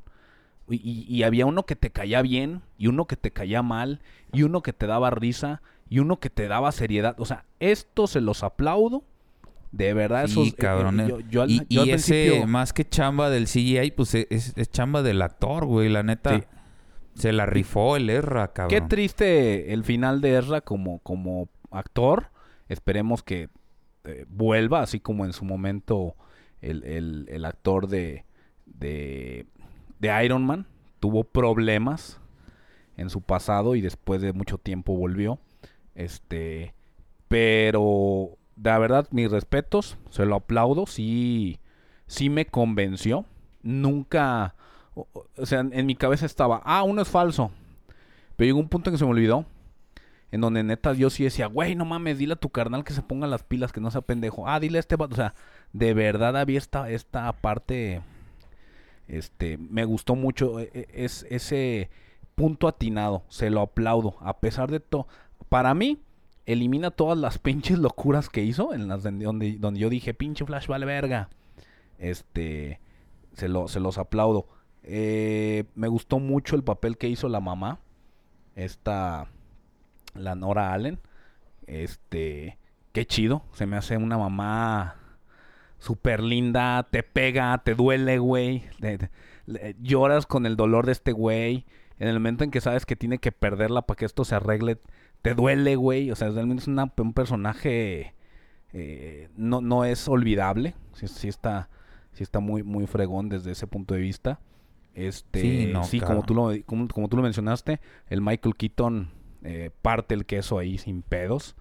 y, 0.71 1.05
y 1.07 1.23
había 1.25 1.45
uno 1.45 1.67
que 1.67 1.77
te 1.77 1.91
caía 1.91 2.23
bien, 2.23 2.63
y 2.79 2.87
uno 2.87 3.05
que 3.05 3.17
te 3.17 3.31
caía 3.31 3.61
mal, 3.63 4.01
y 4.33 4.45
uno 4.45 4.63
que 4.63 4.73
te 4.73 4.87
daba 4.87 5.11
risa, 5.11 5.61
y 5.91 5.99
uno 5.99 6.19
que 6.19 6.31
te 6.31 6.49
daba 6.49 6.73
seriedad. 6.73 7.15
O 7.19 7.27
sea, 7.27 7.45
esto 7.59 8.07
se 8.07 8.23
los 8.23 8.43
aplaudo. 8.43 9.05
De 9.73 9.93
verdad, 9.93 10.29
Sí, 10.29 10.33
esos, 10.33 10.49
eh, 10.49 10.57
cabrón. 10.57 11.01
eh, 11.01 11.05
eh. 11.05 11.09
yo- 11.09 11.21
yo 11.21 11.45
y 11.47 11.59
yo 11.69 11.83
al 11.83 11.89
y 11.89 11.91
ese, 11.93 12.15
principio- 12.15 12.47
más 12.47 12.73
que 12.73 12.89
chamba 12.89 13.29
del 13.29 13.47
CGI, 13.49 13.91
pues 13.91 14.15
e- 14.15 14.27
es, 14.31 14.55
es 14.57 14.71
chamba 14.71 15.03
del 15.03 15.21
actor, 15.21 15.67
güey. 15.67 15.91
La 15.91 16.03
neta, 16.03 16.39
Sí. 16.39 16.45
Se 17.21 17.33
la 17.33 17.47
rifó 17.47 17.97
el 17.97 18.11
Erra, 18.11 18.53
cabrón. 18.53 18.71
Qué 18.81 18.81
triste 18.87 19.73
el 19.73 19.85
final 19.85 20.21
de 20.21 20.39
Ezra 20.39 20.61
como, 20.61 20.99
como 21.01 21.49
actor. 21.71 22.31
Esperemos 22.69 23.23
que 23.23 23.49
eh, 24.05 24.25
vuelva, 24.29 24.81
así 24.83 24.99
como 25.01 25.25
en 25.25 25.33
su 25.33 25.45
momento 25.45 26.15
el, 26.61 26.83
el- 26.85 27.27
el 27.29 27.45
actor 27.45 27.87
de, 27.89 28.25
de, 28.67 29.47
de 29.99 30.25
Iron 30.25 30.45
Man 30.47 30.67
tuvo 31.01 31.25
problemas 31.25 32.21
en 32.97 33.09
su 33.11 33.21
pasado 33.23 33.75
y 33.77 33.81
después 33.81 34.21
de 34.23 34.33
mucho 34.33 34.59
tiempo 34.59 34.95
volvió. 34.97 35.39
Este, 35.95 36.75
pero 37.29 38.37
la 38.63 38.79
verdad, 38.79 39.07
mis 39.11 39.31
respetos, 39.31 39.97
se 40.11 40.27
lo 40.27 40.37
aplaudo, 40.37 40.87
sí, 40.87 41.59
sí 42.07 42.29
me 42.31 42.47
convenció. 42.47 43.25
Nunca, 43.63 44.55
o, 45.37 45.47
sea, 45.47 45.61
en 45.61 45.87
mi 45.87 45.95
cabeza 45.95 46.27
estaba, 46.27 46.61
ah, 46.65 46.83
uno 46.83 47.03
es 47.03 47.09
falso. 47.09 47.51
Pero 48.37 48.47
llegó 48.47 48.59
un 48.61 48.69
punto 48.69 48.91
en 48.91 48.95
que 48.95 48.99
se 48.99 49.05
me 49.05 49.11
olvidó. 49.11 49.45
En 50.33 50.41
donde 50.41 50.63
neta 50.63 50.93
yo 50.93 51.11
sí 51.11 51.25
decía, 51.25 51.47
güey, 51.47 51.75
no 51.75 51.85
mames, 51.85 52.17
dile 52.19 52.35
a 52.35 52.37
tu 52.37 52.51
carnal 52.51 52.85
que 52.85 52.93
se 52.93 53.03
ponga 53.03 53.27
las 53.27 53.43
pilas, 53.43 53.73
que 53.73 53.81
no 53.81 53.91
sea 53.91 54.01
pendejo. 54.01 54.49
Ah, 54.49 54.61
dile 54.61 54.79
a 54.79 54.81
este 54.81 54.97
vato. 54.97 55.15
O 55.15 55.17
sea, 55.17 55.35
de 55.73 55.93
verdad 55.93 56.37
había 56.37 56.59
esta, 56.59 56.89
esta 56.91 57.33
parte. 57.33 58.01
Este, 59.09 59.59
me 59.59 59.85
gustó 59.85 60.15
mucho. 60.15 60.61
e- 60.61 60.71
e- 60.73 60.89
Es, 61.05 61.27
ese 61.29 61.91
punto 62.37 62.69
atinado. 62.69 63.25
Se 63.29 63.51
lo 63.51 63.61
aplaudo. 63.61 64.15
A 64.21 64.39
pesar 64.39 64.71
de 64.71 64.79
todo. 64.81 65.09
Para 65.49 65.75
mí, 65.75 66.01
elimina 66.47 66.91
todas 66.93 67.19
las 67.19 67.39
pinches 67.41 67.79
locuras 67.79 68.29
que 68.29 68.45
hizo. 68.45 68.73
En 68.73 68.87
las 68.89 69.03
de- 69.03 69.11
donde, 69.11 69.57
donde 69.59 69.81
yo 69.81 69.91
dije, 69.91 70.15
pinche 70.15 70.45
Flash 70.47 70.69
vale 70.69 70.87
verga. 70.87 71.29
Este. 71.99 72.81
Se, 73.35 73.49
lo, 73.49 73.67
se 73.69 73.81
los 73.81 73.99
aplaudo. 73.99 74.47
Eh, 74.83 75.65
me 75.75 75.89
gustó 75.89 76.19
mucho 76.19 76.57
el 76.57 76.65
papel 76.65 76.97
que 76.99 77.09
hizo 77.09 77.29
la 77.29 77.41
mamá. 77.41 77.81
Esta. 78.55 79.29
La 80.15 80.35
Nora 80.35 80.73
Allen. 80.73 80.99
Este. 81.67 82.59
Qué 82.93 83.07
chido. 83.07 83.43
Se 83.53 83.67
me 83.67 83.77
hace 83.77 83.97
una 83.97 84.19
mamá 84.19 84.97
súper 85.79 86.23
linda. 86.23 86.89
Te 86.91 87.03
pega, 87.03 87.59
te 87.65 87.75
duele, 87.75 88.19
güey. 88.19 88.65
Lloras 89.81 90.27
con 90.27 90.47
el 90.47 90.57
dolor 90.57 90.87
de 90.87 90.93
este 90.93 91.13
güey. 91.13 91.67
En 91.99 92.09
el 92.09 92.15
momento 92.15 92.45
en 92.45 92.51
que 92.51 92.61
sabes 92.61 92.87
que 92.87 92.97
tiene 92.97 93.19
que 93.19 93.31
perderla 93.33 93.83
para 93.83 93.97
que 93.97 94.07
esto 94.07 94.25
se 94.25 94.35
arregle, 94.35 94.79
te 95.23 95.35
duele, 95.35 95.77
güey. 95.77 96.11
O 96.11 96.17
sea, 96.17 96.31
realmente 96.31 96.63
es 96.63 96.69
un 96.69 97.13
personaje. 97.13 98.15
eh, 98.73 99.29
no, 99.37 99.61
no 99.61 99.85
es 99.85 100.09
olvidable. 100.09 100.75
Sí 100.95 101.29
está, 101.29 101.69
sí 102.13 102.23
está 102.23 102.41
muy, 102.41 102.63
muy 102.63 102.87
fregón 102.87 103.29
desde 103.29 103.53
ese 103.53 103.67
punto 103.67 103.95
de 103.95 104.01
vista. 104.01 104.41
Este, 104.95 105.73
Sí, 105.85 106.01
como, 106.01 106.23
tú 106.23 106.35
lo, 106.35 106.51
como, 106.67 106.89
como 106.89 107.09
tú 107.09 107.17
lo 107.17 107.23
mencionaste, 107.23 107.81
el 108.09 108.21
Michael 108.21 108.57
Keaton 108.57 109.11
eh, 109.43 109.71
parte 109.83 110.15
el 110.15 110.27
queso 110.27 110.59
ahí 110.59 110.79
sin 110.79 111.03
pedos. 111.03 111.57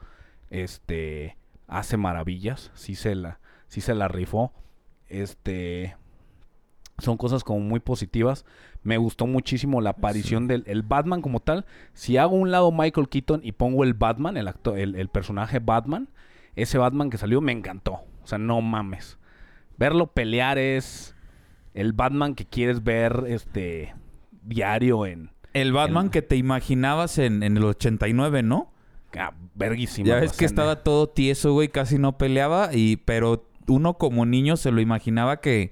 Este, 0.49 1.37
hace 1.67 1.97
maravillas. 1.97 2.71
Sí 2.73 2.95
se 2.95 3.15
la, 3.15 3.39
sí 3.67 3.81
se 3.81 3.93
la 3.95 4.07
rifó. 4.07 4.51
Este, 5.07 5.95
son 6.97 7.17
cosas 7.17 7.43
como 7.43 7.59
muy 7.59 7.79
positivas. 7.79 8.45
Me 8.83 8.97
gustó 8.97 9.27
muchísimo 9.27 9.81
la 9.81 9.91
aparición 9.91 10.47
del 10.47 10.63
el 10.65 10.81
Batman 10.83 11.21
como 11.21 11.39
tal. 11.39 11.65
Si 11.93 12.17
hago 12.17 12.35
un 12.35 12.51
lado 12.51 12.71
Michael 12.71 13.09
Keaton 13.09 13.41
y 13.43 13.51
pongo 13.51 13.83
el 13.83 13.93
Batman, 13.93 14.37
el, 14.37 14.47
acto- 14.47 14.75
el, 14.77 14.95
el 14.95 15.09
personaje 15.09 15.59
Batman, 15.59 16.09
ese 16.55 16.77
Batman 16.77 17.09
que 17.09 17.17
salió 17.17 17.41
me 17.41 17.51
encantó. 17.51 18.01
O 18.23 18.27
sea, 18.27 18.37
no 18.37 18.61
mames. 18.61 19.17
Verlo 19.77 20.07
pelear 20.07 20.57
es 20.57 21.15
el 21.73 21.93
Batman 21.93 22.35
que 22.35 22.45
quieres 22.45 22.83
ver 22.83 23.23
este 23.27 23.93
diario 24.43 25.05
en 25.05 25.31
El 25.53 25.71
Batman 25.73 26.09
que 26.09 26.21
te 26.21 26.35
imaginabas 26.35 27.17
en, 27.17 27.43
en 27.43 27.57
el 27.57 27.63
89, 27.63 28.43
¿no? 28.43 28.71
ah, 29.17 29.33
verguísima. 29.55 30.07
Ya 30.07 30.15
ves 30.19 30.33
que 30.33 30.45
estaba 30.45 30.83
todo 30.83 31.09
tieso, 31.09 31.53
güey, 31.53 31.69
casi 31.69 31.97
no 31.97 32.17
peleaba. 32.17 32.69
y 32.73 32.97
Pero 32.97 33.47
uno 33.67 33.95
como 33.95 34.25
niño 34.25 34.57
se 34.57 34.71
lo 34.71 34.81
imaginaba 34.81 35.39
que, 35.41 35.71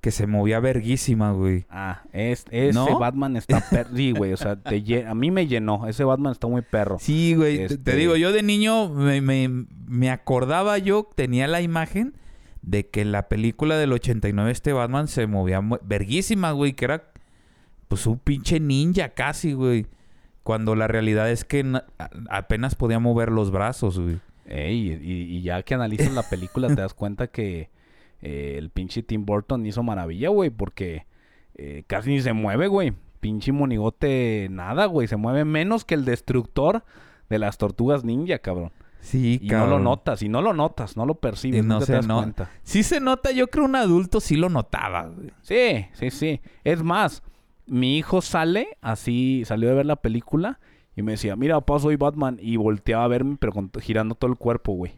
que 0.00 0.10
se 0.10 0.26
movía 0.26 0.60
verguísima, 0.60 1.32
güey. 1.32 1.64
Ah, 1.70 2.02
es, 2.12 2.44
ese 2.50 2.72
¿No? 2.74 2.98
Batman 2.98 3.36
está 3.36 3.60
per... 3.70 3.86
Sí, 3.94 4.12
güey, 4.12 4.32
o 4.32 4.36
sea, 4.36 4.56
te 4.56 5.06
a 5.06 5.14
mí 5.14 5.30
me 5.30 5.46
llenó. 5.46 5.86
Ese 5.86 6.04
Batman 6.04 6.32
está 6.32 6.46
muy 6.46 6.62
perro. 6.62 6.98
Sí, 7.00 7.34
güey. 7.34 7.56
te- 7.56 7.68
Te 7.68 7.74
Este- 7.74 7.96
digo, 7.96 8.16
yo 8.16 8.32
de 8.32 8.42
niño 8.42 8.90
me, 8.90 9.20
me- 9.20 9.66
me 9.86 10.10
acordaba 10.10 10.76
yo, 10.78 11.08
tenía 11.14 11.46
la 11.48 11.60
imagen 11.62 12.14
de 12.66 12.88
que 12.88 13.04
la 13.04 13.28
película 13.28 13.76
del 13.76 13.92
89 13.92 14.50
este 14.50 14.72
Batman 14.72 15.06
se 15.06 15.26
movía 15.26 15.60
verguísima, 15.82 16.52
güey, 16.52 16.72
que 16.72 16.86
era 16.86 17.10
pues 17.88 18.06
un 18.06 18.18
pinche 18.18 18.60
ninja 18.60 19.10
casi, 19.10 19.52
güey. 19.52 19.86
Cuando 20.42 20.74
la 20.74 20.88
realidad 20.88 21.30
es 21.30 21.44
que 21.44 21.64
apenas 22.28 22.74
podía 22.74 22.98
mover 22.98 23.30
los 23.30 23.50
brazos, 23.50 23.98
güey. 23.98 24.18
Ey, 24.46 24.92
y, 24.92 25.36
y 25.36 25.42
ya 25.42 25.62
que 25.62 25.74
analizas 25.74 26.12
la 26.12 26.22
película 26.22 26.68
te 26.68 26.74
das 26.74 26.92
cuenta 26.92 27.28
que 27.28 27.70
eh, 28.20 28.56
el 28.58 28.70
pinche 28.70 29.02
Tim 29.02 29.24
Burton 29.24 29.64
hizo 29.66 29.82
maravilla, 29.82 30.30
güey, 30.30 30.50
porque 30.50 31.06
eh, 31.54 31.84
casi 31.86 32.10
ni 32.10 32.20
se 32.20 32.32
mueve, 32.32 32.68
güey. 32.68 32.92
Pinche 33.20 33.52
monigote, 33.52 34.48
nada, 34.50 34.86
güey. 34.86 35.08
Se 35.08 35.16
mueve 35.16 35.44
menos 35.44 35.84
que 35.84 35.94
el 35.94 36.04
destructor 36.04 36.84
de 37.28 37.38
las 37.38 37.58
tortugas 37.58 38.04
ninja, 38.04 38.38
cabrón. 38.38 38.72
Sí, 39.04 39.38
Y 39.42 39.48
no 39.48 39.66
lo 39.66 39.78
notas, 39.78 40.22
y 40.22 40.28
no 40.30 40.40
lo 40.40 40.54
notas, 40.54 40.96
no 40.96 41.04
lo 41.04 41.14
percibes, 41.16 41.60
Y 41.60 41.62
no 41.66 41.74
nunca 41.74 41.86
se 41.86 41.92
te 41.92 41.96
das 41.96 42.06
no- 42.06 42.16
cuenta. 42.16 42.50
Sí 42.62 42.82
se 42.82 43.00
nota, 43.00 43.30
yo 43.32 43.48
creo 43.48 43.64
un 43.66 43.76
adulto 43.76 44.18
sí 44.20 44.34
lo 44.36 44.48
notaba, 44.48 45.08
güey. 45.08 45.30
Sí, 45.42 45.86
sí, 45.92 46.10
sí. 46.10 46.40
Es 46.64 46.82
más, 46.82 47.22
mi 47.66 47.98
hijo 47.98 48.22
sale 48.22 48.78
así, 48.80 49.42
salió 49.44 49.68
de 49.68 49.74
ver 49.74 49.86
la 49.86 49.96
película 49.96 50.58
y 50.96 51.02
me 51.02 51.12
decía, 51.12 51.36
mira, 51.36 51.56
papá, 51.60 51.80
soy 51.80 51.96
Batman. 51.96 52.38
Y 52.40 52.56
volteaba 52.56 53.04
a 53.04 53.08
verme, 53.08 53.36
pero 53.38 53.52
con- 53.52 53.70
girando 53.80 54.14
todo 54.14 54.30
el 54.30 54.38
cuerpo, 54.38 54.72
güey. 54.72 54.92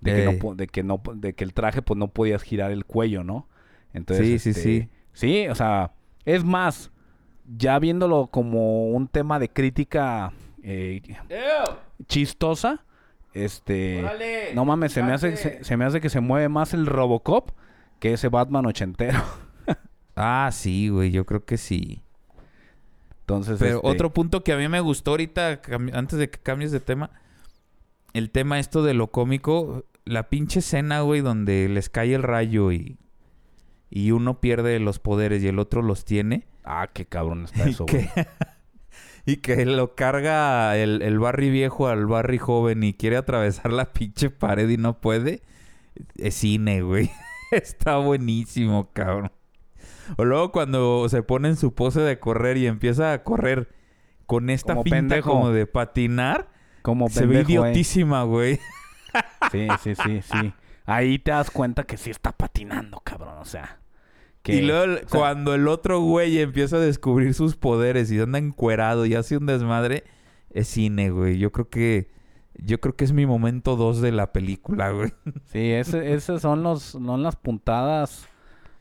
De 0.00 0.12
que, 0.14 0.24
no, 0.24 0.54
de 0.54 0.66
que 0.68 0.82
no, 0.84 1.02
de 1.14 1.32
que 1.34 1.44
el 1.44 1.52
traje, 1.52 1.82
pues 1.82 1.98
no 1.98 2.08
podías 2.08 2.42
girar 2.42 2.70
el 2.70 2.84
cuello, 2.86 3.24
¿no? 3.24 3.46
Entonces, 3.92 4.26
Sí, 4.26 4.38
sí, 4.38 4.50
este, 4.50 4.62
sí. 4.62 4.88
Sí, 5.12 5.48
o 5.48 5.54
sea, 5.54 5.92
es 6.24 6.44
más, 6.44 6.90
ya 7.56 7.78
viéndolo 7.78 8.28
como 8.28 8.86
un 8.90 9.08
tema 9.08 9.38
de 9.38 9.48
crítica 9.50 10.32
eh, 10.62 11.02
chistosa, 12.06 12.84
este, 13.44 14.52
no 14.54 14.64
mames, 14.64 14.92
se 14.92 15.02
me 15.02 15.12
hace, 15.12 15.36
se, 15.36 15.64
se 15.64 15.76
me 15.76 15.84
hace 15.84 16.00
que 16.00 16.10
se 16.10 16.20
mueve 16.20 16.48
más 16.48 16.74
el 16.74 16.86
Robocop 16.86 17.50
que 17.98 18.12
ese 18.12 18.28
Batman 18.28 18.66
ochentero. 18.66 19.22
Ah, 20.20 20.50
sí, 20.52 20.88
güey, 20.88 21.12
yo 21.12 21.24
creo 21.24 21.44
que 21.44 21.56
sí. 21.56 22.02
Entonces, 23.20 23.56
Pero 23.60 23.76
este, 23.76 23.88
otro 23.88 24.12
punto 24.12 24.42
que 24.42 24.52
a 24.52 24.56
mí 24.56 24.66
me 24.66 24.80
gustó 24.80 25.12
ahorita, 25.12 25.60
antes 25.92 26.18
de 26.18 26.28
que 26.28 26.40
cambies 26.40 26.72
de 26.72 26.80
tema, 26.80 27.12
el 28.14 28.30
tema 28.30 28.58
esto 28.58 28.82
de 28.82 28.94
lo 28.94 29.12
cómico, 29.12 29.84
la 30.04 30.28
pinche 30.28 30.58
escena, 30.58 31.02
güey, 31.02 31.20
donde 31.20 31.68
les 31.68 31.88
cae 31.88 32.14
el 32.14 32.24
rayo 32.24 32.72
y, 32.72 32.98
y 33.90 34.10
uno 34.10 34.40
pierde 34.40 34.80
los 34.80 34.98
poderes 34.98 35.40
y 35.44 35.46
el 35.46 35.60
otro 35.60 35.82
los 35.82 36.04
tiene. 36.04 36.48
Ah, 36.64 36.88
qué 36.92 37.06
cabrón 37.06 37.44
está 37.44 37.64
eso, 37.68 37.86
güey. 37.86 38.10
Y 39.28 39.36
que 39.36 39.66
lo 39.66 39.94
carga 39.94 40.74
el, 40.78 41.02
el 41.02 41.18
Barry 41.18 41.50
viejo 41.50 41.88
al 41.88 42.06
Barry 42.06 42.38
joven 42.38 42.82
y 42.82 42.94
quiere 42.94 43.18
atravesar 43.18 43.74
la 43.74 43.92
pinche 43.92 44.30
pared 44.30 44.66
y 44.70 44.78
no 44.78 45.00
puede. 45.00 45.42
Es 46.16 46.36
cine, 46.36 46.80
güey. 46.80 47.10
Está 47.50 47.98
buenísimo, 47.98 48.88
cabrón. 48.94 49.30
O 50.16 50.24
luego 50.24 50.50
cuando 50.50 51.06
se 51.10 51.22
pone 51.22 51.48
en 51.48 51.56
su 51.56 51.74
pose 51.74 52.00
de 52.00 52.18
correr 52.18 52.56
y 52.56 52.66
empieza 52.66 53.12
a 53.12 53.22
correr 53.22 53.68
con 54.24 54.48
esta 54.48 54.72
Como 54.72 54.84
pinta 54.84 54.96
pendejo. 54.96 55.30
como 55.30 55.50
de 55.50 55.66
patinar, 55.66 56.48
Como 56.80 57.10
se 57.10 57.26
ve 57.26 57.40
eh. 57.40 57.42
idiotísima, 57.42 58.22
güey. 58.22 58.58
Sí, 59.52 59.68
sí, 59.82 59.94
sí, 59.94 60.22
sí. 60.22 60.54
Ahí 60.86 61.18
te 61.18 61.32
das 61.32 61.50
cuenta 61.50 61.84
que 61.84 61.98
sí 61.98 62.08
está 62.08 62.32
patinando, 62.32 63.00
cabrón. 63.00 63.36
O 63.40 63.44
sea, 63.44 63.78
que, 64.52 64.56
Y 64.56 64.62
luego 64.62 64.84
el- 64.84 64.90
o 65.04 65.08
sea, 65.08 65.20
cuando 65.20 65.54
el 65.54 65.68
otro 65.68 66.00
güey 66.00 66.38
empieza 66.38 66.76
a 66.76 66.80
descubrir 66.80 67.34
sus 67.34 67.56
poderes 67.56 68.10
y 68.10 68.18
anda 68.20 68.38
encuerado 68.38 69.06
y 69.06 69.14
hace 69.14 69.36
un 69.36 69.46
desmadre, 69.46 70.04
es 70.50 70.68
cine, 70.68 71.10
güey. 71.10 71.38
Yo 71.38 71.52
creo 71.52 71.68
que 71.68 72.08
yo 72.60 72.80
creo 72.80 72.96
que 72.96 73.04
es 73.04 73.12
mi 73.12 73.24
momento 73.24 73.76
2 73.76 74.00
de 74.00 74.10
la 74.10 74.32
película, 74.32 74.90
güey. 74.90 75.12
Sí, 75.52 75.70
esos 75.70 76.42
son 76.42 76.62
los, 76.64 76.82
son 76.82 77.22
las 77.22 77.36
puntadas, 77.36 78.26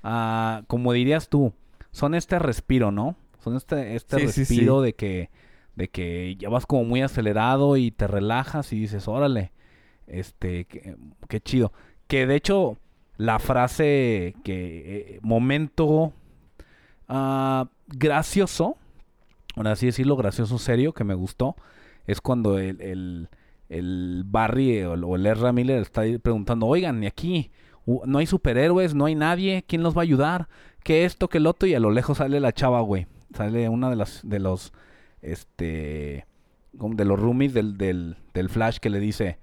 ah, 0.03 0.63
como 0.67 0.93
dirías 0.93 1.29
tú, 1.29 1.53
son 1.91 2.15
este 2.15 2.39
respiro, 2.39 2.91
¿no? 2.91 3.15
Son 3.39 3.55
este, 3.55 3.95
este 3.95 4.19
Sí, 4.19 4.27
sí, 4.29 4.39
respiro 4.41 4.79
sí. 4.79 4.85
de 4.85 4.93
que, 4.95 5.29
de 5.75 5.89
que 5.89 6.35
ya 6.39 6.49
vas 6.49 6.65
como 6.65 6.85
muy 6.85 7.01
acelerado 7.03 7.77
y 7.77 7.91
te 7.91 8.07
relajas 8.07 8.73
y 8.73 8.79
dices, 8.79 9.07
órale, 9.07 9.51
este, 10.07 10.65
qué, 10.65 10.95
qué 11.29 11.39
chido. 11.39 11.71
Que 12.07 12.25
de 12.25 12.35
hecho, 12.35 12.77
la 13.17 13.39
frase 13.39 14.35
que, 14.43 15.15
eh, 15.15 15.19
momento, 15.21 16.13
ah, 17.07 17.67
gracioso, 17.87 18.77
por 19.55 19.67
así 19.67 19.87
decirlo, 19.87 20.15
gracioso, 20.15 20.57
serio, 20.59 20.93
que 20.93 21.03
me 21.03 21.15
gustó, 21.15 21.55
es 22.05 22.21
cuando 22.21 22.59
el, 22.59 22.79
el, 22.81 23.29
el 23.69 24.23
Barry 24.25 24.83
o, 24.83 25.15
el- 25.15 25.25
Ezra 25.25 25.51
Miller 25.51 25.81
está 25.81 26.03
preguntando, 26.21 26.67
oigan, 26.67 27.03
y 27.03 27.07
aquí 27.07 27.51
no 28.05 28.19
hay 28.19 28.25
superhéroes, 28.25 28.93
no 28.93 29.05
hay 29.05 29.15
nadie, 29.15 29.63
¿quién 29.67 29.81
los 29.83 29.95
va 29.95 30.01
a 30.01 30.03
ayudar? 30.03 30.47
¿Qué 30.83 31.05
esto, 31.05 31.27
qué 31.29 31.37
el 31.39 31.47
otro? 31.47 31.67
Y 31.67 31.73
a 31.73 31.79
lo 31.79 31.91
lejos 31.91 32.17
sale 32.19 32.39
la 32.39 32.51
chava, 32.53 32.81
güey. 32.81 33.07
Sale 33.33 33.67
una 33.69 33.89
de 33.89 33.95
las, 33.95 34.21
de 34.23 34.39
los, 34.39 34.71
este, 35.21 36.25
de 36.73 37.05
los 37.05 37.19
roomies 37.19 37.53
del, 37.53 37.77
del, 37.77 38.17
del 38.33 38.49
Flash 38.49 38.77
que 38.79 38.89
le 38.89 38.99
dice, 38.99 39.37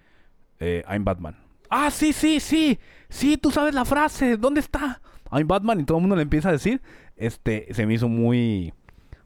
eh, 0.60 0.84
I'm 0.88 1.04
Batman. 1.04 1.36
Ah, 1.76 1.90
sí, 1.90 2.12
sí, 2.12 2.38
sí, 2.38 2.78
sí, 3.08 3.36
tú 3.36 3.50
sabes 3.50 3.74
la 3.74 3.84
frase, 3.84 4.36
¿dónde 4.36 4.60
está? 4.60 5.02
I'm 5.32 5.48
Batman 5.48 5.80
y 5.80 5.84
todo 5.84 5.98
el 5.98 6.02
mundo 6.02 6.14
le 6.14 6.22
empieza 6.22 6.50
a 6.50 6.52
decir, 6.52 6.80
este, 7.16 7.66
se 7.74 7.84
me 7.84 7.94
hizo 7.94 8.08
muy, 8.08 8.72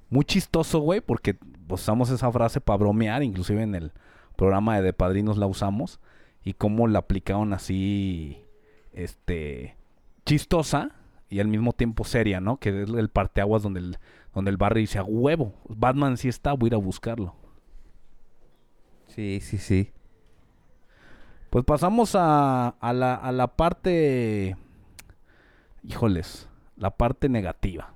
muy 0.09 0.25
chistoso, 0.25 0.81
güey, 0.81 1.03
porque 1.03 1.37
usamos 1.69 2.09
esa 2.09 2.33
frase 2.33 2.63
para 2.63 2.79
bromear, 2.79 3.23
inclusive 3.23 3.63
en 3.63 3.75
el 3.75 3.93
programa 4.35 4.77
de, 4.77 4.83
de 4.83 4.95
Padrinos 4.95 5.37
la 5.37 5.47
usamos, 5.47 6.01
y 6.43 6.55
cómo 6.55 6.89
la 6.89 7.01
aplicaron 7.01 7.53
así, 7.53 8.39
este, 8.95 9.77
chistosa 10.25 10.93
y 11.29 11.41
al 11.41 11.49
mismo 11.49 11.75
tiempo 11.75 12.05
seria, 12.05 12.41
¿no? 12.41 12.57
Que 12.57 12.85
es 12.85 12.89
el 12.89 13.11
parteaguas 13.11 13.63
donde 13.63 13.81
el, 13.81 13.99
donde 14.33 14.51
el 14.51 14.57
Barry 14.57 14.81
dice, 14.81 14.99
a 14.99 15.05
huevo, 15.05 15.53
Batman 15.69 16.17
sí 16.17 16.29
está, 16.29 16.55
voy 16.55 16.69
a 16.69 16.71
ir 16.71 16.75
a 16.77 16.79
buscarlo. 16.79 17.35
Sí, 19.09 19.41
sí, 19.43 19.59
sí. 19.59 19.93
Pues 21.51 21.65
pasamos 21.65 22.15
a, 22.15 22.69
a, 22.69 22.93
la, 22.93 23.15
a 23.15 23.33
la 23.33 23.49
parte, 23.49 24.57
híjoles, 25.83 26.49
la 26.77 26.91
parte 26.91 27.29
negativa. 27.29 27.93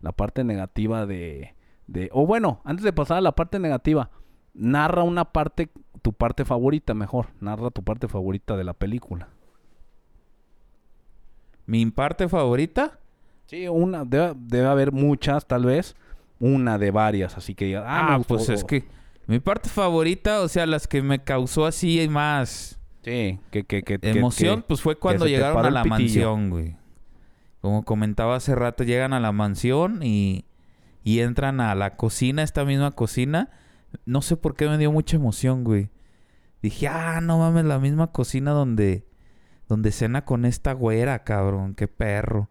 La 0.00 0.12
parte 0.12 0.44
negativa 0.44 1.06
de, 1.06 1.54
de... 1.86 2.10
O 2.12 2.26
bueno, 2.26 2.60
antes 2.64 2.84
de 2.84 2.92
pasar 2.92 3.18
a 3.18 3.22
la 3.22 3.32
parte 3.32 3.58
negativa, 3.58 4.10
narra 4.52 5.02
una 5.02 5.32
parte, 5.32 5.70
tu 6.02 6.12
parte 6.12 6.44
favorita 6.44 6.92
mejor. 6.92 7.28
Narra 7.40 7.70
tu 7.70 7.82
parte 7.82 8.08
favorita 8.08 8.56
de 8.56 8.64
la 8.64 8.74
película. 8.74 9.28
Mi 11.66 11.86
parte 11.86 12.28
favorita, 12.28 12.98
Sí, 13.46 13.68
una, 13.68 14.04
debe, 14.04 14.32
debe 14.36 14.66
haber 14.66 14.92
muchas 14.92 15.46
tal 15.46 15.64
vez. 15.66 15.96
Una 16.40 16.78
de 16.78 16.90
varias, 16.90 17.38
así 17.38 17.54
que 17.54 17.76
ah, 17.76 18.14
ah, 18.14 18.20
pues 18.26 18.48
es 18.48 18.64
que 18.64 18.84
mi 19.26 19.40
parte 19.40 19.68
favorita, 19.68 20.40
o 20.42 20.48
sea, 20.48 20.66
las 20.66 20.86
que 20.86 21.02
me 21.02 21.22
causó 21.22 21.66
así 21.66 22.06
más 22.08 22.78
Sí, 23.02 23.38
que, 23.50 23.64
que, 23.64 23.82
que, 23.82 23.98
emoción, 24.02 24.60
que- 24.62 24.68
pues 24.68 24.80
fue 24.80 24.96
cuando 24.98 25.26
llegaron 25.26 25.64
a 25.66 25.70
la 25.70 25.84
mansión, 25.84 26.50
güey. 26.50 26.76
Como 27.60 27.84
comentaba 27.84 28.36
hace 28.36 28.54
rato, 28.54 28.84
llegan 28.84 29.12
a 29.12 29.20
la 29.20 29.32
mansión 29.32 30.00
y, 30.02 30.44
y 31.02 31.20
entran 31.20 31.60
a 31.60 31.74
la 31.74 31.96
cocina, 31.96 32.42
esta 32.42 32.64
misma 32.64 32.90
cocina. 32.92 33.50
No 34.06 34.22
sé 34.22 34.36
por 34.36 34.54
qué 34.56 34.68
me 34.68 34.76
dio 34.78 34.90
mucha 34.92 35.16
emoción, 35.16 35.64
güey. 35.64 35.90
Dije, 36.62 36.88
ah, 36.88 37.20
no 37.22 37.38
mames, 37.38 37.64
la 37.64 37.78
misma 37.78 38.10
cocina 38.12 38.50
donde, 38.52 39.06
donde 39.68 39.92
cena 39.92 40.24
con 40.24 40.44
esta 40.46 40.72
güera, 40.72 41.24
cabrón, 41.24 41.74
qué 41.74 41.88
perro. 41.88 42.50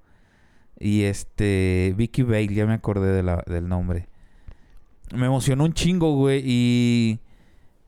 Y 0.80 1.04
este, 1.04 1.94
Vicky 1.98 2.24
Bale, 2.24 2.48
ya 2.54 2.66
me 2.66 2.74
acordé 2.74 3.12
de 3.12 3.24
la- 3.24 3.44
del 3.48 3.68
nombre. 3.68 4.08
Me 5.12 5.26
emocionó 5.28 5.66
un 5.66 5.74
chingo, 5.74 6.16
güey, 6.16 6.42
y 6.46 7.20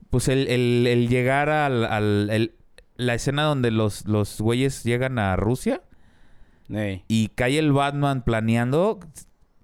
pues 0.09 0.27
el, 0.27 0.47
el- 0.47 0.87
el 0.87 1.09
llegar 1.09 1.49
al, 1.49 1.85
al- 1.85 2.29
el- 2.31 2.53
la 2.97 3.13
escena 3.15 3.43
donde 3.43 3.71
los, 3.71 4.05
los 4.05 4.39
güeyes 4.39 4.83
llegan 4.83 5.19
a 5.19 5.35
Rusia 5.35 5.81
y 7.07 7.29
cae 7.29 7.57
el 7.59 7.71
Batman 7.73 8.23
planeando. 8.23 8.99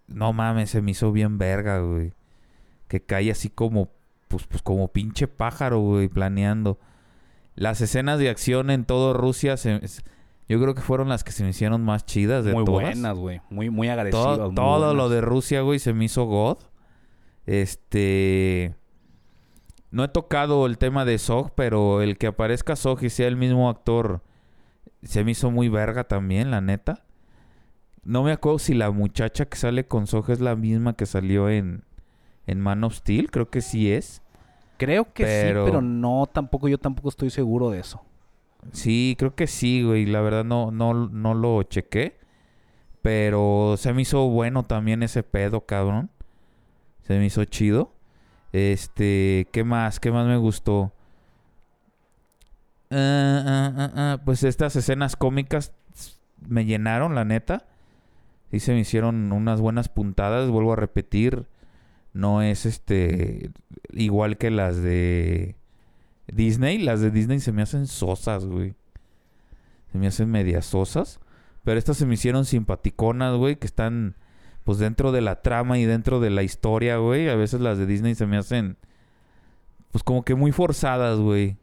No 0.07 0.33
mames, 0.33 0.69
se 0.71 0.81
me 0.81 0.91
hizo 0.91 1.11
bien 1.11 1.37
verga, 1.37 1.79
güey. 1.79 2.11
Que 2.87 3.01
cae 3.01 3.31
así 3.31 3.49
como, 3.49 3.89
pues, 4.27 4.45
pues 4.47 4.61
como 4.61 4.89
pinche 4.89 5.27
pájaro, 5.27 5.79
güey, 5.79 6.09
planeando. 6.09 6.77
Las 7.55 7.79
escenas 7.81 8.19
de 8.19 8.29
acción 8.29 8.69
en 8.71 8.83
todo 8.85 9.13
Rusia, 9.13 9.55
se- 9.57 9.79
yo 10.49 10.59
creo 10.61 10.75
que 10.75 10.81
fueron 10.81 11.07
las 11.07 11.23
que 11.23 11.31
se 11.31 11.43
me 11.43 11.51
hicieron 11.51 11.83
más 11.85 12.05
chidas 12.05 12.43
de 12.43 12.51
muy 12.53 12.65
todas. 12.65 12.81
buenas, 12.81 13.15
güey. 13.17 13.41
Muy, 13.49 13.69
muy 13.69 13.87
agresivas. 13.87 14.25
Todo, 14.37 14.47
muy 14.47 14.55
todo 14.55 14.93
lo 14.93 15.07
de 15.09 15.21
Rusia, 15.21 15.61
güey, 15.61 15.79
se 15.79 15.93
me 15.93 16.05
hizo 16.05 16.25
God. 16.25 16.57
Este. 17.45 18.75
No 19.89 20.03
he 20.03 20.07
tocado 20.07 20.65
el 20.65 20.77
tema 20.77 21.03
de 21.03 21.17
Zog, 21.17 21.53
pero 21.55 22.01
el 22.01 22.17
que 22.17 22.27
aparezca 22.27 22.75
Zog 22.75 23.03
y 23.03 23.09
sea 23.09 23.27
el 23.27 23.35
mismo 23.35 23.69
actor 23.69 24.21
se 25.03 25.23
me 25.23 25.31
hizo 25.31 25.51
muy 25.51 25.67
verga 25.67 26.03
también, 26.05 26.51
la 26.51 26.61
neta. 26.61 27.03
No 28.03 28.23
me 28.23 28.31
acuerdo 28.31 28.59
si 28.59 28.73
la 28.73 28.91
muchacha 28.91 29.45
que 29.45 29.57
sale 29.57 29.87
con 29.87 30.07
Zog 30.07 30.29
es 30.31 30.39
la 30.39 30.55
misma 30.55 30.93
que 30.95 31.05
salió 31.05 31.49
en, 31.49 31.83
en 32.47 32.59
Man 32.59 32.83
of 32.83 32.95
Steel. 32.95 33.29
Creo 33.31 33.49
que 33.49 33.61
sí 33.61 33.91
es. 33.91 34.21
Creo 34.77 35.13
que 35.13 35.23
Pero- 35.25 35.65
sí, 35.65 35.71
pero 35.71 35.81
no, 35.81 36.27
tampoco, 36.31 36.67
yo 36.67 36.77
tampoco 36.77 37.09
estoy 37.09 37.29
seguro 37.29 37.69
de 37.69 37.79
eso. 37.79 38.01
Sí, 38.71 39.15
creo 39.17 39.35
que 39.35 39.47
sí, 39.47 39.83
güey. 39.83 40.05
La 40.05 40.21
verdad 40.21 40.43
no, 40.45 40.71
no, 40.71 40.93
no 40.93 41.33
lo 41.33 41.61
chequé. 41.63 42.19
Pero 43.01 43.75
se 43.77 43.93
me 43.93 44.03
hizo 44.03 44.27
bueno 44.29 44.63
también 44.63 45.01
ese 45.03 45.23
pedo, 45.23 45.65
cabrón. 45.65 46.09
Se 47.11 47.19
me 47.19 47.25
hizo 47.25 47.43
chido. 47.43 47.91
Este, 48.53 49.49
¿qué 49.51 49.65
más? 49.65 49.99
¿Qué 49.99 50.11
más 50.11 50.25
me 50.27 50.37
gustó? 50.37 50.93
Ah, 52.89 53.43
ah, 53.45 53.91
ah, 53.95 54.21
Pues 54.23 54.45
estas 54.45 54.77
escenas 54.77 55.17
cómicas 55.17 55.73
me 56.47 56.63
llenaron, 56.63 57.13
la 57.13 57.25
neta. 57.25 57.65
Sí 58.49 58.61
se 58.61 58.71
me 58.73 58.79
hicieron 58.79 59.29
unas 59.33 59.59
buenas 59.59 59.89
puntadas. 59.89 60.49
Vuelvo 60.49 60.71
a 60.71 60.77
repetir. 60.77 61.47
No 62.13 62.41
es 62.41 62.65
este 62.65 63.51
igual 63.91 64.37
que 64.37 64.49
las 64.49 64.81
de 64.81 65.57
Disney. 66.27 66.77
Las 66.77 67.01
de 67.01 67.11
Disney 67.11 67.41
se 67.41 67.51
me 67.51 67.61
hacen 67.61 67.87
sosas, 67.87 68.45
güey. 68.45 68.73
Se 69.91 69.97
me 69.97 70.07
hacen 70.07 70.31
medias 70.31 70.65
sosas. 70.65 71.19
Pero 71.65 71.77
estas 71.77 71.97
se 71.97 72.05
me 72.05 72.13
hicieron 72.13 72.45
simpaticonas, 72.45 73.35
güey. 73.35 73.57
Que 73.57 73.67
están 73.67 74.15
pues 74.63 74.77
dentro 74.77 75.11
de 75.11 75.21
la 75.21 75.41
trama 75.41 75.79
y 75.79 75.85
dentro 75.85 76.19
de 76.19 76.29
la 76.29 76.43
historia, 76.43 76.97
güey. 76.97 77.29
A 77.29 77.35
veces 77.35 77.61
las 77.61 77.77
de 77.77 77.85
Disney 77.85 78.15
se 78.15 78.27
me 78.27 78.37
hacen 78.37 78.77
pues 79.91 80.03
como 80.03 80.23
que 80.23 80.35
muy 80.35 80.51
forzadas, 80.51 81.19
güey. 81.19 81.57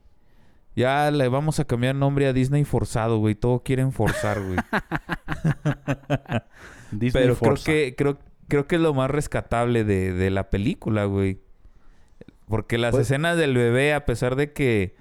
Ya 0.76 1.10
le 1.10 1.28
vamos 1.28 1.58
a 1.60 1.64
cambiar 1.64 1.94
nombre 1.94 2.26
a 2.26 2.32
Disney 2.32 2.64
forzado, 2.64 3.18
güey. 3.18 3.34
Todo 3.34 3.62
quieren 3.64 3.92
forzar, 3.92 4.40
güey. 4.44 4.58
Disney 6.92 7.24
Pero 7.24 7.36
creo 7.36 7.54
que, 7.64 7.94
creo, 7.96 8.18
creo 8.48 8.66
que 8.66 8.76
es 8.76 8.80
lo 8.80 8.94
más 8.94 9.10
rescatable 9.10 9.84
de, 9.84 10.12
de 10.12 10.30
la 10.30 10.50
película, 10.50 11.04
güey. 11.04 11.40
Porque 12.46 12.78
las 12.78 12.92
Pues- 12.92 13.06
escenas 13.08 13.36
del 13.36 13.54
bebé, 13.54 13.94
a 13.94 14.04
pesar 14.04 14.36
de 14.36 14.52
que 14.52 14.96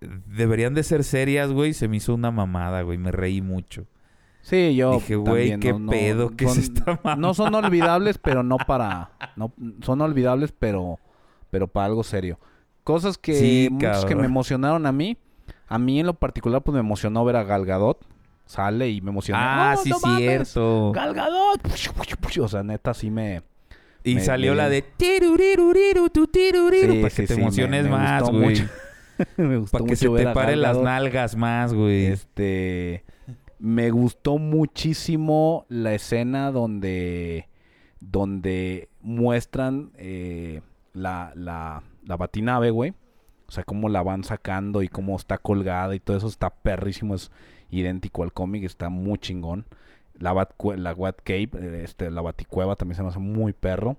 deberían 0.00 0.74
de 0.74 0.84
ser 0.84 1.02
serias, 1.02 1.50
güey, 1.50 1.72
se 1.72 1.88
me 1.88 1.96
hizo 1.96 2.14
una 2.14 2.30
mamada, 2.30 2.82
güey. 2.82 2.98
Me 2.98 3.10
reí 3.10 3.42
mucho. 3.42 3.86
Sí, 4.48 4.74
yo 4.74 4.92
Dije, 4.94 5.16
güey, 5.16 5.58
qué 5.60 5.72
no- 5.74 5.90
pedo, 5.90 6.30
¿qué 6.34 6.46
es 6.46 6.50
son- 6.54 6.62
esta 6.62 6.84
mamada? 6.86 7.16
No 7.16 7.34
son 7.34 7.54
olvidables, 7.54 8.16
pero 8.18 8.42
no 8.42 8.56
para... 8.56 9.10
No, 9.36 9.52
son 9.82 10.00
olvidables, 10.00 10.52
pero, 10.58 10.98
pero 11.50 11.68
para 11.68 11.86
algo 11.86 12.02
serio. 12.02 12.38
Cosas 12.82 13.18
que, 13.18 13.34
Sí, 13.34 13.68
muchas 13.70 14.04
que 14.06 14.14
me 14.16 14.24
emocionaron 14.24 14.86
a 14.86 14.92
mí. 14.92 15.18
A 15.66 15.78
mí 15.78 16.00
en 16.00 16.06
lo 16.06 16.14
particular, 16.14 16.62
pues 16.62 16.72
me 16.72 16.80
emocionó 16.80 17.24
ver 17.26 17.36
a 17.36 17.44
Gal 17.44 17.66
Gadot. 17.66 17.98
Sale 18.46 18.88
y 18.88 19.02
me 19.02 19.10
emocionó. 19.10 19.38
Ah, 19.42 19.74
¡Oh, 19.76 19.82
sí, 19.82 19.90
no 19.90 19.98
cierto. 20.16 20.92
Gal 20.92 21.12
Gadot. 21.12 21.60
O 22.40 22.48
sea, 22.48 22.62
neta, 22.62 22.94
sí 22.94 23.10
me... 23.10 23.42
Y 24.02 24.14
me- 24.14 24.20
salió 24.22 24.52
me- 24.52 24.56
la 24.56 24.68
de 24.70 24.82
Sí, 26.92 26.98
para 27.02 27.14
que 27.14 27.26
te 27.26 27.34
emociones 27.34 27.84
me 27.84 27.90
más, 27.90 28.22
güey. 28.30 28.40
mucho. 28.40 28.64
me 29.36 29.56
gustó 29.58 29.72
Para 29.72 29.84
que 29.84 29.90
mucho 29.90 29.96
se 30.00 30.08
ver 30.08 30.28
te 30.28 30.32
paren 30.32 30.62
las 30.62 30.78
nalgas 30.78 31.36
más, 31.36 31.74
güey. 31.74 32.06
Este 32.06 33.04
me 33.58 33.90
gustó 33.90 34.38
muchísimo 34.38 35.66
la 35.68 35.94
escena 35.94 36.52
donde 36.52 37.48
donde 38.00 38.88
muestran 39.00 39.90
eh, 39.96 40.60
la, 40.92 41.32
la, 41.34 41.82
la 42.04 42.16
batinave, 42.16 42.70
güey. 42.70 42.94
O 43.48 43.52
sea, 43.52 43.64
cómo 43.64 43.88
la 43.88 44.02
van 44.02 44.24
sacando 44.24 44.82
y 44.82 44.88
cómo 44.88 45.16
está 45.16 45.38
colgada 45.38 45.94
y 45.94 46.00
todo 46.00 46.16
eso 46.16 46.28
está 46.28 46.50
perrísimo, 46.50 47.14
es 47.14 47.30
idéntico 47.70 48.22
al 48.22 48.32
cómic, 48.32 48.64
está 48.64 48.88
muy 48.88 49.18
chingón. 49.18 49.64
La 50.18 50.32
Bat, 50.32 50.52
la 50.76 50.94
Bat 50.94 51.20
Cave, 51.22 51.50
eh, 51.54 51.82
este, 51.84 52.10
la 52.10 52.20
Baticueva 52.20 52.76
también 52.76 52.96
se 52.96 53.02
me 53.02 53.08
hace 53.08 53.18
muy 53.18 53.52
perro. 53.52 53.96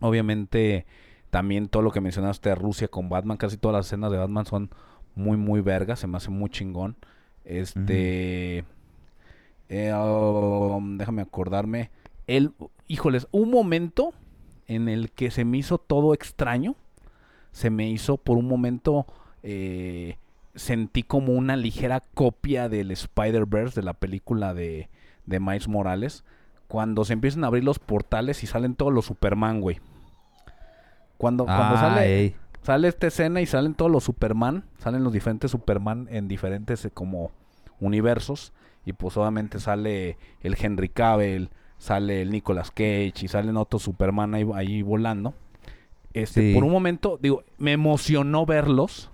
Obviamente, 0.00 0.86
también 1.30 1.68
todo 1.68 1.82
lo 1.82 1.90
que 1.90 2.00
mencionaste 2.00 2.48
de 2.48 2.54
Rusia 2.54 2.88
con 2.88 3.08
Batman, 3.08 3.36
casi 3.36 3.56
todas 3.56 3.76
las 3.76 3.86
escenas 3.86 4.10
de 4.10 4.18
Batman 4.18 4.46
son 4.46 4.70
muy, 5.14 5.36
muy 5.36 5.60
vergas, 5.60 6.00
se 6.00 6.06
me 6.06 6.16
hace 6.16 6.30
muy 6.30 6.48
chingón. 6.50 6.96
Este. 7.44 8.64
eh, 9.68 9.92
um, 9.94 10.96
déjame 10.98 11.22
acordarme. 11.22 11.90
El, 12.26 12.52
híjoles, 12.88 13.26
un 13.32 13.50
momento 13.50 14.12
en 14.66 14.88
el 14.88 15.10
que 15.10 15.30
se 15.30 15.44
me 15.44 15.58
hizo 15.58 15.78
todo 15.78 16.14
extraño. 16.14 16.76
Se 17.52 17.70
me 17.70 17.88
hizo 17.90 18.16
por 18.16 18.38
un 18.38 18.46
momento. 18.48 19.06
eh, 19.42 20.16
sentí 20.54 21.02
como 21.02 21.32
una 21.32 21.56
ligera 21.56 22.00
copia 22.12 22.68
del 22.68 22.90
Spider-Verse 22.90 23.80
de 23.80 23.84
la 23.86 23.94
película 23.94 24.52
de, 24.52 24.90
de 25.24 25.40
Miles 25.40 25.66
Morales. 25.66 26.24
Cuando 26.68 27.04
se 27.06 27.14
empiezan 27.14 27.44
a 27.44 27.46
abrir 27.46 27.64
los 27.64 27.78
portales 27.78 28.42
y 28.42 28.46
salen 28.46 28.74
todos 28.74 28.92
los 28.92 29.06
Superman, 29.06 29.60
güey. 29.62 29.80
Cuando, 31.16 31.44
cuando 31.46 31.74
Ah, 31.76 31.80
sale, 31.80 32.20
ey. 32.20 32.36
Sale 32.62 32.88
esta 32.88 33.06
escena 33.08 33.40
y 33.40 33.46
salen 33.46 33.74
todos 33.74 33.90
los 33.90 34.04
Superman, 34.04 34.64
salen 34.78 35.04
los 35.04 35.12
diferentes 35.12 35.50
Superman 35.50 36.08
en 36.10 36.28
diferentes 36.28 36.84
eh, 36.84 36.90
como 36.90 37.30
universos 37.80 38.52
y 38.84 38.92
pues 38.92 39.16
obviamente 39.16 39.58
sale 39.60 40.16
el 40.40 40.56
Henry 40.58 40.88
Cavill, 40.88 41.50
sale 41.78 42.22
el 42.22 42.30
Nicolas 42.30 42.70
Cage 42.70 43.12
y 43.22 43.28
salen 43.28 43.56
otros 43.56 43.82
Superman 43.82 44.34
ahí, 44.34 44.46
ahí 44.54 44.82
volando. 44.82 45.34
Este, 46.12 46.40
Sí. 46.48 46.54
por 46.54 46.64
un 46.64 46.72
momento, 46.72 47.18
digo, 47.20 47.42
me 47.58 47.72
emocionó 47.72 48.44
verlos. 48.46 49.10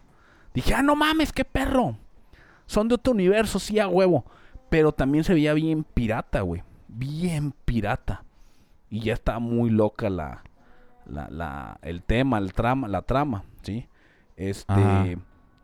Dije, 0.54 0.74
ah, 0.74 0.82
no 0.82 0.96
mames, 0.96 1.32
qué 1.32 1.44
perro. 1.44 1.96
Son 2.66 2.88
de 2.88 2.96
otro 2.96 3.12
universo, 3.12 3.58
sí, 3.58 3.78
a 3.78 3.86
huevo. 3.88 4.24
Pero 4.68 4.92
también 4.92 5.24
se 5.24 5.32
veía 5.32 5.54
bien 5.54 5.84
pirata, 5.84 6.40
güey. 6.40 6.62
Bien 6.88 7.54
pirata. 7.64 8.24
Y 8.90 9.00
ya 9.00 9.14
está 9.14 9.38
muy 9.38 9.70
loca 9.70 10.10
la, 10.10 10.42
la, 11.08 11.28
la, 11.30 11.78
el 11.82 12.02
tema, 12.02 12.38
el 12.38 12.52
trama, 12.52 12.88
la 12.88 13.02
trama, 13.02 13.44
¿sí? 13.62 13.88
Este, 14.36 14.72
Ajá. 14.72 15.06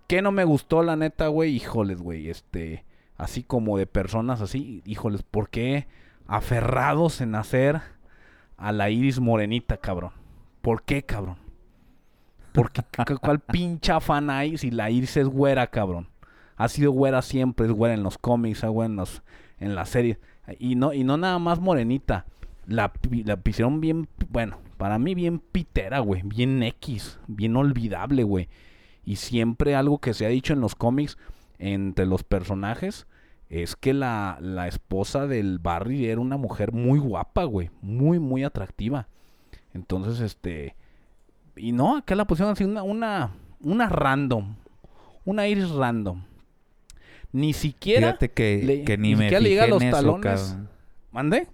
¿qué 0.08 0.20
no 0.22 0.32
me 0.32 0.44
gustó 0.44 0.82
la 0.82 0.96
neta, 0.96 1.28
güey? 1.28 1.54
Híjoles, 1.54 2.00
güey, 2.02 2.28
este, 2.28 2.84
así 3.16 3.42
como 3.42 3.78
de 3.78 3.86
personas 3.86 4.40
así, 4.40 4.82
híjoles, 4.84 5.22
¿por 5.22 5.48
qué 5.48 5.86
aferrados 6.26 7.20
en 7.20 7.34
hacer 7.34 7.80
a 8.56 8.72
la 8.72 8.90
iris 8.90 9.20
morenita, 9.20 9.76
cabrón? 9.76 10.12
¿Por 10.62 10.82
qué, 10.82 11.02
cabrón? 11.04 11.36
¿Por 12.52 12.70
qué? 12.70 12.82
¿Cu- 12.82 13.18
¿Cuál 13.20 13.40
pinche 13.52 13.92
afán 13.92 14.30
hay 14.30 14.56
si 14.58 14.70
la 14.70 14.90
iris 14.90 15.16
es 15.16 15.26
güera, 15.28 15.66
cabrón? 15.68 16.08
Ha 16.56 16.68
sido 16.68 16.92
güera 16.92 17.20
siempre, 17.22 17.66
es 17.66 17.72
güera 17.72 17.94
en 17.94 18.02
los 18.02 18.16
cómics, 18.18 18.62
es 18.62 18.70
güera 18.70 18.86
en, 18.90 18.96
los, 18.96 19.22
en 19.58 19.74
las 19.74 19.88
series. 19.88 20.18
Y 20.58 20.76
no, 20.76 20.92
y 20.92 21.02
no 21.04 21.16
nada 21.16 21.38
más 21.38 21.58
morenita. 21.60 22.26
La, 22.66 22.92
la 23.24 23.38
hicieron 23.44 23.80
bien, 23.80 24.08
bueno, 24.30 24.58
para 24.74 24.98
mí 24.98 25.14
bien 25.14 25.38
pitera, 25.38 25.98
güey. 26.00 26.22
Bien 26.24 26.62
X, 26.62 27.18
bien 27.26 27.56
olvidable, 27.56 28.22
güey. 28.22 28.48
Y 29.04 29.16
siempre 29.16 29.74
algo 29.74 29.98
que 29.98 30.14
se 30.14 30.26
ha 30.26 30.28
dicho 30.28 30.52
en 30.52 30.60
los 30.60 30.74
cómics 30.74 31.18
entre 31.58 32.06
los 32.06 32.24
personajes 32.24 33.06
es 33.50 33.76
que 33.76 33.92
la, 33.94 34.38
la 34.40 34.66
esposa 34.68 35.26
del 35.26 35.58
Barry 35.58 36.06
era 36.06 36.20
una 36.20 36.36
mujer 36.36 36.72
muy 36.72 36.98
guapa, 36.98 37.44
güey. 37.44 37.70
Muy, 37.82 38.18
muy 38.18 38.42
atractiva. 38.44 39.08
Entonces, 39.72 40.20
este... 40.20 40.74
Y 41.56 41.72
no, 41.72 41.96
acá 41.98 42.14
la 42.14 42.26
pusieron 42.26 42.52
así 42.52 42.64
una, 42.64 42.82
una, 42.82 43.30
una 43.60 43.88
random. 43.88 44.56
Una 45.24 45.46
iris 45.46 45.70
random. 45.70 46.22
Ni 47.32 47.52
siquiera... 47.52 48.08
Fíjate 48.08 48.30
que, 48.32 48.62
le- 48.64 48.84
que 48.84 48.96
ni, 48.96 49.10
ni 49.10 49.16
me 49.16 49.24
siquiera 49.24 49.40
le 49.40 49.48
fijé 49.48 49.50
llega 49.50 49.64
en 49.64 49.70
los 49.70 49.82
eso, 49.82 49.96
talones. 49.96 50.40
cabrón. 50.42 50.68
¿Mande? 51.12 51.48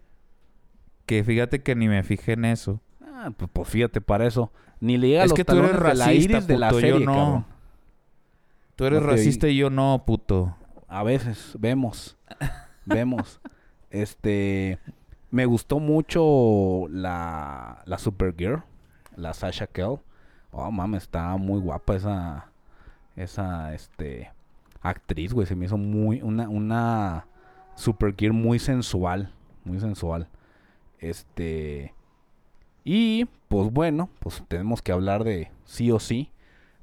Que 1.07 1.25
fíjate 1.25 1.63
que 1.63 1.75
ni 1.75 1.89
me 1.89 2.03
fijé 2.03 2.33
en 2.33 2.45
eso. 2.45 2.81
Ah, 3.23 3.31
pues, 3.37 3.51
pues 3.53 3.69
fíjate 3.69 4.01
para 4.01 4.27
eso. 4.27 4.51
Ni 4.81 4.97
le 4.97 5.09
llega 5.09 5.21
a 5.21 5.25
Es 5.25 5.31
los 5.31 5.37
que 5.37 5.45
tú 5.45 5.53
eres 5.53 5.73
talones 5.73 5.83
de 5.83 5.95
la 5.99 6.05
racista, 6.07 6.33
iris 6.33 6.47
de 6.47 6.59
la 6.59 6.69
puto, 6.69 6.81
yo 6.81 6.87
serie, 6.87 7.07
no. 7.07 7.13
cabrón. 7.13 7.47
Tú 8.77 8.85
eres 8.87 9.03
No 9.03 9.07
racista 9.09 9.49
y 9.49 9.57
yo 9.59 9.69
no, 9.69 10.03
puto. 10.07 10.57
A 10.89 11.03
veces, 11.03 11.55
vemos. 11.59 12.17
vemos. 12.87 13.41
Este. 13.91 14.79
Me 15.31 15.45
gustó 15.45 15.81
mucho 15.81 16.87
la, 16.89 17.83
la 17.85 17.99
Supergirl. 17.99 18.63
La 19.17 19.35
Sasha 19.35 19.67
Kell. 19.67 19.99
Oh, 20.51 20.71
mames, 20.71 21.03
está 21.03 21.37
muy 21.37 21.61
guapa 21.61 21.97
esa. 21.97 22.47
Esa, 23.17 23.75
este. 23.75 24.31
Actriz, 24.81 25.35
güey. 25.35 25.47
Se 25.47 25.55
me 25.55 25.67
hizo 25.67 25.77
muy. 25.77 26.23
Una, 26.23 26.49
una 26.49 27.27
Supergirl 27.75 28.33
muy 28.33 28.59
sensual. 28.59 29.31
Muy 29.65 29.79
sensual. 29.79 30.27
Este. 31.01 31.93
Y, 32.93 33.29
pues 33.47 33.73
bueno, 33.73 34.11
pues 34.19 34.43
tenemos 34.49 34.83
que 34.83 34.91
hablar 34.91 35.23
de 35.23 35.53
sí 35.65 35.93
o 35.93 36.01
sí. 36.01 36.33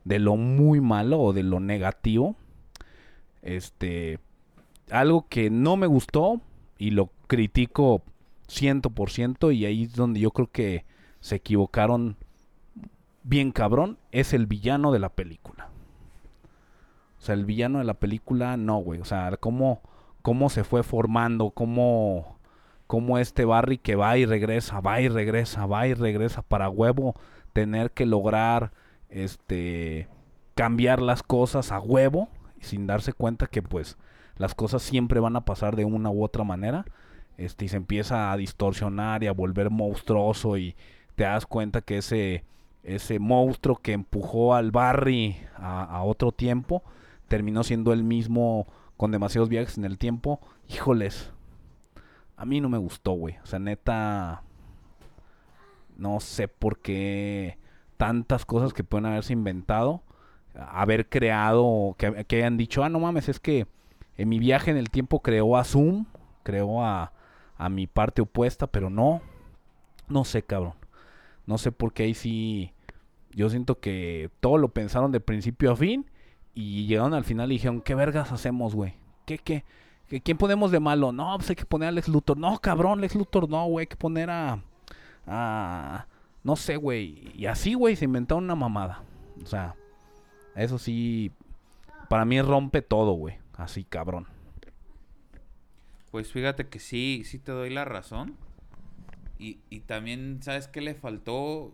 De 0.05 0.19
lo 0.19 0.37
muy 0.37 0.79
malo 0.79 1.19
o 1.19 1.33
de 1.33 1.43
lo 1.43 1.59
negativo. 1.59 2.37
Este. 3.41 4.17
Algo 4.89 5.27
que 5.27 5.49
no 5.49 5.75
me 5.75 5.85
gustó 5.85 6.39
y 6.77 6.91
lo 6.91 7.09
critico 7.27 8.03
100% 8.47 9.53
y 9.53 9.65
ahí 9.65 9.83
es 9.83 9.95
donde 9.95 10.21
yo 10.21 10.31
creo 10.31 10.49
que 10.49 10.85
se 11.19 11.35
equivocaron 11.35 12.15
bien 13.23 13.51
cabrón, 13.51 13.97
es 14.13 14.31
el 14.31 14.45
villano 14.45 14.93
de 14.93 14.99
la 14.99 15.09
película. 15.09 15.67
O 17.19 17.21
sea, 17.21 17.35
el 17.35 17.43
villano 17.43 17.79
de 17.79 17.83
la 17.83 17.95
película, 17.95 18.55
no, 18.55 18.77
güey. 18.77 19.01
O 19.01 19.05
sea, 19.05 19.35
cómo, 19.35 19.81
cómo 20.21 20.49
se 20.49 20.63
fue 20.63 20.83
formando, 20.83 21.49
cómo, 21.49 22.36
cómo 22.87 23.17
este 23.19 23.45
Barry 23.45 23.77
que 23.77 23.95
va 23.95 24.17
y 24.17 24.25
regresa, 24.25 24.79
va 24.79 25.01
y 25.01 25.09
regresa, 25.09 25.65
va 25.65 25.87
y 25.87 25.93
regresa 25.93 26.41
para 26.41 26.69
huevo 26.69 27.15
tener 27.53 27.91
que 27.91 28.05
lograr 28.05 28.71
este 29.09 30.07
cambiar 30.55 31.01
las 31.01 31.21
cosas 31.21 31.71
a 31.71 31.79
huevo 31.79 32.29
sin 32.61 32.87
darse 32.87 33.13
cuenta 33.13 33.47
que 33.47 33.61
pues 33.61 33.97
las 34.37 34.55
cosas 34.55 34.81
siempre 34.81 35.19
van 35.19 35.35
a 35.35 35.45
pasar 35.45 35.75
de 35.75 35.85
una 35.85 36.09
u 36.09 36.23
otra 36.23 36.43
manera 36.43 36.85
este 37.37 37.65
y 37.65 37.67
se 37.67 37.77
empieza 37.77 38.31
a 38.31 38.37
distorsionar 38.37 39.23
y 39.23 39.27
a 39.27 39.33
volver 39.33 39.69
monstruoso 39.69 40.57
y 40.57 40.75
te 41.15 41.23
das 41.25 41.45
cuenta 41.45 41.81
que 41.81 41.97
ese 41.99 42.43
ese 42.83 43.19
monstruo 43.19 43.75
que 43.75 43.91
empujó 43.91 44.55
al 44.55 44.71
Barry 44.71 45.37
a, 45.57 45.83
a 45.83 46.03
otro 46.03 46.31
tiempo 46.31 46.83
terminó 47.27 47.63
siendo 47.63 47.91
el 47.91 48.03
mismo 48.03 48.65
con 48.95 49.11
demasiados 49.11 49.49
viajes 49.49 49.77
en 49.77 49.85
el 49.85 49.97
tiempo. 49.97 50.39
Híjoles 50.67 51.31
a 52.37 52.45
mí 52.45 52.61
no 52.61 52.69
me 52.69 52.77
gustó 52.77 53.11
güey 53.11 53.35
o 53.43 53.45
sea 53.45 53.59
neta 53.59 54.43
no 55.97 56.19
sé 56.19 56.47
por 56.47 56.79
qué 56.79 57.57
tantas 57.97 58.45
cosas 58.45 58.73
que 58.73 58.83
pueden 58.83 59.07
haberse 59.07 59.33
inventado, 59.33 60.03
haber 60.55 61.09
creado, 61.09 61.95
que, 61.97 62.25
que 62.25 62.37
hayan 62.37 62.57
dicho, 62.57 62.83
ah, 62.83 62.89
no 62.89 62.99
mames, 62.99 63.27
es 63.27 63.39
que 63.39 63.67
en 64.17 64.29
mi 64.29 64.39
viaje 64.39 64.71
en 64.71 64.77
el 64.77 64.89
tiempo 64.89 65.21
creó 65.21 65.57
a 65.57 65.63
Zoom, 65.63 66.05
creó 66.43 66.83
a, 66.83 67.11
a 67.57 67.69
mi 67.69 67.87
parte 67.87 68.21
opuesta, 68.21 68.67
pero 68.67 68.89
no, 68.89 69.21
no 70.07 70.23
sé, 70.23 70.43
cabrón. 70.43 70.73
No 71.45 71.57
sé 71.57 71.71
por 71.71 71.93
qué 71.93 72.03
ahí 72.03 72.13
sí, 72.13 72.71
yo 73.31 73.49
siento 73.49 73.79
que 73.79 74.29
todo 74.39 74.57
lo 74.57 74.69
pensaron 74.69 75.11
de 75.11 75.19
principio 75.19 75.71
a 75.71 75.75
fin 75.75 76.05
y 76.53 76.85
llegaron 76.87 77.13
al 77.13 77.23
final 77.23 77.51
y 77.51 77.55
dijeron, 77.55 77.81
¿qué 77.81 77.95
vergas 77.95 78.31
hacemos, 78.31 78.75
güey? 78.75 78.95
¿Qué, 79.25 79.37
qué? 79.37 79.63
¿Qué- 80.07 80.21
¿Quién 80.21 80.37
ponemos 80.37 80.71
de 80.71 80.79
malo? 80.79 81.11
No, 81.11 81.35
pues 81.37 81.49
hay 81.49 81.55
que 81.55 81.65
poner 81.65 81.89
a 81.89 81.91
Lex 81.91 82.07
Luthor. 82.07 82.37
No, 82.37 82.57
cabrón, 82.59 83.01
Lex 83.01 83.15
Luthor 83.15 83.49
no, 83.49 83.65
güey, 83.65 83.83
hay 83.83 83.87
que 83.87 83.95
poner 83.97 84.29
a... 84.29 84.61
a 85.25 86.07
no 86.43 86.55
sé, 86.55 86.77
güey. 86.77 87.31
Y 87.35 87.45
así, 87.47 87.73
güey, 87.73 87.95
se 87.97 88.05
inventaron 88.05 88.45
una 88.45 88.55
mamada. 88.55 89.03
O 89.43 89.45
sea, 89.45 89.75
eso 90.55 90.77
sí, 90.77 91.31
para 92.09 92.23
mí 92.25 92.41
rompe 92.41 92.81
todo, 92.81 93.11
güey. 93.13 93.37
Así, 93.57 93.83
cabrón. 93.83 94.27
Pues 96.11 96.31
fíjate 96.31 96.67
que 96.69 96.79
sí, 96.79 97.23
sí 97.25 97.37
te 97.37 97.51
doy 97.51 97.69
la 97.69 97.83
razón. 97.85 98.35
Y, 99.37 99.59
y 99.69 99.81
también, 99.81 100.39
¿sabes 100.41 100.67
qué 100.67 100.79
le 100.81 100.95
faltó? 100.95 101.73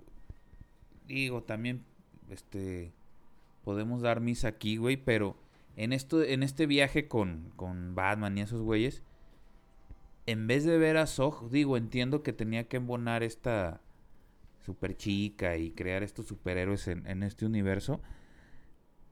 Digo, 1.08 1.44
también, 1.44 1.84
este, 2.30 2.92
podemos 3.64 4.02
dar 4.02 4.20
misa 4.22 4.48
aquí, 4.48 4.78
güey, 4.78 4.98
pero 4.98 5.36
en 5.76 5.94
esto, 5.94 6.24
en 6.24 6.44
este 6.44 6.66
viaje 6.66 7.08
con, 7.08 7.52
con 7.56 7.96
Batman 7.96 8.38
y 8.38 8.42
esos 8.42 8.62
güeyes, 8.62 9.04
en 10.26 10.48
vez 10.48 10.64
de 10.64 10.78
ver 10.78 10.98
a 10.98 11.08
Zog, 11.08 11.50
digo, 11.50 11.78
entiendo 11.78 12.24
que 12.24 12.34
tenía 12.34 12.68
que 12.68 12.78
embonar 12.78 13.24
esta 13.24 13.82
super 14.62 14.96
chica 14.96 15.58
y 15.58 15.72
crear 15.72 16.04
estos 16.04 16.28
superhéroes 16.28 16.88
en, 16.88 17.06
en 17.08 17.24
este 17.24 17.46
universo. 17.46 18.02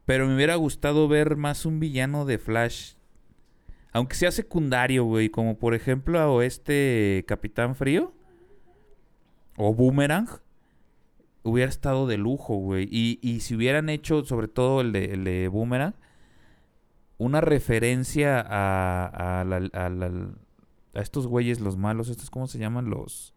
Pero 0.05 0.27
me 0.27 0.35
hubiera 0.35 0.55
gustado 0.55 1.07
ver 1.07 1.35
más 1.35 1.65
un 1.65 1.79
villano 1.79 2.25
de 2.25 2.37
Flash 2.37 2.93
aunque 3.93 4.15
sea 4.15 4.31
secundario, 4.31 5.03
güey, 5.03 5.29
como 5.29 5.57
por 5.57 5.73
ejemplo 5.73 6.39
a 6.39 6.45
este 6.45 7.25
Capitán 7.27 7.75
Frío 7.75 8.13
o 9.57 9.73
Boomerang, 9.73 10.27
hubiera 11.43 11.69
estado 11.69 12.07
de 12.07 12.17
lujo, 12.17 12.55
güey. 12.55 12.87
Y, 12.89 13.19
y 13.21 13.41
si 13.41 13.55
hubieran 13.55 13.89
hecho, 13.89 14.23
sobre 14.23 14.47
todo 14.47 14.81
el 14.81 14.93
de, 14.93 15.05
el 15.05 15.23
de 15.25 15.47
Boomerang, 15.49 15.95
una 17.23 17.41
referencia 17.41 18.39
a, 18.41 19.41
a, 19.41 19.43
la- 19.45 19.69
a 19.73 19.89
la- 19.89 20.29
a 20.93 20.99
estos 21.01 21.27
güeyes, 21.27 21.59
los 21.61 21.77
malos, 21.77 22.09
estos, 22.09 22.29
¿cómo 22.29 22.47
se 22.47 22.57
llaman? 22.59 22.89
Los... 22.89 23.33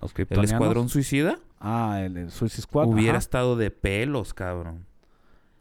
Los 0.00 0.12
El. 0.16 0.44
Escuadrón 0.44 0.88
Suicida. 0.88 1.38
Ah, 1.60 2.00
el, 2.04 2.16
el 2.16 2.30
Suicide 2.30 2.62
Squad. 2.62 2.88
hubiera 2.88 3.12
ajá. 3.12 3.18
estado 3.18 3.56
de 3.56 3.70
pelos, 3.70 4.34
cabrón. 4.34 4.86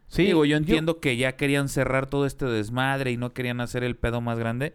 Sí, 0.07 0.23
Digo, 0.25 0.45
yo 0.45 0.57
entiendo 0.57 0.99
que 0.99 1.15
ya 1.15 1.35
querían 1.37 1.69
cerrar 1.69 2.07
todo 2.07 2.25
este 2.25 2.45
desmadre 2.45 3.11
y 3.11 3.17
no 3.17 3.33
querían 3.33 3.61
hacer 3.61 3.83
el 3.83 3.95
pedo 3.95 4.19
más 4.19 4.37
grande. 4.39 4.73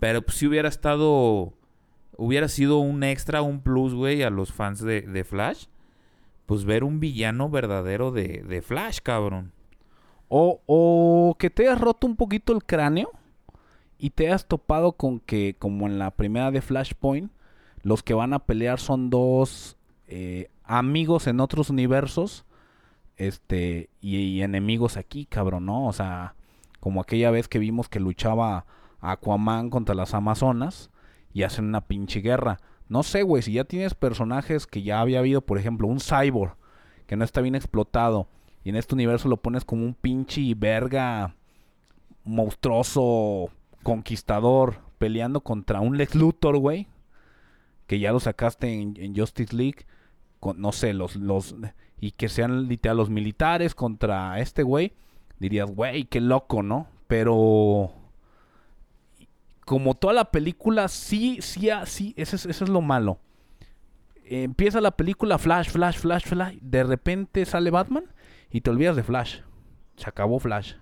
Pero 0.00 0.22
pues 0.22 0.38
si 0.38 0.46
hubiera 0.46 0.68
estado. 0.68 1.52
Hubiera 2.16 2.48
sido 2.48 2.78
un 2.78 3.04
extra, 3.04 3.42
un 3.42 3.60
plus, 3.62 3.94
güey, 3.94 4.22
a 4.22 4.30
los 4.30 4.52
fans 4.52 4.80
de, 4.82 5.02
de 5.02 5.24
Flash. 5.24 5.66
Pues 6.46 6.64
ver 6.64 6.82
un 6.82 6.98
villano 6.98 7.48
verdadero 7.50 8.10
de, 8.12 8.42
de 8.48 8.62
Flash, 8.62 8.98
cabrón. 9.02 9.52
O, 10.34 10.62
o 10.64 11.36
que 11.38 11.50
te 11.50 11.64
hayas 11.68 11.78
roto 11.78 12.06
un 12.06 12.16
poquito 12.16 12.54
el 12.54 12.64
cráneo 12.64 13.10
y 13.98 14.08
te 14.08 14.28
hayas 14.28 14.46
topado 14.46 14.92
con 14.92 15.20
que, 15.20 15.56
como 15.58 15.86
en 15.86 15.98
la 15.98 16.10
primera 16.10 16.50
de 16.50 16.62
Flashpoint, 16.62 17.30
los 17.82 18.02
que 18.02 18.14
van 18.14 18.32
a 18.32 18.38
pelear 18.38 18.80
son 18.80 19.10
dos 19.10 19.76
eh, 20.08 20.48
amigos 20.64 21.26
en 21.26 21.38
otros 21.38 21.68
universos 21.68 22.46
este 23.18 23.90
y, 24.00 24.16
y 24.16 24.42
enemigos 24.42 24.96
aquí, 24.96 25.26
cabrón, 25.26 25.66
¿no? 25.66 25.86
O 25.86 25.92
sea, 25.92 26.34
como 26.80 27.02
aquella 27.02 27.30
vez 27.30 27.46
que 27.46 27.58
vimos 27.58 27.90
que 27.90 28.00
luchaba 28.00 28.64
Aquaman 29.02 29.68
contra 29.68 29.94
las 29.94 30.14
Amazonas 30.14 30.88
y 31.34 31.42
hacen 31.42 31.66
una 31.66 31.82
pinche 31.82 32.20
guerra. 32.20 32.58
No 32.88 33.02
sé, 33.02 33.22
güey, 33.22 33.42
si 33.42 33.52
ya 33.52 33.64
tienes 33.64 33.92
personajes 33.92 34.66
que 34.66 34.82
ya 34.82 35.02
había 35.02 35.18
habido, 35.18 35.42
por 35.42 35.58
ejemplo, 35.58 35.88
un 35.88 36.00
cyborg 36.00 36.56
que 37.06 37.16
no 37.16 37.24
está 37.24 37.42
bien 37.42 37.54
explotado 37.54 38.28
y 38.64 38.70
en 38.70 38.76
este 38.76 38.94
universo 38.94 39.28
lo 39.28 39.38
pones 39.38 39.64
como 39.64 39.84
un 39.84 39.94
pinche 39.94 40.54
verga 40.54 41.34
monstruoso 42.24 43.50
conquistador 43.82 44.76
peleando 44.98 45.40
contra 45.40 45.80
un 45.80 45.96
Lex 45.96 46.14
Luthor, 46.14 46.58
güey, 46.58 46.86
que 47.86 47.98
ya 47.98 48.12
lo 48.12 48.20
sacaste 48.20 48.72
en, 48.72 49.16
Justice 49.16 49.54
League, 49.54 49.86
con, 50.38 50.60
no 50.60 50.70
sé, 50.70 50.94
los, 50.94 51.16
los, 51.16 51.56
y 52.00 52.12
que 52.12 52.28
sean 52.28 52.68
literal 52.68 52.98
los 52.98 53.10
militares 53.10 53.74
contra 53.74 54.38
este 54.38 54.62
güey, 54.62 54.92
dirías, 55.40 55.68
güey, 55.70 56.04
qué 56.04 56.20
loco, 56.20 56.62
¿no? 56.62 56.86
Pero 57.08 57.92
como 59.64 59.94
toda 59.94 60.12
la 60.12 60.30
película, 60.30 60.86
sí, 60.86 61.38
sí, 61.40 61.68
ah, 61.70 61.84
sí, 61.84 62.14
eso 62.16 62.36
es, 62.36 62.46
eso 62.46 62.64
es 62.64 62.70
lo 62.70 62.80
malo. 62.80 63.18
Empieza 64.24 64.80
la 64.80 64.92
película 64.92 65.36
Flash, 65.36 65.70
Flash, 65.70 65.98
Flash, 65.98 66.24
Flash. 66.24 66.56
De 66.60 66.84
repente 66.84 67.44
sale 67.44 67.70
Batman 67.70 68.04
y 68.52 68.60
te 68.60 68.70
olvidas 68.70 68.94
de 68.96 69.02
Flash. 69.02 69.40
Se 69.96 70.08
acabó 70.08 70.38
Flash. 70.38 70.74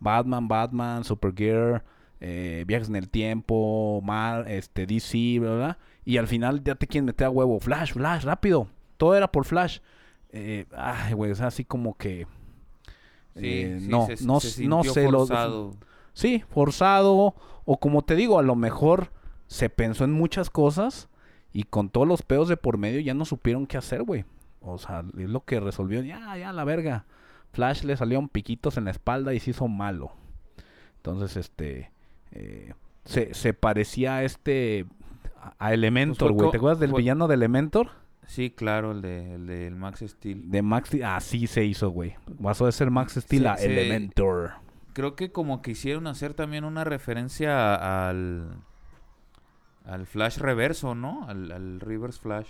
Batman, 0.00 0.48
Batman, 0.48 1.04
Supergirl, 1.04 1.82
eh, 2.20 2.64
viajes 2.66 2.88
en 2.88 2.96
el 2.96 3.08
tiempo, 3.08 4.00
Mar, 4.02 4.50
este, 4.50 4.86
DC, 4.86 5.38
¿verdad? 5.40 5.78
Y 6.04 6.16
al 6.18 6.26
final 6.26 6.62
ya 6.64 6.74
te 6.74 6.86
quieren 6.86 7.06
meter 7.06 7.26
a 7.26 7.30
huevo. 7.30 7.58
Flash, 7.60 7.92
Flash, 7.92 8.24
rápido. 8.24 8.68
Todo 8.96 9.14
era 9.16 9.30
por 9.30 9.44
Flash. 9.44 9.78
Eh, 10.30 10.66
ay, 10.76 11.12
güey, 11.14 11.30
es 11.32 11.40
así 11.40 11.64
como 11.64 11.96
que. 11.96 12.26
eh, 13.34 13.78
sí, 13.80 13.88
no, 13.88 14.06
se- 14.06 14.24
no, 14.24 14.40
se 14.40 14.66
no 14.66 14.84
sé. 14.84 15.10
lo- 15.10 15.18
forzado. 15.26 15.74
Sí, 16.12 16.42
forzado. 16.48 17.34
O 17.64 17.78
como 17.78 18.02
te 18.02 18.14
digo, 18.14 18.38
a 18.38 18.42
lo 18.42 18.54
mejor 18.54 19.10
se 19.46 19.68
pensó 19.70 20.04
en 20.04 20.12
muchas 20.12 20.50
cosas 20.50 21.08
y 21.52 21.64
con 21.64 21.88
todos 21.90 22.06
los 22.08 22.22
pedos 22.22 22.48
de 22.48 22.56
por 22.56 22.78
medio 22.78 23.00
ya 23.00 23.14
no 23.14 23.24
supieron 23.24 23.66
qué 23.66 23.76
hacer, 23.76 24.02
güey. 24.02 24.24
O 24.66 24.78
sea, 24.78 25.04
es 25.18 25.28
lo 25.28 25.44
que 25.44 25.60
resolvió. 25.60 26.02
Ya, 26.02 26.36
ya, 26.36 26.52
la 26.52 26.64
verga. 26.64 27.04
Flash 27.52 27.84
le 27.84 27.96
salieron 27.96 28.28
piquitos 28.28 28.76
en 28.76 28.84
la 28.86 28.90
espalda 28.90 29.32
y 29.34 29.40
se 29.40 29.50
hizo 29.50 29.68
malo. 29.68 30.12
Entonces, 30.96 31.36
este. 31.36 31.90
eh, 32.32 32.74
se, 33.04 33.32
se 33.34 33.54
parecía 33.54 34.16
a 34.16 34.24
este. 34.24 34.86
a- 35.58 35.72
Elementor, 35.72 36.28
fue 36.30 36.36
güey. 36.36 36.50
¿Te 36.50 36.56
acuerdas 36.56 36.80
del 36.80 36.90
fue- 36.90 37.00
villano 37.02 37.28
de 37.28 37.34
Elementor? 37.34 37.90
Sí, 38.26 38.50
claro, 38.50 38.90
el 38.90 39.02
de, 39.02 39.34
el 39.34 39.46
de 39.46 39.68
el 39.68 39.76
Max 39.76 40.04
Steel. 40.04 40.50
De 40.50 40.60
Max 40.60 40.88
Steel. 40.88 41.04
Así 41.04 41.46
se 41.46 41.64
hizo, 41.64 41.90
güey. 41.90 42.16
Pasó 42.42 42.66
de 42.66 42.72
ser 42.72 42.90
Max 42.90 43.14
Steel 43.14 43.46
a 43.46 43.54
Elementor. 43.54 44.54
Creo 44.94 45.14
que 45.14 45.30
como 45.30 45.62
quisieron 45.62 46.08
hacer 46.08 46.34
también 46.34 46.64
una 46.64 46.82
referencia 46.82 48.08
al 48.08 48.48
al 49.84 50.06
Flash 50.06 50.38
reverso, 50.38 50.96
¿no? 50.96 51.28
Al, 51.28 51.52
al 51.52 51.78
Reverse 51.80 52.18
Flash. 52.20 52.48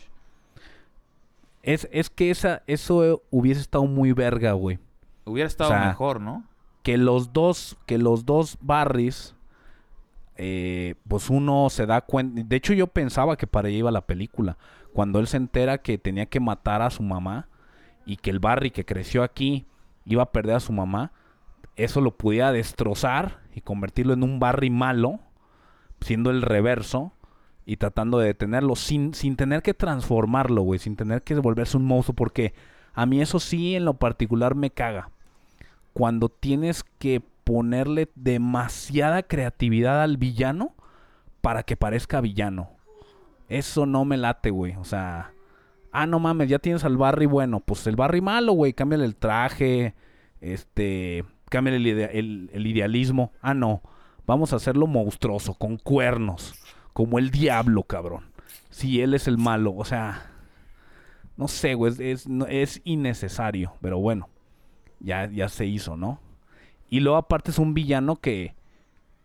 Es, 1.67 1.87
es 1.93 2.09
que 2.09 2.31
esa, 2.31 2.63
eso 2.67 3.23
hubiese 3.31 3.61
estado 3.61 3.85
muy 3.85 4.13
verga, 4.13 4.53
güey. 4.53 4.79
Hubiera 5.25 5.49
estado 5.49 5.71
sea, 5.71 5.89
mejor, 5.89 6.21
¿no? 6.21 6.45
que 6.87 6.99
los 6.99 7.33
dos, 7.33 7.77
que 7.85 7.99
los 7.99 8.25
dos 8.25 8.59
Barrys, 8.61 9.35
eh, 10.37 10.95
pues 11.09 11.31
uno 11.31 11.69
se 11.69 11.85
da 11.85 12.01
cuenta. 12.01 12.45
De 12.45 12.55
hecho, 12.55 12.75
yo 12.75 12.87
pensaba 12.87 13.37
que 13.37 13.49
para 13.49 13.67
allá 13.67 13.79
iba 13.79 13.91
la 13.91 14.07
película. 14.07 14.57
Cuando 14.93 15.19
él 15.19 15.27
se 15.27 15.37
entera 15.37 15.79
que 15.79 15.99
tenía 15.99 16.27
que 16.27 16.39
matar 16.39 16.83
a 16.83 16.91
su 16.91 17.03
mamá 17.03 17.49
y 18.05 18.19
que 18.19 18.31
el 18.31 18.39
Barry 18.39 18.71
que 18.71 18.85
creció 18.85 19.25
aquí 19.25 19.67
iba 20.05 20.23
a 20.23 20.31
perder 20.31 20.55
a 20.55 20.61
su 20.61 20.73
mamá, 20.73 21.11
eso 21.75 22.01
lo 22.01 22.17
pudiera 22.17 22.53
destrozar 22.53 23.41
y 23.53 23.63
convertirlo 23.63 24.13
en 24.13 24.23
un 24.23 24.39
Barry 24.39 24.71
malo, 24.71 25.19
siendo 26.01 26.31
el 26.31 26.41
reverso 26.41 27.15
y 27.67 27.77
tratando 27.77 28.19
de 28.19 28.29
detenerlo 28.29 28.77
sin, 28.77 29.13
sin 29.13 29.37
tener 29.37 29.63
que 29.63 29.75
transformarlo, 29.75 30.63
güey, 30.63 30.79
sin 30.79 30.97
tener 30.97 31.23
que 31.23 31.35
volverse 31.35 31.77
un 31.77 31.85
monstruo, 31.85 32.15
porque 32.15 32.55
a 32.95 33.05
mí 33.05 33.21
eso 33.21 33.41
sí 33.41 33.75
en 33.75 33.85
lo 33.85 33.95
particular 33.95 34.55
me 34.55 34.71
caga 34.71 35.11
cuando 35.93 36.29
tienes 36.29 36.85
que 36.99 37.23
ponerle 37.45 38.11
demasiada 38.15 39.23
creatividad 39.23 40.03
al 40.03 40.17
villano 40.17 40.75
para 41.41 41.63
que 41.63 41.77
parezca 41.77 42.21
villano. 42.21 42.71
Eso 43.49 43.87
no 43.87 44.05
me 44.05 44.17
late, 44.17 44.51
güey. 44.51 44.77
O 44.77 44.85
sea, 44.85 45.33
ah, 45.93 46.07
no 46.07 46.19
mames, 46.19 46.49
ya 46.49 46.59
tienes 46.59 46.85
al 46.85 46.97
Barry 46.97 47.27
bueno. 47.27 47.61
Pues 47.61 47.87
el 47.87 47.97
Barry 47.97 48.21
malo, 48.21 48.53
güey. 48.53 48.73
Cámbiale 48.73 49.05
el 49.05 49.17
traje. 49.17 49.95
Este, 50.41 51.25
cámbiale 51.49 51.79
el, 52.19 52.51
el 52.53 52.67
idealismo. 52.67 53.33
Ah, 53.41 53.55
no. 53.55 53.81
Vamos 54.27 54.53
a 54.53 54.57
hacerlo 54.57 54.87
monstruoso, 54.87 55.55
con 55.55 55.79
cuernos. 55.79 56.53
Como 56.97 57.19
el 57.19 57.31
diablo, 57.31 57.83
cabrón. 57.83 58.25
Si 58.71 59.03
él 59.03 59.13
es 59.13 59.29
el 59.29 59.37
malo. 59.37 59.75
O 59.77 59.85
sea, 59.85 60.31
no 61.37 61.47
sé, 61.47 61.75
güey. 61.75 61.93
Es, 61.93 62.01
es, 62.01 62.27
no- 62.29 62.47
es 62.47 62.81
innecesario. 62.85 63.75
Pero 63.83 63.99
bueno 63.99 64.31
ya, 64.99 65.31
ya 65.31 65.51
se 65.51 65.67
hizo, 65.67 65.99
¿no? 65.99 66.21
Y 66.89 67.01
luego 67.01 67.19
aparte 67.19 67.51
es 67.51 67.59
un 67.59 67.75
villano 67.75 68.17
que, 68.17 68.55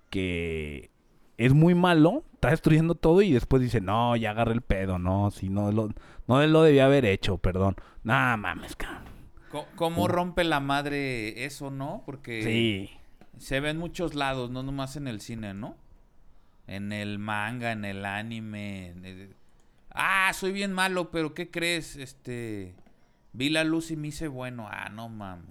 que 0.09 0.89
es 1.37 1.53
muy 1.53 1.75
malo, 1.75 2.23
está 2.33 2.49
destruyendo 2.49 2.95
todo 2.95 3.21
y 3.21 3.31
después 3.31 3.61
dice, 3.61 3.79
no, 3.79 4.15
ya 4.17 4.31
agarré 4.31 4.51
el 4.53 4.61
pedo, 4.61 4.99
no, 4.99 5.31
si 5.31 5.47
no 5.49 5.71
lo, 5.71 5.89
no 6.27 6.45
lo 6.45 6.63
debía 6.63 6.85
haber 6.85 7.05
hecho, 7.05 7.37
perdón. 7.37 7.75
Nah, 8.03 8.35
mames, 8.35 8.75
cabrón. 8.75 9.03
Co- 9.49 9.67
¿Cómo 9.75 10.07
rompe 10.09 10.43
la 10.43 10.59
madre 10.59 11.45
eso, 11.45 11.71
no? 11.71 12.03
Porque 12.05 12.41
Sí. 12.43 12.89
se 13.37 13.59
ve 13.61 13.69
en 13.69 13.77
muchos 13.77 14.13
lados, 14.13 14.49
no 14.51 14.61
nomás 14.63 14.97
en 14.97 15.07
el 15.07 15.21
cine, 15.21 15.53
¿no? 15.53 15.77
En 16.75 16.91
el 16.91 17.19
manga, 17.19 17.71
en 17.71 17.85
el 17.85 18.05
anime. 18.05 18.89
en 18.89 19.05
el- 19.05 19.35
Ah, 19.93 20.31
soy 20.33 20.51
bien 20.51 20.71
malo, 20.73 21.11
pero 21.11 21.33
¿qué 21.33 21.49
crees? 21.49 21.95
Este... 21.97 22.73
Vi 23.33 23.49
la 23.49 23.63
luz 23.63 23.91
y 23.91 23.95
me 23.95 24.09
hice 24.09 24.27
bueno. 24.27 24.67
Ah, 24.69 24.89
no 24.89 25.07
mames. 25.09 25.45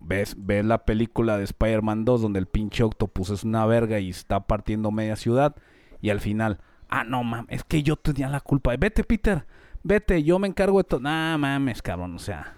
¿Ves, 0.00 0.34
ves 0.38 0.64
la 0.64 0.84
película 0.84 1.36
de 1.38 1.44
Spider-Man 1.44 2.04
2 2.04 2.22
donde 2.22 2.38
el 2.40 2.46
pinche 2.46 2.82
Octopus 2.82 3.30
es 3.30 3.44
una 3.44 3.66
verga 3.66 4.00
y 4.00 4.08
está 4.10 4.40
partiendo 4.40 4.90
media 4.90 5.14
ciudad 5.14 5.54
y 6.00 6.08
al 6.10 6.20
final, 6.20 6.58
ah, 6.88 7.04
no 7.04 7.22
mames, 7.22 7.46
es 7.50 7.64
que 7.64 7.82
yo 7.82 7.96
tenía 7.96 8.28
la 8.28 8.40
culpa. 8.40 8.74
Vete, 8.76 9.04
Peter, 9.04 9.44
vete, 9.82 10.22
yo 10.22 10.38
me 10.38 10.48
encargo 10.48 10.78
de 10.78 10.84
todo. 10.84 11.00
Nah, 11.00 11.36
mames, 11.36 11.82
cabrón, 11.82 12.14
o 12.16 12.18
sea, 12.18 12.56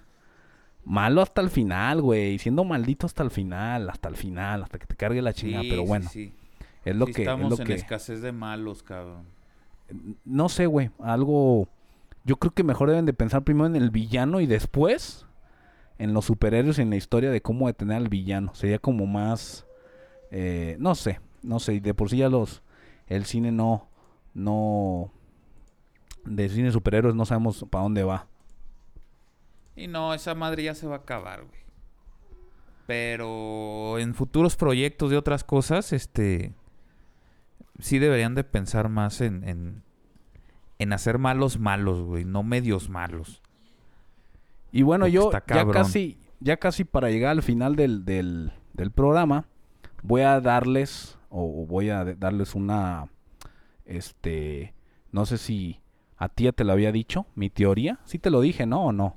malo 0.84 1.20
hasta 1.20 1.40
el 1.40 1.50
final, 1.50 2.00
güey, 2.00 2.38
siendo 2.38 2.62
maldito 2.64 3.06
hasta 3.06 3.22
el 3.24 3.30
final, 3.30 3.90
hasta 3.90 4.08
el 4.08 4.16
final, 4.16 4.62
hasta 4.62 4.78
que 4.78 4.86
te 4.86 4.94
cargue 4.96 5.20
la 5.20 5.32
chingada, 5.32 5.62
Sí, 5.64 5.68
pero 5.70 5.82
sí, 5.82 5.88
bueno, 5.88 6.08
sí. 6.10 6.34
Es 6.84 6.96
lo 6.96 7.06
Sí 7.06 7.12
que, 7.12 7.22
es 7.22 7.28
estamos 7.28 7.50
lo 7.50 7.58
en 7.58 7.66
que, 7.66 7.74
escasez 7.74 8.22
de 8.22 8.32
malos, 8.32 8.82
cabrón. 8.82 9.26
no 10.24 10.48
sé, 10.48 10.66
güey, 10.66 10.90
algo, 11.00 11.68
yo 12.24 12.36
creo 12.36 12.52
que 12.52 12.64
mejor 12.64 12.88
deben 12.90 13.06
de 13.06 13.12
pensar 13.12 13.42
primero 13.42 13.66
en 13.66 13.76
el 13.76 13.90
villano 13.90 14.40
y 14.40 14.46
después 14.46 15.26
en 15.98 16.14
los 16.14 16.24
superhéroes 16.24 16.78
y 16.78 16.82
en 16.82 16.90
la 16.90 16.96
historia 16.96 17.30
de 17.30 17.42
cómo 17.42 17.66
detener 17.66 17.96
al 17.96 18.08
villano. 18.08 18.54
Sería 18.54 18.78
como 18.78 19.06
más, 19.06 19.66
eh, 20.30 20.76
no 20.80 20.94
sé, 20.94 21.20
no 21.42 21.60
sé, 21.60 21.80
de 21.80 21.94
por 21.94 22.10
sí 22.10 22.18
ya 22.18 22.28
los, 22.28 22.62
el 23.06 23.24
cine 23.24 23.52
no, 23.52 23.88
no, 24.34 25.12
de 26.24 26.48
cine 26.48 26.72
superhéroes 26.72 27.14
no 27.14 27.24
sabemos 27.24 27.64
para 27.70 27.84
dónde 27.84 28.02
va. 28.02 28.26
Y 29.76 29.86
no, 29.86 30.12
esa 30.12 30.34
madre 30.34 30.64
ya 30.64 30.74
se 30.74 30.86
va 30.86 30.96
a 30.96 30.98
acabar, 30.98 31.44
güey. 31.44 31.62
Pero 32.86 33.98
en 33.98 34.14
futuros 34.14 34.56
proyectos 34.56 35.10
de 35.10 35.16
otras 35.16 35.44
cosas, 35.44 35.92
este... 35.92 36.52
Sí 37.78 37.98
deberían 37.98 38.34
de 38.34 38.44
pensar 38.44 38.88
más 38.88 39.20
en... 39.20 39.46
En, 39.48 39.82
en 40.78 40.92
hacer 40.92 41.18
malos 41.18 41.58
malos, 41.60 42.00
güey. 42.02 42.24
No 42.24 42.42
medios 42.42 42.88
malos. 42.88 43.40
Y 44.72 44.82
bueno, 44.82 45.04
Porque 45.04 45.12
yo 45.12 45.30
ya 45.30 45.64
casi, 45.72 46.18
ya 46.40 46.56
casi 46.56 46.84
para 46.84 47.08
llegar 47.10 47.30
al 47.32 47.42
final 47.42 47.76
del, 47.76 48.04
del, 48.04 48.52
del 48.72 48.90
programa, 48.90 49.44
voy 50.02 50.22
a 50.22 50.40
darles, 50.40 51.18
o 51.28 51.62
o 51.62 51.66
voy 51.66 51.90
a 51.90 52.04
darles 52.04 52.54
una, 52.56 53.08
este, 53.84 54.74
no 55.12 55.26
sé 55.26 55.38
si 55.38 55.80
a 56.16 56.28
ti 56.28 56.44
ya 56.44 56.52
te 56.52 56.64
lo 56.64 56.72
había 56.72 56.90
dicho, 56.92 57.26
mi 57.34 57.50
teoría. 57.50 58.00
Sí 58.04 58.18
te 58.18 58.30
lo 58.30 58.40
dije, 58.40 58.66
¿no? 58.66 58.86
¿O 58.86 58.92
no? 58.92 59.16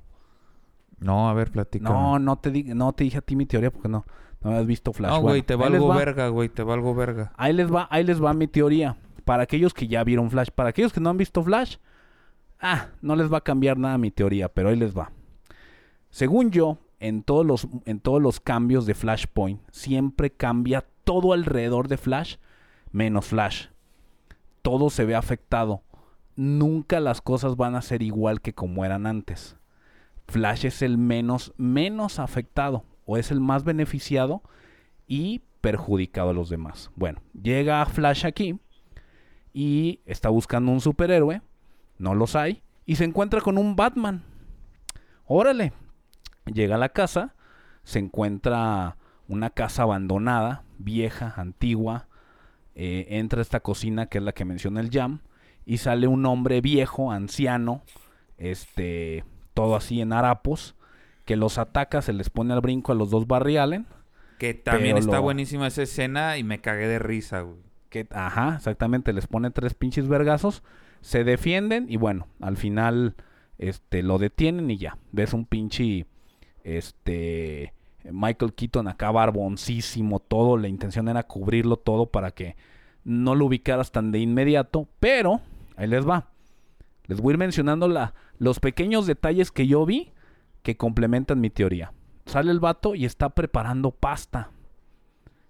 No, 0.99 1.29
a 1.29 1.33
ver, 1.33 1.51
platica. 1.51 1.83
No, 1.89 2.19
no 2.19 2.37
te, 2.37 2.51
di- 2.51 2.63
no 2.63 2.93
te 2.93 3.03
dije 3.05 3.17
a 3.17 3.21
ti 3.21 3.35
mi 3.35 3.45
teoría 3.45 3.71
porque 3.71 3.89
no, 3.89 4.05
no 4.45 4.51
habías 4.51 4.67
visto 4.67 4.93
Flash. 4.93 5.11
No, 5.11 5.21
güey, 5.21 5.41
te 5.41 5.55
valgo 5.55 5.87
va. 5.87 5.97
verga, 5.97 6.27
güey. 6.27 6.49
Te 6.49 6.61
valgo 6.61 6.93
verga. 6.93 7.31
Ahí 7.35 7.51
les 7.51 7.73
va, 7.73 7.87
ahí 7.89 8.03
les 8.03 8.23
va 8.23 8.31
mi 8.35 8.47
teoría. 8.47 8.95
Para 9.23 9.41
aquellos 9.41 9.73
que 9.73 9.87
ya 9.87 10.03
vieron 10.03 10.29
Flash, 10.29 10.49
para 10.53 10.69
aquellos 10.69 10.93
que 10.93 10.99
no 10.99 11.09
han 11.09 11.17
visto 11.17 11.41
Flash, 11.41 11.77
ah, 12.59 12.89
no 13.01 13.15
les 13.15 13.33
va 13.33 13.39
a 13.39 13.41
cambiar 13.41 13.79
nada 13.79 13.97
mi 13.97 14.11
teoría, 14.11 14.47
pero 14.47 14.69
ahí 14.69 14.75
les 14.75 14.95
va. 14.95 15.11
Según 16.11 16.51
yo, 16.51 16.77
en 16.99 17.23
todos 17.23 17.43
los, 17.43 17.67
en 17.85 17.99
todos 17.99 18.21
los 18.21 18.39
cambios 18.39 18.85
de 18.85 18.93
Flashpoint, 18.93 19.61
siempre 19.71 20.29
cambia 20.29 20.85
todo 21.03 21.33
alrededor 21.33 21.87
de 21.87 21.97
Flash, 21.97 22.35
menos 22.91 23.25
Flash. 23.25 23.69
Todo 24.61 24.91
se 24.91 25.05
ve 25.05 25.15
afectado. 25.15 25.81
nunca 26.35 26.99
las 26.99 27.19
cosas 27.19 27.55
van 27.55 27.73
a 27.73 27.81
ser 27.81 28.03
igual 28.03 28.41
que 28.41 28.53
como 28.53 28.85
eran 28.85 29.07
antes. 29.07 29.57
Flash 30.27 30.67
es 30.67 30.83
el 30.83 30.99
menos, 30.99 31.51
menos 31.57 32.19
afectado 32.19 32.83
o 33.05 33.17
es 33.17 33.31
el 33.31 33.39
más 33.39 33.63
beneficiado 33.63 34.41
y 35.07 35.41
perjudicado 35.61 36.29
a 36.29 36.33
los 36.33 36.49
demás. 36.49 36.91
Bueno, 36.95 37.21
llega 37.41 37.85
Flash 37.85 38.25
aquí 38.25 38.59
y 39.53 40.01
está 40.05 40.29
buscando 40.29 40.71
un 40.71 40.81
superhéroe, 40.81 41.41
no 41.97 42.13
los 42.13 42.35
hay, 42.35 42.61
y 42.85 42.95
se 42.95 43.05
encuentra 43.05 43.41
con 43.41 43.57
un 43.57 43.75
Batman. 43.75 44.23
Órale, 45.25 45.73
llega 46.45 46.75
a 46.75 46.79
la 46.79 46.89
casa, 46.89 47.35
se 47.83 47.99
encuentra 47.99 48.97
una 49.27 49.49
casa 49.49 49.83
abandonada, 49.83 50.63
vieja, 50.77 51.33
antigua, 51.37 52.07
eh, 52.75 53.07
entra 53.09 53.39
a 53.39 53.41
esta 53.41 53.61
cocina 53.61 54.07
que 54.07 54.19
es 54.19 54.23
la 54.23 54.33
que 54.33 54.45
menciona 54.45 54.81
el 54.81 54.91
Jam, 54.91 55.21
y 55.65 55.77
sale 55.77 56.07
un 56.07 56.25
hombre 56.25 56.61
viejo, 56.61 57.11
anciano, 57.11 57.81
este, 58.37 59.23
todo 59.53 59.75
así 59.75 60.01
en 60.01 60.13
harapos, 60.13 60.75
que 61.25 61.35
los 61.35 61.57
ataca, 61.57 62.01
se 62.01 62.13
les 62.13 62.29
pone 62.29 62.53
al 62.53 62.61
brinco 62.61 62.91
a 62.91 62.95
los 62.95 63.09
dos 63.09 63.27
Barry 63.27 63.57
Allen. 63.57 63.85
Que 64.39 64.53
también 64.53 64.97
está 64.97 65.17
lo- 65.17 65.23
buenísima 65.23 65.67
esa 65.67 65.83
escena 65.83 66.37
y 66.37 66.43
me 66.43 66.61
cagué 66.61 66.87
de 66.87 66.99
risa, 66.99 67.41
güey. 67.41 67.57
Que, 67.89 68.07
ajá, 68.11 68.55
exactamente, 68.57 69.13
les 69.13 69.27
pone 69.27 69.51
tres 69.51 69.73
pinches 69.73 70.07
vergazos, 70.07 70.61
se 71.01 71.23
defienden 71.23 71.85
y 71.89 71.97
bueno, 71.97 72.27
al 72.41 72.57
final 72.57 73.15
este 73.57 74.03
lo 74.03 74.17
detienen 74.17 74.69
y 74.69 74.77
ya. 74.77 74.97
Ves 75.13 75.33
un 75.33 75.45
pinche 75.45 76.05
este 76.63 77.73
Michael 78.11 78.53
Keaton 78.53 78.87
acá 78.87 79.09
barboncísimo, 79.11 80.19
todo, 80.19 80.57
la 80.57 80.67
intención 80.67 81.07
era 81.07 81.23
cubrirlo 81.23 81.77
todo 81.77 82.07
para 82.07 82.31
que 82.31 82.55
no 83.03 83.33
lo 83.35 83.45
ubicaras 83.45 83.91
tan 83.91 84.11
de 84.11 84.19
inmediato, 84.19 84.87
pero 84.99 85.41
ahí 85.77 85.87
les 85.87 86.07
va. 86.07 86.27
Les 87.07 87.21
voy 87.21 87.31
a 87.31 87.33
ir 87.35 87.37
mencionando 87.39 87.87
la, 87.87 88.13
los 88.37 88.59
pequeños 88.59 89.07
detalles 89.07 89.51
que 89.51 89.67
yo 89.67 89.85
vi 89.85 90.11
que 90.65 90.75
complementan 90.75 91.39
mi 91.39 91.51
teoría. 91.51 91.93
Sale 92.25 92.51
el 92.51 92.59
vato 92.59 92.95
y 92.95 93.05
está 93.05 93.29
preparando 93.29 93.91
pasta. 93.91 94.49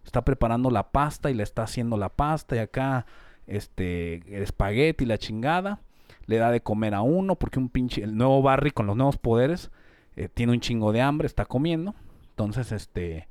Está 0.04 0.26
preparando 0.26 0.70
la 0.70 0.92
pasta 0.92 1.32
y 1.32 1.34
le 1.34 1.42
está 1.42 1.64
haciendo 1.64 1.96
la 1.96 2.10
pasta 2.10 2.58
y 2.58 2.60
acá 2.60 3.06
este 3.48 4.16
el 4.36 4.44
espagueti 4.44 5.06
y 5.06 5.08
la 5.08 5.18
chingada. 5.18 5.80
Le 6.26 6.36
da 6.38 6.52
de 6.52 6.62
comer 6.62 6.94
a 6.94 7.02
uno 7.02 7.36
porque 7.38 7.60
un 7.60 7.70
pinche 7.70 8.04
el 8.04 8.18
nuevo 8.18 8.42
Barry 8.42 8.72
con 8.72 8.88
los 8.88 8.98
nuevos 8.98 9.18
poderes 9.18 9.72
eh, 10.18 10.28
tiene 10.28 10.52
un 10.52 10.60
chingo 10.60 10.92
de 10.92 11.02
hambre, 11.02 11.28
está 11.28 11.46
comiendo. 11.46 11.96
Entonces 12.32 12.74
este 12.74 13.30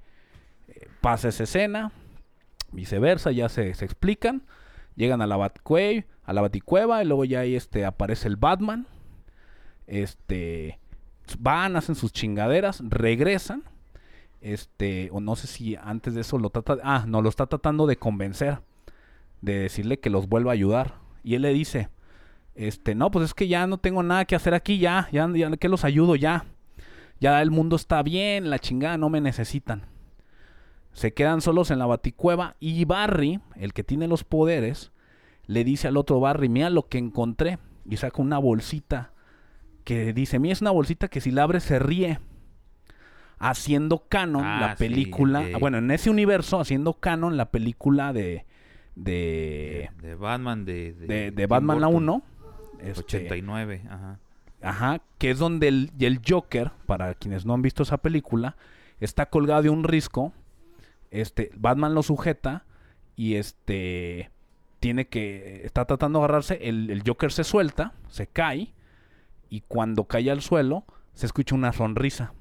eh, 0.68 0.88
pasa 1.02 1.28
esa 1.28 1.44
escena, 1.44 1.92
viceversa, 2.72 3.30
ya 3.30 3.50
se, 3.50 3.74
se 3.74 3.84
explican. 3.84 4.42
Llegan 4.96 5.20
a 5.20 5.26
la 5.26 5.36
Batcue- 5.36 6.06
a 6.24 6.32
la 6.32 6.40
Baticueva 6.40 7.02
y 7.02 7.06
luego 7.06 7.26
ya 7.26 7.40
ahí 7.40 7.56
este 7.56 7.84
aparece 7.84 8.26
el 8.26 8.36
Batman. 8.36 8.86
Este 9.86 10.78
van, 11.38 11.76
hacen 11.76 11.94
sus 11.94 12.12
chingaderas, 12.12 12.82
regresan. 12.86 13.64
Este, 14.40 15.08
o 15.10 15.20
no 15.20 15.36
sé 15.36 15.46
si 15.46 15.76
antes 15.76 16.14
de 16.14 16.20
eso 16.20 16.38
lo 16.38 16.50
trata, 16.50 16.76
ah, 16.82 17.04
no, 17.08 17.22
lo 17.22 17.30
está 17.30 17.46
tratando 17.46 17.86
de 17.86 17.96
convencer, 17.96 18.60
de 19.40 19.60
decirle 19.60 20.00
que 20.00 20.10
los 20.10 20.28
vuelva 20.28 20.52
a 20.52 20.54
ayudar. 20.54 20.96
Y 21.22 21.34
él 21.34 21.42
le 21.42 21.54
dice, 21.54 21.88
este, 22.54 22.94
no, 22.94 23.10
pues 23.10 23.24
es 23.24 23.34
que 23.34 23.48
ya 23.48 23.66
no 23.66 23.78
tengo 23.78 24.02
nada 24.02 24.26
que 24.26 24.36
hacer 24.36 24.54
aquí, 24.54 24.78
ya, 24.78 25.08
ya, 25.12 25.28
ya 25.34 25.50
que 25.56 25.68
los 25.68 25.84
ayudo, 25.84 26.14
ya. 26.14 26.44
Ya 27.20 27.40
el 27.40 27.50
mundo 27.50 27.76
está 27.76 28.02
bien, 28.02 28.50
la 28.50 28.58
chingada, 28.58 28.98
no 28.98 29.08
me 29.08 29.20
necesitan. 29.20 29.86
Se 30.92 31.14
quedan 31.14 31.40
solos 31.40 31.70
en 31.70 31.78
la 31.78 31.86
baticueva 31.86 32.56
y 32.60 32.84
Barry, 32.84 33.40
el 33.56 33.72
que 33.72 33.82
tiene 33.82 34.08
los 34.08 34.24
poderes, 34.24 34.92
le 35.46 35.64
dice 35.64 35.88
al 35.88 35.96
otro 35.96 36.20
Barry, 36.20 36.48
mira 36.48 36.70
lo 36.70 36.86
que 36.86 36.98
encontré. 36.98 37.58
Y 37.86 37.96
saca 37.96 38.22
una 38.22 38.38
bolsita 38.38 39.13
que 39.84 40.12
dice, 40.12 40.38
mira, 40.38 40.52
es 40.54 40.60
una 40.60 40.70
bolsita 40.70 41.08
que 41.08 41.20
si 41.20 41.30
la 41.30 41.42
abres 41.44 41.62
se 41.62 41.78
ríe. 41.78 42.18
Haciendo 43.38 44.06
canon 44.08 44.44
Ah, 44.44 44.60
la 44.60 44.76
sí, 44.76 44.84
película, 44.84 45.44
bueno, 45.60 45.78
en 45.78 45.90
ese 45.90 46.08
universo, 46.08 46.60
haciendo 46.60 46.94
canon 46.94 47.36
la 47.36 47.50
película 47.50 48.12
de, 48.12 48.46
de, 48.94 49.90
de, 50.00 50.08
de 50.08 50.14
Batman, 50.14 50.64
de... 50.64 50.92
de, 50.94 51.46
Batman 51.46 51.80
la 51.80 51.88
Burton. 51.88 52.08
1. 52.08 52.22
este, 52.80 53.00
89, 53.00 53.82
ajá. 53.90 54.18
Ajá, 54.62 55.00
que 55.18 55.30
es 55.30 55.38
donde 55.38 55.68
el, 55.68 55.90
y 55.98 56.06
el 56.06 56.20
Joker, 56.26 56.70
para 56.86 57.12
quienes 57.14 57.44
no 57.44 57.52
han 57.52 57.60
visto 57.60 57.82
esa 57.82 57.98
película, 57.98 58.56
está 59.00 59.26
colgado 59.26 59.62
de 59.62 59.68
un 59.68 59.84
risco. 59.84 60.32
Este, 61.10 61.50
Batman 61.54 61.94
lo 61.94 62.02
sujeta 62.02 62.64
y 63.14 63.34
este 63.34 64.30
tiene 64.80 65.06
que 65.06 65.62
está 65.64 65.84
tratando 65.84 66.18
de 66.18 66.24
agarrarse, 66.24 66.58
el, 66.62 66.90
el 66.90 67.02
Joker 67.06 67.30
se 67.30 67.44
suelta, 67.44 67.92
se 68.08 68.26
cae 68.26 68.72
y 69.48 69.62
cuando 69.62 70.04
cae 70.04 70.30
al 70.30 70.42
suelo 70.42 70.84
se 71.12 71.26
escucha 71.26 71.54
una 71.54 71.72
sonrisa. 71.72 72.34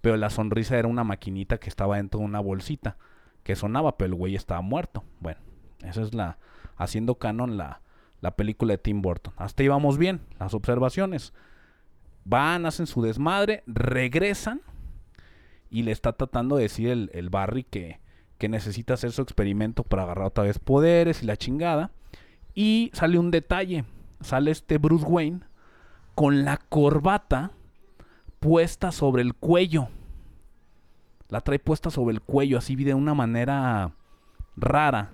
Pero 0.00 0.16
la 0.16 0.30
sonrisa 0.30 0.78
era 0.78 0.88
una 0.88 1.04
maquinita 1.04 1.58
que 1.58 1.68
estaba 1.68 1.96
dentro 1.96 2.20
de 2.20 2.26
una 2.26 2.40
bolsita 2.40 2.96
que 3.42 3.56
sonaba, 3.56 3.96
pero 3.96 4.08
el 4.08 4.14
güey 4.14 4.34
estaba 4.34 4.60
muerto. 4.60 5.04
Bueno, 5.20 5.40
esa 5.82 6.02
es 6.02 6.14
la 6.14 6.38
haciendo 6.76 7.16
canon 7.16 7.56
la 7.56 7.80
la 8.24 8.36
película 8.36 8.72
de 8.72 8.78
Tim 8.78 9.02
Burton. 9.02 9.34
Hasta 9.36 9.62
ahí 9.62 9.68
vamos 9.68 9.98
bien, 9.98 10.22
las 10.40 10.54
observaciones. 10.54 11.34
Van, 12.24 12.64
hacen 12.64 12.86
su 12.86 13.02
desmadre, 13.02 13.62
regresan 13.66 14.62
y 15.68 15.82
le 15.82 15.92
está 15.92 16.14
tratando 16.14 16.56
de 16.56 16.62
decir 16.62 16.88
el, 16.88 17.10
el 17.12 17.28
Barry 17.28 17.64
que, 17.64 18.00
que 18.38 18.48
necesita 18.48 18.94
hacer 18.94 19.12
su 19.12 19.20
experimento 19.20 19.82
para 19.82 20.04
agarrar 20.04 20.28
otra 20.28 20.44
vez 20.44 20.58
poderes 20.58 21.22
y 21.22 21.26
la 21.26 21.36
chingada. 21.36 21.90
Y 22.54 22.90
sale 22.94 23.18
un 23.18 23.30
detalle, 23.30 23.84
sale 24.22 24.52
este 24.52 24.78
Bruce 24.78 25.04
Wayne 25.04 25.40
con 26.14 26.44
la 26.44 26.56
corbata 26.56 27.52
puesta 28.40 28.92
sobre 28.92 29.22
el 29.22 29.34
cuello. 29.34 29.88
La 31.28 31.40
trae 31.40 31.58
puesta 31.58 31.90
sobre 31.90 32.14
el 32.14 32.20
cuello, 32.20 32.58
así 32.58 32.76
de 32.76 32.94
una 32.94 33.14
manera 33.14 33.92
rara. 34.56 35.12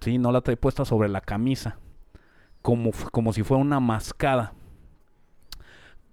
Sí, 0.00 0.18
no 0.18 0.32
la 0.32 0.40
trae 0.40 0.56
puesta 0.56 0.84
sobre 0.84 1.08
la 1.08 1.20
camisa 1.20 1.78
como, 2.62 2.92
como 3.10 3.32
si 3.32 3.42
fuera 3.42 3.60
una 3.60 3.80
mascada. 3.80 4.54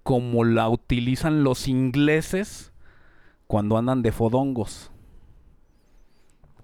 Como 0.03 0.43
la 0.43 0.67
utilizan 0.67 1.43
los 1.43 1.67
ingleses 1.67 2.73
cuando 3.47 3.77
andan 3.77 4.01
de 4.01 4.11
fodongos. 4.11 4.91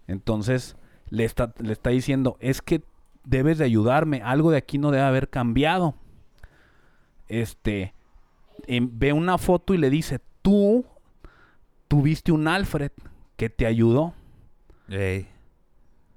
Entonces 0.08 0.76
le 1.10 1.24
está, 1.24 1.54
le 1.60 1.74
está 1.74 1.92
diciendo, 1.92 2.38
es 2.40 2.62
que 2.62 2.84
debes 3.24 3.58
de 3.58 3.66
ayudarme, 3.66 4.22
algo 4.24 4.52
de 4.52 4.58
aquí 4.58 4.78
no 4.78 4.92
debe 4.92 5.04
haber 5.04 5.30
cambiado. 5.30 5.96
Este, 7.28 7.94
em, 8.68 8.90
ve 8.92 9.14
una 9.14 9.38
foto 9.38 9.74
y 9.74 9.78
le 9.78 9.90
dice, 9.90 10.20
tú 10.42 10.86
tuviste 11.88 12.32
un 12.32 12.48
Alfred 12.48 12.92
que 13.36 13.50
te 13.50 13.66
ayudó 13.66 14.14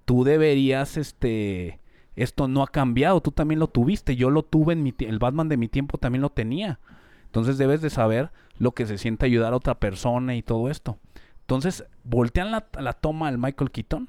tú 0.08 0.24
deberías, 0.24 0.96
este, 0.96 1.80
esto 2.16 2.48
no 2.48 2.62
ha 2.62 2.68
cambiado, 2.68 3.20
tú 3.20 3.30
también 3.30 3.60
lo 3.60 3.68
tuviste, 3.68 4.16
yo 4.16 4.30
lo 4.30 4.42
tuve 4.42 4.72
en 4.72 4.82
mi, 4.82 4.94
el 5.00 5.18
Batman 5.18 5.50
de 5.50 5.58
mi 5.58 5.68
tiempo 5.68 5.98
también 5.98 6.22
lo 6.22 6.30
tenía. 6.30 6.80
Entonces 7.26 7.58
debes 7.58 7.82
de 7.82 7.90
saber 7.90 8.30
lo 8.58 8.72
que 8.72 8.86
se 8.86 8.96
siente 8.96 9.26
ayudar 9.26 9.52
a 9.52 9.56
otra 9.56 9.78
persona 9.78 10.34
y 10.34 10.42
todo 10.42 10.70
esto. 10.70 10.98
Entonces 11.40 11.84
voltean 12.04 12.50
la, 12.50 12.68
la 12.78 12.94
toma 12.94 13.28
al 13.28 13.36
Michael 13.36 13.70
Keaton 13.70 14.08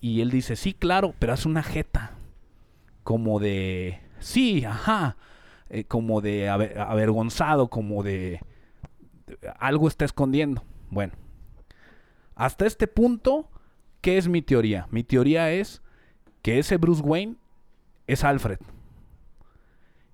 y 0.00 0.22
él 0.22 0.30
dice, 0.32 0.56
sí, 0.56 0.74
claro, 0.74 1.14
pero 1.20 1.34
hace 1.34 1.46
una 1.46 1.62
jeta 1.62 2.16
como 3.04 3.38
de, 3.38 4.00
sí, 4.18 4.64
ajá, 4.64 5.16
eh, 5.72 5.84
como 5.84 6.20
de 6.20 6.48
aver- 6.48 6.78
avergonzado, 6.78 7.68
como 7.68 8.02
de, 8.02 8.40
de- 9.26 9.38
algo 9.58 9.88
está 9.88 10.04
escondiendo. 10.04 10.62
Bueno, 10.90 11.14
hasta 12.34 12.66
este 12.66 12.86
punto, 12.86 13.50
¿qué 14.00 14.18
es 14.18 14.28
mi 14.28 14.42
teoría? 14.42 14.86
Mi 14.90 15.02
teoría 15.02 15.50
es 15.50 15.82
que 16.42 16.58
ese 16.58 16.76
Bruce 16.76 17.02
Wayne 17.02 17.36
es 18.06 18.22
Alfred. 18.22 18.58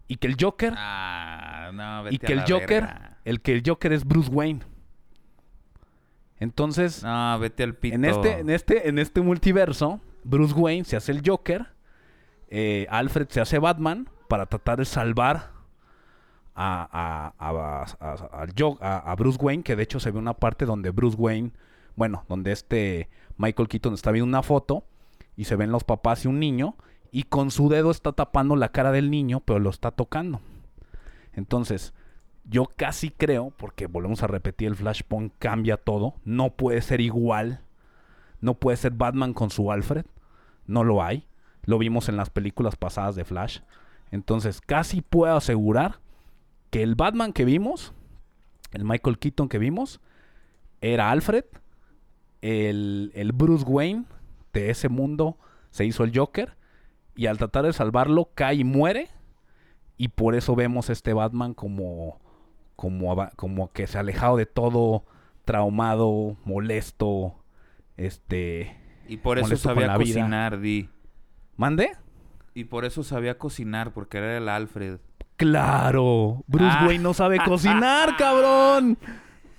Y 0.06 0.16
que 0.16 0.26
el 0.28 0.36
Joker, 0.40 0.72
Ah, 0.76 1.70
no, 1.74 2.04
vete 2.04 2.14
y 2.16 2.18
que 2.18 2.32
el 2.32 2.40
Joker, 2.40 2.82
verga. 2.84 3.18
el 3.24 3.40
que 3.42 3.52
el 3.52 3.62
Joker 3.66 3.92
es 3.92 4.04
Bruce 4.06 4.30
Wayne. 4.30 4.60
Entonces, 6.40 7.02
No, 7.02 7.38
vete 7.38 7.64
al 7.64 7.74
pito. 7.74 7.96
en 7.96 8.04
este, 8.04 8.38
en 8.38 8.50
este, 8.50 8.88
en 8.88 8.98
este 8.98 9.20
multiverso, 9.20 10.00
Bruce 10.24 10.54
Wayne 10.54 10.84
se 10.84 10.96
hace 10.96 11.12
el 11.12 11.22
Joker, 11.26 11.66
eh, 12.48 12.86
Alfred 12.90 13.28
se 13.28 13.40
hace 13.40 13.58
Batman 13.58 14.08
para 14.28 14.46
tratar 14.46 14.78
de 14.78 14.84
salvar 14.84 15.50
a, 16.54 17.32
a, 17.38 19.14
Bruce 19.16 19.38
Wayne, 19.40 19.62
que 19.62 19.76
de 19.76 19.82
hecho 19.82 20.00
se 20.00 20.10
ve 20.10 20.18
una 20.18 20.34
parte 20.34 20.64
donde 20.64 20.90
Bruce 20.90 21.16
Wayne, 21.16 21.52
bueno, 21.96 22.24
donde 22.28 22.52
este 22.52 23.08
Michael 23.36 23.68
Keaton 23.68 23.94
está 23.94 24.10
viendo 24.10 24.28
una 24.28 24.42
foto 24.42 24.84
y 25.36 25.44
se 25.44 25.56
ven 25.56 25.70
los 25.70 25.84
papás 25.84 26.24
y 26.24 26.28
un 26.28 26.40
niño 26.40 26.76
y 27.10 27.24
con 27.24 27.50
su 27.50 27.68
dedo 27.68 27.90
está 27.90 28.12
tapando 28.12 28.56
la 28.56 28.70
cara 28.70 28.92
del 28.92 29.10
niño, 29.10 29.40
pero 29.40 29.58
lo 29.58 29.70
está 29.70 29.92
tocando. 29.92 30.40
Entonces, 31.32 31.94
yo 32.44 32.66
casi 32.76 33.10
creo, 33.10 33.52
porque 33.56 33.86
volvemos 33.86 34.22
a 34.22 34.26
repetir, 34.26 34.68
el 34.68 34.76
Flashpoint 34.76 35.32
cambia 35.38 35.76
todo, 35.76 36.14
no 36.24 36.50
puede 36.50 36.82
ser 36.82 37.00
igual, 37.00 37.60
no 38.40 38.54
puede 38.54 38.76
ser 38.76 38.92
Batman 38.92 39.32
con 39.32 39.50
su 39.50 39.70
Alfred, 39.70 40.06
no 40.66 40.84
lo 40.84 41.02
hay, 41.02 41.26
lo 41.64 41.78
vimos 41.78 42.08
en 42.08 42.16
las 42.16 42.30
películas 42.30 42.76
pasadas 42.76 43.14
de 43.14 43.24
Flash. 43.24 43.60
Entonces, 44.10 44.60
casi 44.60 45.02
puedo 45.02 45.36
asegurar 45.36 46.00
que 46.70 46.82
el 46.82 46.94
Batman 46.94 47.32
que 47.32 47.44
vimos, 47.44 47.92
el 48.72 48.84
Michael 48.84 49.18
Keaton 49.18 49.48
que 49.48 49.58
vimos, 49.58 50.00
era 50.80 51.10
Alfred. 51.10 51.44
El, 52.40 53.10
el 53.14 53.32
Bruce 53.32 53.64
Wayne 53.64 54.04
de 54.52 54.70
ese 54.70 54.88
mundo 54.88 55.36
se 55.70 55.84
hizo 55.84 56.04
el 56.04 56.16
Joker. 56.16 56.56
Y 57.16 57.26
al 57.26 57.38
tratar 57.38 57.64
de 57.64 57.72
salvarlo, 57.72 58.30
cae 58.34 58.56
y 58.56 58.64
muere. 58.64 59.08
Y 59.96 60.08
por 60.08 60.34
eso 60.36 60.54
vemos 60.54 60.90
este 60.90 61.12
Batman 61.12 61.54
como, 61.54 62.20
como, 62.76 63.28
como 63.34 63.72
que 63.72 63.88
se 63.88 63.98
ha 63.98 64.00
alejado 64.00 64.36
de 64.36 64.46
todo, 64.46 65.04
traumado, 65.44 66.36
molesto, 66.44 67.34
este... 67.96 68.76
Y 69.08 69.16
por 69.16 69.38
eso 69.38 69.56
sabía 69.56 69.94
cocinar, 69.96 70.60
di. 70.60 70.88
¿Mande? 71.56 71.96
Y 72.58 72.64
por 72.64 72.84
eso 72.84 73.04
sabía 73.04 73.38
cocinar, 73.38 73.92
porque 73.92 74.18
era 74.18 74.36
el 74.36 74.48
Alfred. 74.48 74.98
Claro, 75.36 76.42
Bruce 76.48 76.74
Ah. 76.76 76.84
Wayne 76.88 77.04
no 77.04 77.14
sabe 77.14 77.38
cocinar, 77.44 78.16
cabrón. 78.16 78.98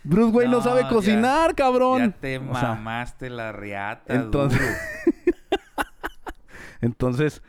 Bruce 0.04 0.36
Wayne 0.36 0.52
no, 0.52 0.58
No, 0.58 0.64
sabe 0.64 0.82
ya- 0.82 0.90
cocinar, 0.90 1.56
cabrón. 1.56 2.00
Ya 2.00 2.12
te 2.20 2.38
O 2.40 2.54
sea, 2.56 2.74
mamaste 2.76 3.30
la 3.30 3.54
riata, 3.54 4.14
entonces- 4.14 4.60
entonces, 6.82 7.42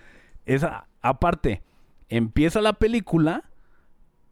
esa 0.46 0.86
aparte, 1.02 1.62
empieza 2.08 2.60
la 2.60 2.72
película, 2.74 3.44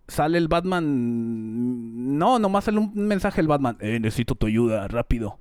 sale 0.07 0.39
el 0.39 0.47
Batman, 0.49 2.17
no, 2.19 2.39
nomás 2.39 2.65
sale 2.65 2.79
un 2.79 2.93
mensaje 2.95 3.41
el 3.41 3.49
Batman, 3.49 3.77
"Eh, 3.81 3.99
necesito 4.01 4.35
tu 4.37 4.47
ayuda, 4.47 4.87
rápido. 4.89 5.39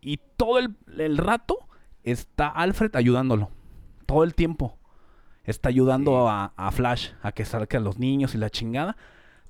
Y 0.00 0.18
todo 0.38 0.58
el, 0.58 0.74
el 0.98 1.18
rato 1.18 1.58
está 2.02 2.48
Alfred 2.48 2.94
ayudándolo, 2.96 3.50
todo 4.06 4.24
el 4.24 4.34
tiempo. 4.34 4.78
Está 5.44 5.68
ayudando 5.68 6.12
Sí. 6.12 6.28
a, 6.30 6.52
a 6.56 6.70
Flash 6.72 7.10
a 7.22 7.32
que 7.32 7.44
salga 7.44 7.78
a 7.78 7.82
los 7.82 7.98
niños 7.98 8.34
y 8.34 8.38
la 8.38 8.50
chingada. 8.50 8.96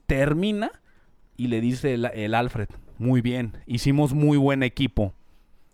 Termina 0.07 0.71
y 1.37 1.49
le 1.49 1.61
dice 1.61 1.95
el, 1.95 2.05
el 2.07 2.35
Alfred, 2.35 2.69
muy 2.99 3.21
bien, 3.21 3.59
hicimos 3.67 4.13
muy 4.13 4.37
buen 4.39 4.63
equipo. 4.63 5.13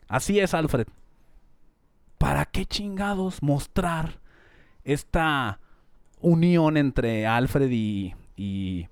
Así 0.09 0.41
es, 0.41 0.55
Alfred. 0.55 0.87
¿Para 2.19 2.45
qué 2.47 2.67
chingados 2.67 3.43
mostrar 3.43 4.21
esta 4.85 5.61
unión 6.21 6.77
entre 6.77 7.27
Alfred 7.27 7.71
y, 7.71 8.15
y, 8.37 8.89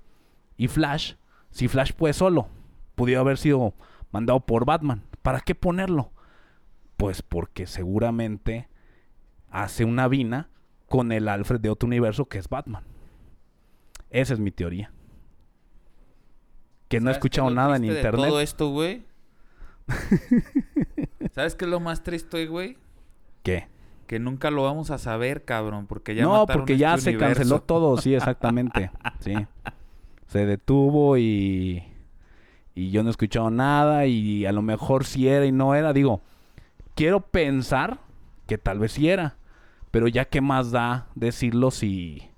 y 0.56 0.68
Flash? 0.68 1.14
Si 1.50 1.68
Flash 1.68 1.92
puede 1.92 2.14
solo, 2.14 2.48
pudiera 2.94 3.20
haber 3.20 3.38
sido 3.38 3.74
mandado 4.12 4.40
por 4.40 4.64
Batman. 4.64 5.02
¿Para 5.22 5.40
qué 5.40 5.54
ponerlo? 5.54 6.12
Pues 6.96 7.22
porque 7.22 7.66
seguramente 7.66 8.68
hace 9.50 9.84
una 9.84 10.08
vina 10.08 10.48
con 10.88 11.12
el 11.12 11.28
Alfred 11.28 11.60
de 11.60 11.70
otro 11.70 11.86
universo 11.86 12.26
que 12.26 12.38
es 12.38 12.48
Batman. 12.48 12.84
Esa 14.10 14.34
es 14.34 14.40
mi 14.40 14.50
teoría. 14.50 14.90
Que 16.88 17.00
no 17.00 17.10
he 17.10 17.12
¿Sabes 17.12 17.16
qué 17.16 17.18
escuchado 17.28 17.50
nada 17.50 17.76
en 17.76 17.82
de 17.82 17.88
internet. 17.88 18.26
todo 18.28 18.40
esto, 18.40 18.70
güey? 18.70 19.02
¿Sabes 21.32 21.54
qué 21.54 21.64
es 21.64 21.70
lo 21.70 21.80
más 21.80 22.02
triste, 22.02 22.46
güey? 22.46 22.76
¿Qué? 23.42 23.68
Que 24.06 24.18
nunca 24.18 24.50
lo 24.50 24.62
vamos 24.62 24.90
a 24.90 24.98
saber, 24.98 25.44
cabrón, 25.44 25.86
porque 25.86 26.14
ya 26.14 26.22
no, 26.22 26.46
porque 26.46 26.78
ya 26.78 26.94
este 26.94 27.02
se 27.02 27.10
universo. 27.10 27.34
canceló 27.40 27.60
todo, 27.66 27.96
sí, 27.98 28.14
exactamente. 28.14 28.90
sí. 29.20 29.34
Se 30.26 30.46
detuvo 30.46 31.16
y 31.18 31.82
y 32.74 32.90
yo 32.90 33.02
no 33.02 33.08
he 33.08 33.10
escuchado 33.10 33.50
nada 33.50 34.06
y 34.06 34.46
a 34.46 34.52
lo 34.52 34.62
mejor 34.62 35.04
sí 35.04 35.26
era 35.28 35.44
y 35.44 35.50
no 35.52 35.74
era, 35.74 35.92
digo, 35.92 36.22
quiero 36.94 37.20
pensar 37.20 37.98
que 38.46 38.56
tal 38.56 38.78
vez 38.78 38.92
sí 38.92 39.08
era, 39.08 39.36
pero 39.90 40.08
ya 40.08 40.24
qué 40.26 40.40
más 40.40 40.70
da 40.70 41.08
decirlo 41.14 41.70
si 41.70 42.30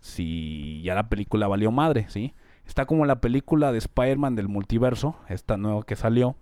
si 0.00 0.82
ya 0.82 0.94
la 0.94 1.08
película 1.08 1.48
valió 1.48 1.70
madre, 1.72 2.06
¿sí? 2.10 2.34
Está 2.66 2.84
como 2.84 3.06
la 3.06 3.22
película 3.22 3.72
de 3.72 3.78
Spider-Man 3.78 4.36
del 4.36 4.48
multiverso, 4.48 5.16
esta 5.28 5.56
nueva 5.56 5.82
que 5.84 5.96
salió, 5.96 6.36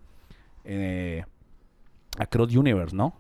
eh, 0.65 1.25
Across 2.19 2.57
Universe, 2.57 2.95
¿no? 2.95 3.15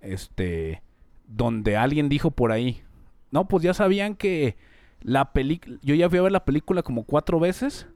Este, 0.00 0.82
donde 1.26 1.76
alguien 1.76 2.08
dijo 2.08 2.30
por 2.30 2.50
ahí, 2.50 2.82
no, 3.30 3.46
pues 3.46 3.62
ya 3.62 3.74
sabían 3.74 4.14
que 4.16 4.56
la 5.02 5.32
película, 5.32 5.76
yo 5.82 5.94
ya 5.94 6.08
fui 6.08 6.18
a 6.18 6.22
ver 6.22 6.32
la 6.32 6.46
película 6.46 6.82
como 6.82 7.04
cuatro 7.04 7.38
veces 7.38 7.86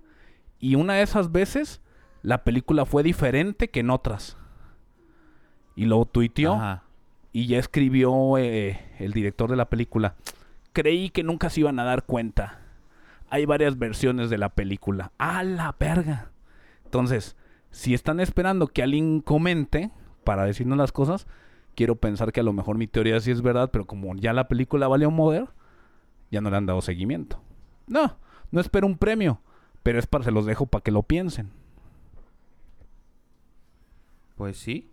y 0.59 0.75
una 0.75 0.95
de 0.95 1.03
esas 1.03 1.33
veces 1.33 1.81
la 2.23 2.45
película 2.45 2.85
fue 2.85 3.03
diferente 3.03 3.71
que 3.71 3.81
en 3.81 3.89
otras. 3.89 4.37
Y 5.75 5.87
lo 5.87 6.05
tuiteó 6.05 6.55
Ajá. 6.55 6.83
Y 7.39 7.47
ya 7.47 7.61
escribió 7.61 8.37
eh, 8.37 8.81
el 8.99 9.13
director 9.13 9.49
de 9.49 9.55
la 9.55 9.71
película. 9.71 10.17
Creí 10.73 11.09
que 11.09 11.23
nunca 11.23 11.51
se 11.51 11.61
iban 11.61 11.79
a 11.79 11.85
dar 11.85 12.03
cuenta. 12.03 12.59
Hay 13.31 13.47
varias 13.47 13.79
versiones 13.79 14.29
de 14.29 14.39
la 14.39 14.49
película. 14.49 15.13
¡A 15.19 15.45
la 15.45 15.77
verga! 15.79 16.33
Entonces, 16.85 17.37
si 17.71 17.95
están 17.95 18.19
esperando 18.19 18.67
que 18.67 18.83
alguien 18.83 19.21
comente 19.21 19.93
para 20.25 20.47
decirnos 20.47 20.79
las 20.79 20.91
cosas, 20.91 21.29
quiero 21.77 21.95
pensar 21.95 22.33
que 22.33 22.41
a 22.41 22.43
lo 22.43 22.53
mejor 22.53 22.77
mi 22.77 22.89
teoría 22.89 23.21
sí 23.21 23.31
es 23.31 23.41
verdad, 23.41 23.71
pero 23.71 23.87
como 23.87 24.17
ya 24.17 24.33
la 24.33 24.49
película 24.49 24.89
valió 24.89 25.13
moder, 25.13 25.47
ya 26.33 26.41
no 26.41 26.51
le 26.51 26.57
han 26.57 26.67
dado 26.67 26.81
seguimiento. 26.81 27.41
No, 27.87 28.19
no 28.51 28.61
espero 28.61 28.89
un 28.89 28.99
premio, 28.99 29.41
pero 29.85 30.01
es 30.01 30.09
para 30.09 30.25
se 30.25 30.33
los 30.33 30.45
dejo 30.45 30.67
para 30.67 30.83
que 30.83 30.91
lo 30.91 31.05
piensen. 31.05 31.53
Pues 34.35 34.57
sí. 34.57 34.91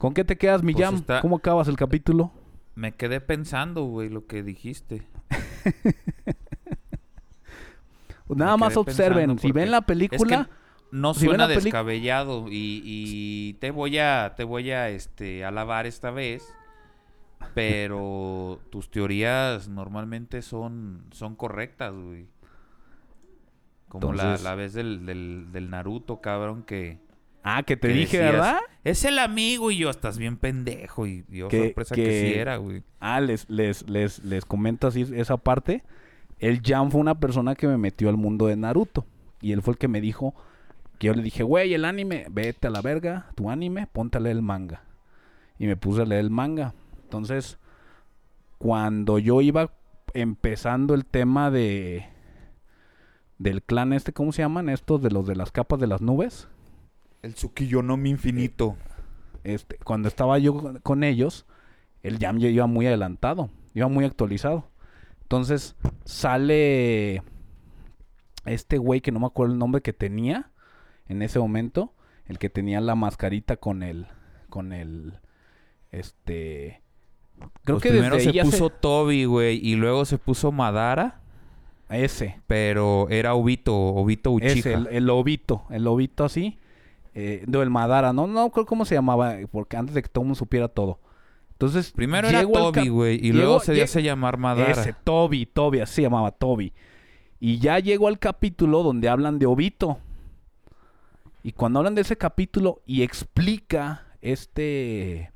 ¿Con 0.00 0.14
qué 0.14 0.24
te 0.24 0.38
quedas, 0.38 0.62
mi 0.62 0.72
Pues 0.72 0.90
está- 0.94 1.20
¿Cómo 1.20 1.36
acabas 1.36 1.68
el 1.68 1.76
capítulo? 1.76 2.32
Me 2.74 2.92
quedé 2.92 3.20
pensando, 3.20 3.84
güey, 3.84 4.08
lo 4.08 4.26
que 4.26 4.42
dijiste. 4.42 5.02
Nada 8.28 8.56
más 8.56 8.78
observen, 8.78 9.38
si 9.38 9.52
ven 9.52 9.70
la 9.70 9.82
película, 9.82 10.36
Es 10.40 10.46
que 10.46 10.50
no 10.90 11.12
si 11.12 11.26
suena 11.26 11.46
peli- 11.48 11.60
descabellado 11.64 12.46
y, 12.48 12.80
y 12.82 13.52
te 13.60 13.70
voy 13.72 13.98
a 13.98 14.32
te 14.38 14.44
voy 14.44 14.70
a 14.70 14.88
este 14.88 15.44
alabar 15.44 15.84
esta 15.86 16.10
vez, 16.10 16.42
pero 17.52 18.58
tus 18.70 18.90
teorías 18.90 19.68
normalmente 19.68 20.40
son 20.40 21.04
son 21.10 21.36
correctas, 21.36 21.92
güey. 21.92 22.26
Como 23.88 24.14
la, 24.14 24.38
la 24.38 24.54
vez 24.54 24.72
del, 24.72 25.04
del, 25.04 25.48
del 25.52 25.68
Naruto, 25.68 26.22
cabrón, 26.22 26.62
que, 26.62 27.00
ah, 27.42 27.64
que 27.64 27.76
te 27.76 27.88
que 27.88 27.94
dije, 27.94 28.16
decías, 28.18 28.32
¿verdad? 28.32 28.60
Es 28.84 29.04
el 29.04 29.18
amigo 29.18 29.70
y 29.70 29.78
yo, 29.78 29.90
estás 29.90 30.16
bien 30.18 30.36
pendejo. 30.36 31.06
Y 31.06 31.24
yo, 31.28 31.48
Que- 31.48 31.64
sorpresa 31.66 31.94
que, 31.94 32.04
que- 32.04 32.20
sí 32.32 32.38
era, 32.38 32.56
güey. 32.56 32.82
Ah, 32.98 33.20
les, 33.20 33.48
les, 33.50 33.88
les, 33.88 34.24
les 34.24 34.44
comento 34.44 34.86
así 34.86 35.06
esa 35.14 35.36
parte. 35.36 35.82
El 36.38 36.62
Jam 36.64 36.90
fue 36.90 37.00
una 37.00 37.18
persona 37.20 37.54
que 37.54 37.66
me 37.68 37.76
metió 37.76 38.08
al 38.08 38.16
mundo 38.16 38.46
de 38.46 38.56
Naruto. 38.56 39.04
Y 39.42 39.52
él 39.52 39.62
fue 39.62 39.72
el 39.72 39.78
que 39.78 39.88
me 39.88 40.00
dijo, 40.00 40.34
que 40.98 41.08
yo 41.08 41.14
le 41.14 41.22
dije, 41.22 41.42
güey, 41.42 41.74
el 41.74 41.84
anime, 41.84 42.26
vete 42.30 42.66
a 42.68 42.70
la 42.70 42.80
verga, 42.82 43.26
tu 43.34 43.50
anime, 43.50 43.86
ponte 43.86 44.18
a 44.18 44.20
leer 44.20 44.36
el 44.36 44.42
manga. 44.42 44.82
Y 45.58 45.66
me 45.66 45.76
puse 45.76 46.02
a 46.02 46.04
leer 46.06 46.20
el 46.20 46.30
manga. 46.30 46.74
Entonces, 47.04 47.58
cuando 48.58 49.18
yo 49.18 49.40
iba 49.42 49.72
empezando 50.14 50.94
el 50.94 51.04
tema 51.04 51.50
de 51.50 52.06
del 53.38 53.62
clan 53.62 53.92
este, 53.94 54.12
¿cómo 54.12 54.32
se 54.32 54.42
llaman? 54.42 54.68
Estos 54.68 55.00
de 55.00 55.10
los 55.10 55.26
de 55.26 55.36
las 55.36 55.50
capas 55.52 55.80
de 55.80 55.86
las 55.86 56.00
nubes. 56.02 56.48
El 57.22 57.34
Tsukiyonomi 57.34 58.10
infinito. 58.10 58.76
este, 59.44 59.76
cuando 59.84 60.08
estaba 60.08 60.38
yo 60.38 60.74
con- 60.82 61.02
ellos, 61.04 61.46
el 62.02 62.18
Jam 62.18 62.38
ya 62.38 62.48
iba 62.48 62.66
muy 62.66 62.86
adelantado, 62.86 63.48
iba 63.74 63.88
muy 63.88 64.04
actualizado. 64.04 64.68
Entonces 65.22 65.76
sale 66.04 67.22
este 68.44 68.78
güey 68.78 69.00
que 69.00 69.12
no 69.12 69.20
me 69.20 69.26
acuerdo 69.26 69.52
el 69.54 69.58
nombre 69.58 69.80
que 69.80 69.92
tenía 69.92 70.50
en 71.08 71.22
ese 71.22 71.38
momento, 71.38 71.92
el 72.26 72.38
que 72.38 72.50
tenía 72.50 72.80
la 72.80 72.94
mascarita 72.94 73.56
con 73.56 73.82
el, 73.82 74.06
con 74.48 74.72
el, 74.72 75.18
este, 75.92 76.82
creo 77.64 77.78
Pues 77.78 77.82
que 77.82 77.90
primero 77.90 78.16
desde 78.16 78.32
se 78.32 78.42
puso 78.42 78.70
Toby, 78.70 79.24
güey, 79.24 79.58
y 79.66 79.74
luego 79.74 80.04
se 80.04 80.18
puso 80.18 80.52
Madara, 80.52 81.20
ese, 81.88 82.40
pero 82.46 83.08
era 83.10 83.34
Obito, 83.34 83.74
Obito 83.76 84.30
Uchiha. 84.32 84.52
ese, 84.52 84.72
el, 84.74 84.86
el 84.88 85.06
lobito, 85.06 85.64
el 85.70 85.84
lobito 85.84 86.24
así, 86.24 86.58
eh, 87.14 87.44
no, 87.46 87.62
el 87.62 87.70
Madara, 87.70 88.12
no, 88.12 88.26
no 88.26 88.50
creo 88.50 88.66
cómo 88.66 88.84
se 88.84 88.94
llamaba, 88.94 89.36
porque 89.50 89.76
antes 89.76 89.94
de 89.94 90.02
que 90.02 90.08
todo 90.08 90.22
el 90.22 90.26
mundo 90.28 90.38
supiera 90.38 90.68
todo. 90.68 90.98
Entonces, 91.52 91.92
Primero 91.92 92.28
era 92.28 92.42
Toby, 92.42 92.88
güey, 92.88 93.16
y 93.16 93.32
llego- 93.32 93.36
luego 93.36 93.60
se 93.60 93.82
hace 93.82 94.02
llamar 94.02 94.38
Madara. 94.38 94.70
Ese, 94.70 94.94
Toby, 95.04 95.44
Toby, 95.46 95.80
así 95.80 95.96
se 95.96 96.02
llamaba 96.02 96.30
Toby. 96.30 96.72
Y 97.38 97.58
ya 97.58 97.78
llegó 97.78 98.08
al 98.08 98.18
capítulo 98.18 98.82
donde 98.82 99.08
hablan 99.08 99.38
de 99.38 99.46
Obito. 99.46 99.98
Y 101.42 101.52
cuando 101.52 101.78
hablan 101.78 101.94
de 101.94 102.02
ese 102.02 102.16
capítulo 102.16 102.82
y 102.86 103.02
explica 103.02 104.06
este. 104.20 105.32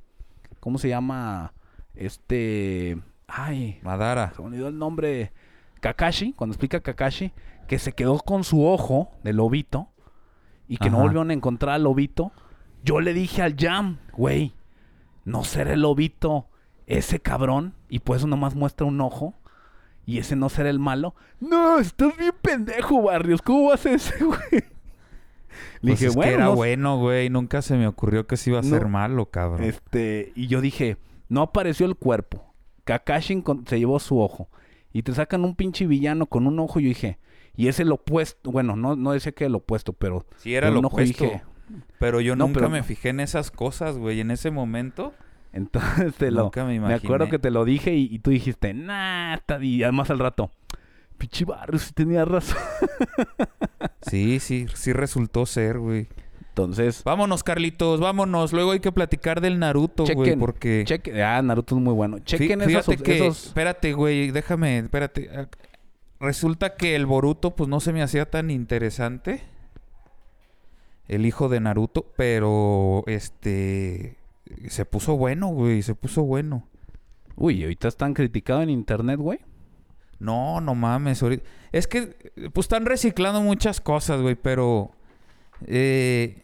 ¿Cómo 0.61 0.79
se 0.79 0.89
llama? 0.89 1.53
Este. 1.95 2.99
Ay, 3.27 3.79
Madara. 3.83 4.33
se 4.35 4.41
me 4.43 4.49
olvidó 4.49 4.69
el 4.69 4.79
nombre. 4.79 5.33
Kakashi, 5.81 6.33
cuando 6.33 6.53
explica 6.55 6.81
Kakashi, 6.81 7.33
que 7.69 7.79
se 7.79 7.93
quedó 7.93 8.19
con 8.19 8.45
su 8.45 8.65
ojo 8.67 9.11
del 9.23 9.37
lobito 9.37 9.89
y 10.69 10.77
que 10.79 10.91
no 10.91 10.99
volvieron 10.99 11.31
a 11.31 11.35
encontrar 11.35 11.75
al 11.75 11.85
lobito. 11.85 12.33
Yo 12.85 13.01
le 13.01 13.15
dije 13.15 13.43
al 13.43 13.57
Jam, 13.59 13.99
güey, 14.13 14.53
no 15.25 15.45
será 15.45 15.73
el 15.73 15.81
lobito 15.83 16.47
ese 16.87 17.21
cabrón, 17.21 17.75
y 17.89 18.01
por 18.01 18.17
eso 18.17 18.27
nomás 18.27 18.55
muestra 18.55 18.87
un 18.87 19.01
ojo, 19.01 19.35
y 20.07 20.19
ese 20.19 20.37
no 20.37 20.49
será 20.51 20.69
el 20.71 20.79
malo. 20.79 21.15
No, 21.41 21.79
estás 21.79 22.17
bien 22.19 22.35
pendejo, 22.43 23.01
Barrios. 23.03 23.41
¿Cómo 23.41 23.69
vas 23.69 23.87
a 23.87 23.93
ese, 23.93 24.23
güey? 24.25 24.39
Le 25.81 25.93
Pues 25.93 26.01
dije, 26.01 26.07
es 26.07 26.17
que 26.17 26.29
era 26.35 26.45
no- 26.47 26.57
bueno, 26.57 26.99
güey. 26.99 27.31
Nunca 27.31 27.63
se 27.63 27.77
me 27.77 27.87
ocurrió 27.87 28.27
que 28.27 28.37
se 28.37 28.51
iba 28.51 28.59
a 28.59 28.63
No. 28.63 28.69
ser 28.69 28.87
malo, 28.89 29.27
cabrón. 29.31 29.63
Este, 29.65 30.33
y 30.35 30.47
yo 30.49 30.61
dije, 30.61 30.97
no 31.29 31.43
apareció 31.43 31.87
el 31.87 31.95
cuerpo. 31.97 32.53
Kakashi 32.85 33.43
se 33.67 33.79
llevó 33.79 33.99
su 33.99 34.19
ojo. 34.21 34.49
Y 34.93 35.03
te 35.03 35.15
sacan 35.15 35.45
un 35.45 35.55
pinche 35.55 35.87
villano 35.87 36.27
con 36.27 36.47
un 36.47 36.59
ojo. 36.59 36.81
Y 36.81 36.85
yo 36.85 36.89
dije, 36.89 37.19
y 37.57 37.69
es 37.69 37.81
el 37.81 37.91
opuesto. 37.93 38.51
Bueno, 38.51 38.77
no, 38.77 38.97
no 38.97 39.13
decía 39.13 39.33
que 39.33 39.45
el 39.47 39.55
opuesto, 39.55 39.93
pero. 39.93 40.27
Sí, 40.37 40.55
era 40.55 40.71
ojo 40.71 40.87
opuesto. 40.89 41.25
dije, 41.25 41.43
Pero 41.99 42.21
yo 42.21 42.37
No, 42.37 42.47
nunca 42.47 42.61
pero- 42.61 42.71
me 42.71 42.83
fijé 42.83 43.11
en 43.11 43.21
esas 43.21 43.51
cosas, 43.51 43.97
güey. 43.97 44.21
En 44.21 44.31
ese 44.31 44.51
momento, 44.51 45.15
entonces 45.53 46.15
te 46.17 46.31
lo. 46.31 46.45
nunca 46.45 46.63
me 46.65 46.71
Me 46.71 46.75
imaginé. 46.77 46.97
acuerdo 46.97 47.29
que 47.29 47.39
te 47.39 47.51
lo 47.51 47.65
dije 47.65 47.95
y, 47.95 48.09
y 48.13 48.19
tú 48.19 48.31
dijiste, 48.31 48.75
nah, 48.75 49.35
está 49.35 49.59
bien. 49.59 49.81
Y 49.81 49.83
además 49.85 50.11
al 50.11 50.19
rato, 50.19 50.51
pinche 51.19 51.45
barrio, 51.45 51.79
si 51.79 51.93
tenía 51.93 52.25
razón. 52.25 52.59
Sí, 54.03 54.39
sí, 54.39 54.67
sí 54.75 54.93
resultó 54.93 55.47
ser, 55.47 55.79
güey. 55.79 56.09
Entonces, 56.51 57.03
Vámonos, 57.05 57.43
Carlitos, 57.43 57.99
vámonos. 58.01 58.53
Luego 58.53 58.73
hay 58.73 58.81
que 58.81 58.93
platicar 58.93 59.41
del 59.41 59.59
Naruto, 59.59 60.05
güey, 60.15 60.37
porque... 60.37 60.85
ah, 61.25 61.41
Naruto 61.43 61.75
es 61.77 61.81
muy 61.83 61.93
bueno. 61.95 62.19
Fí- 62.19 62.25
Chequen 62.25 62.61
esos, 62.61 62.85
Fíjate 62.87 63.03
que... 63.03 63.17
esos- 63.17 63.47
Espérate, 63.47 63.93
güey, 63.93 64.31
déjame, 64.31 64.79
espérate. 64.79 65.49
Resulta 66.25 66.75
que 66.77 66.97
el 66.97 67.05
Boruto, 67.07 67.55
pues, 67.55 67.69
no 67.69 67.81
se 67.81 67.93
me 67.93 68.03
hacía 68.03 68.31
tan 68.31 68.51
interesante. 68.51 69.43
El 71.07 71.27
hijo 71.27 71.49
de 71.51 71.61
Naruto, 71.61 72.07
pero, 72.17 73.05
este... 73.07 74.17
Se 74.69 74.85
puso 74.85 75.17
bueno, 75.17 75.49
güey, 75.49 75.83
se 75.83 75.95
puso 75.95 76.23
bueno. 76.23 76.67
Uy, 77.37 77.63
ahorita 77.63 77.89
están 77.89 78.15
criticados 78.15 78.63
en 78.63 78.71
internet, 78.71 79.19
güey. 79.19 79.39
No, 80.19 80.61
no 80.61 80.75
mames. 80.75 81.23
ahorita- 81.23 81.45
Es 81.73 81.87
que, 81.87 82.33
pues 82.53 82.65
están 82.65 82.87
reciclando 82.87 83.43
muchas 83.43 83.81
cosas, 83.81 84.21
güey, 84.23 84.35
pero... 84.35 84.93
eh, 85.67 86.41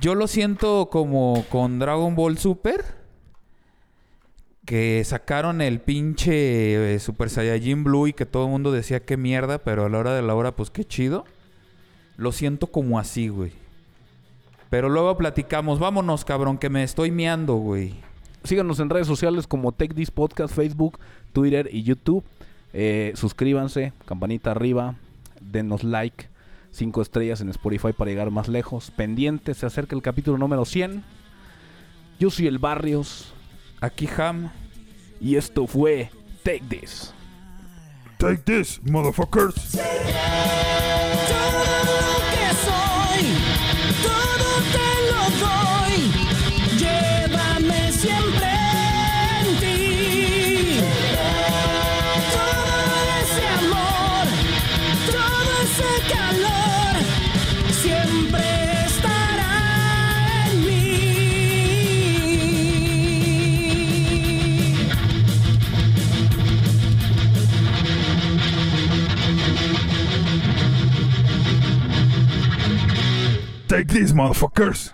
yo 0.00 0.14
lo 0.14 0.26
siento 0.26 0.88
como 0.90 1.44
con 1.50 1.78
Dragon 1.78 2.14
Ball 2.16 2.38
Super. 2.38 2.95
Que 4.66 5.02
sacaron 5.04 5.62
el 5.62 5.80
pinche 5.80 6.94
eh, 6.94 6.98
Super 6.98 7.30
Saiyajin 7.30 7.84
Blue 7.84 8.08
y 8.08 8.12
que 8.12 8.26
todo 8.26 8.44
el 8.44 8.50
mundo 8.50 8.72
decía 8.72 9.00
que 9.00 9.16
mierda, 9.16 9.58
pero 9.58 9.86
a 9.86 9.88
la 9.88 9.98
hora 9.98 10.14
de 10.14 10.22
la 10.22 10.34
hora, 10.34 10.52
pues 10.54 10.70
qué 10.70 10.84
chido. 10.84 11.24
Lo 12.18 12.32
siento 12.32 12.66
como 12.66 12.98
así, 12.98 13.28
güey. 13.28 13.52
Pero 14.68 14.88
luego 14.88 15.16
platicamos. 15.16 15.78
Vámonos, 15.78 16.24
cabrón, 16.24 16.58
que 16.58 16.68
me 16.68 16.82
estoy 16.82 17.10
meando, 17.10 17.54
güey. 17.54 17.94
Síganos 18.42 18.78
en 18.80 18.90
redes 18.90 19.06
sociales 19.06 19.46
como 19.46 19.72
Tech 19.72 19.94
This 19.94 20.10
Podcast, 20.10 20.54
Facebook, 20.54 20.98
Twitter 21.32 21.68
y 21.72 21.82
YouTube. 21.82 22.24
Eh, 22.72 23.12
suscríbanse, 23.14 23.92
campanita 24.04 24.50
arriba, 24.50 24.96
denos 25.40 25.82
like, 25.82 26.28
5 26.72 27.02
estrellas 27.02 27.40
en 27.40 27.48
Spotify 27.48 27.92
para 27.92 28.10
llegar 28.10 28.30
más 28.30 28.48
lejos. 28.48 28.90
Pendientes, 28.90 29.56
se 29.58 29.66
acerca 29.66 29.96
el 29.96 30.02
capítulo 30.02 30.36
número 30.36 30.64
100. 30.64 31.02
Yo 32.20 32.30
soy 32.30 32.46
el 32.46 32.58
Barrios 32.58 33.32
Aquí, 33.80 34.08
Ham. 34.18 34.50
y 35.20 35.36
esto 35.36 35.66
fue 35.66 36.10
Take 36.42 36.64
This. 36.68 37.12
Take 38.18 38.42
this, 38.44 38.80
motherfuckers. 38.82 39.76
Take 73.68 73.88
these 73.88 74.12
motherfuckers. 74.12 74.92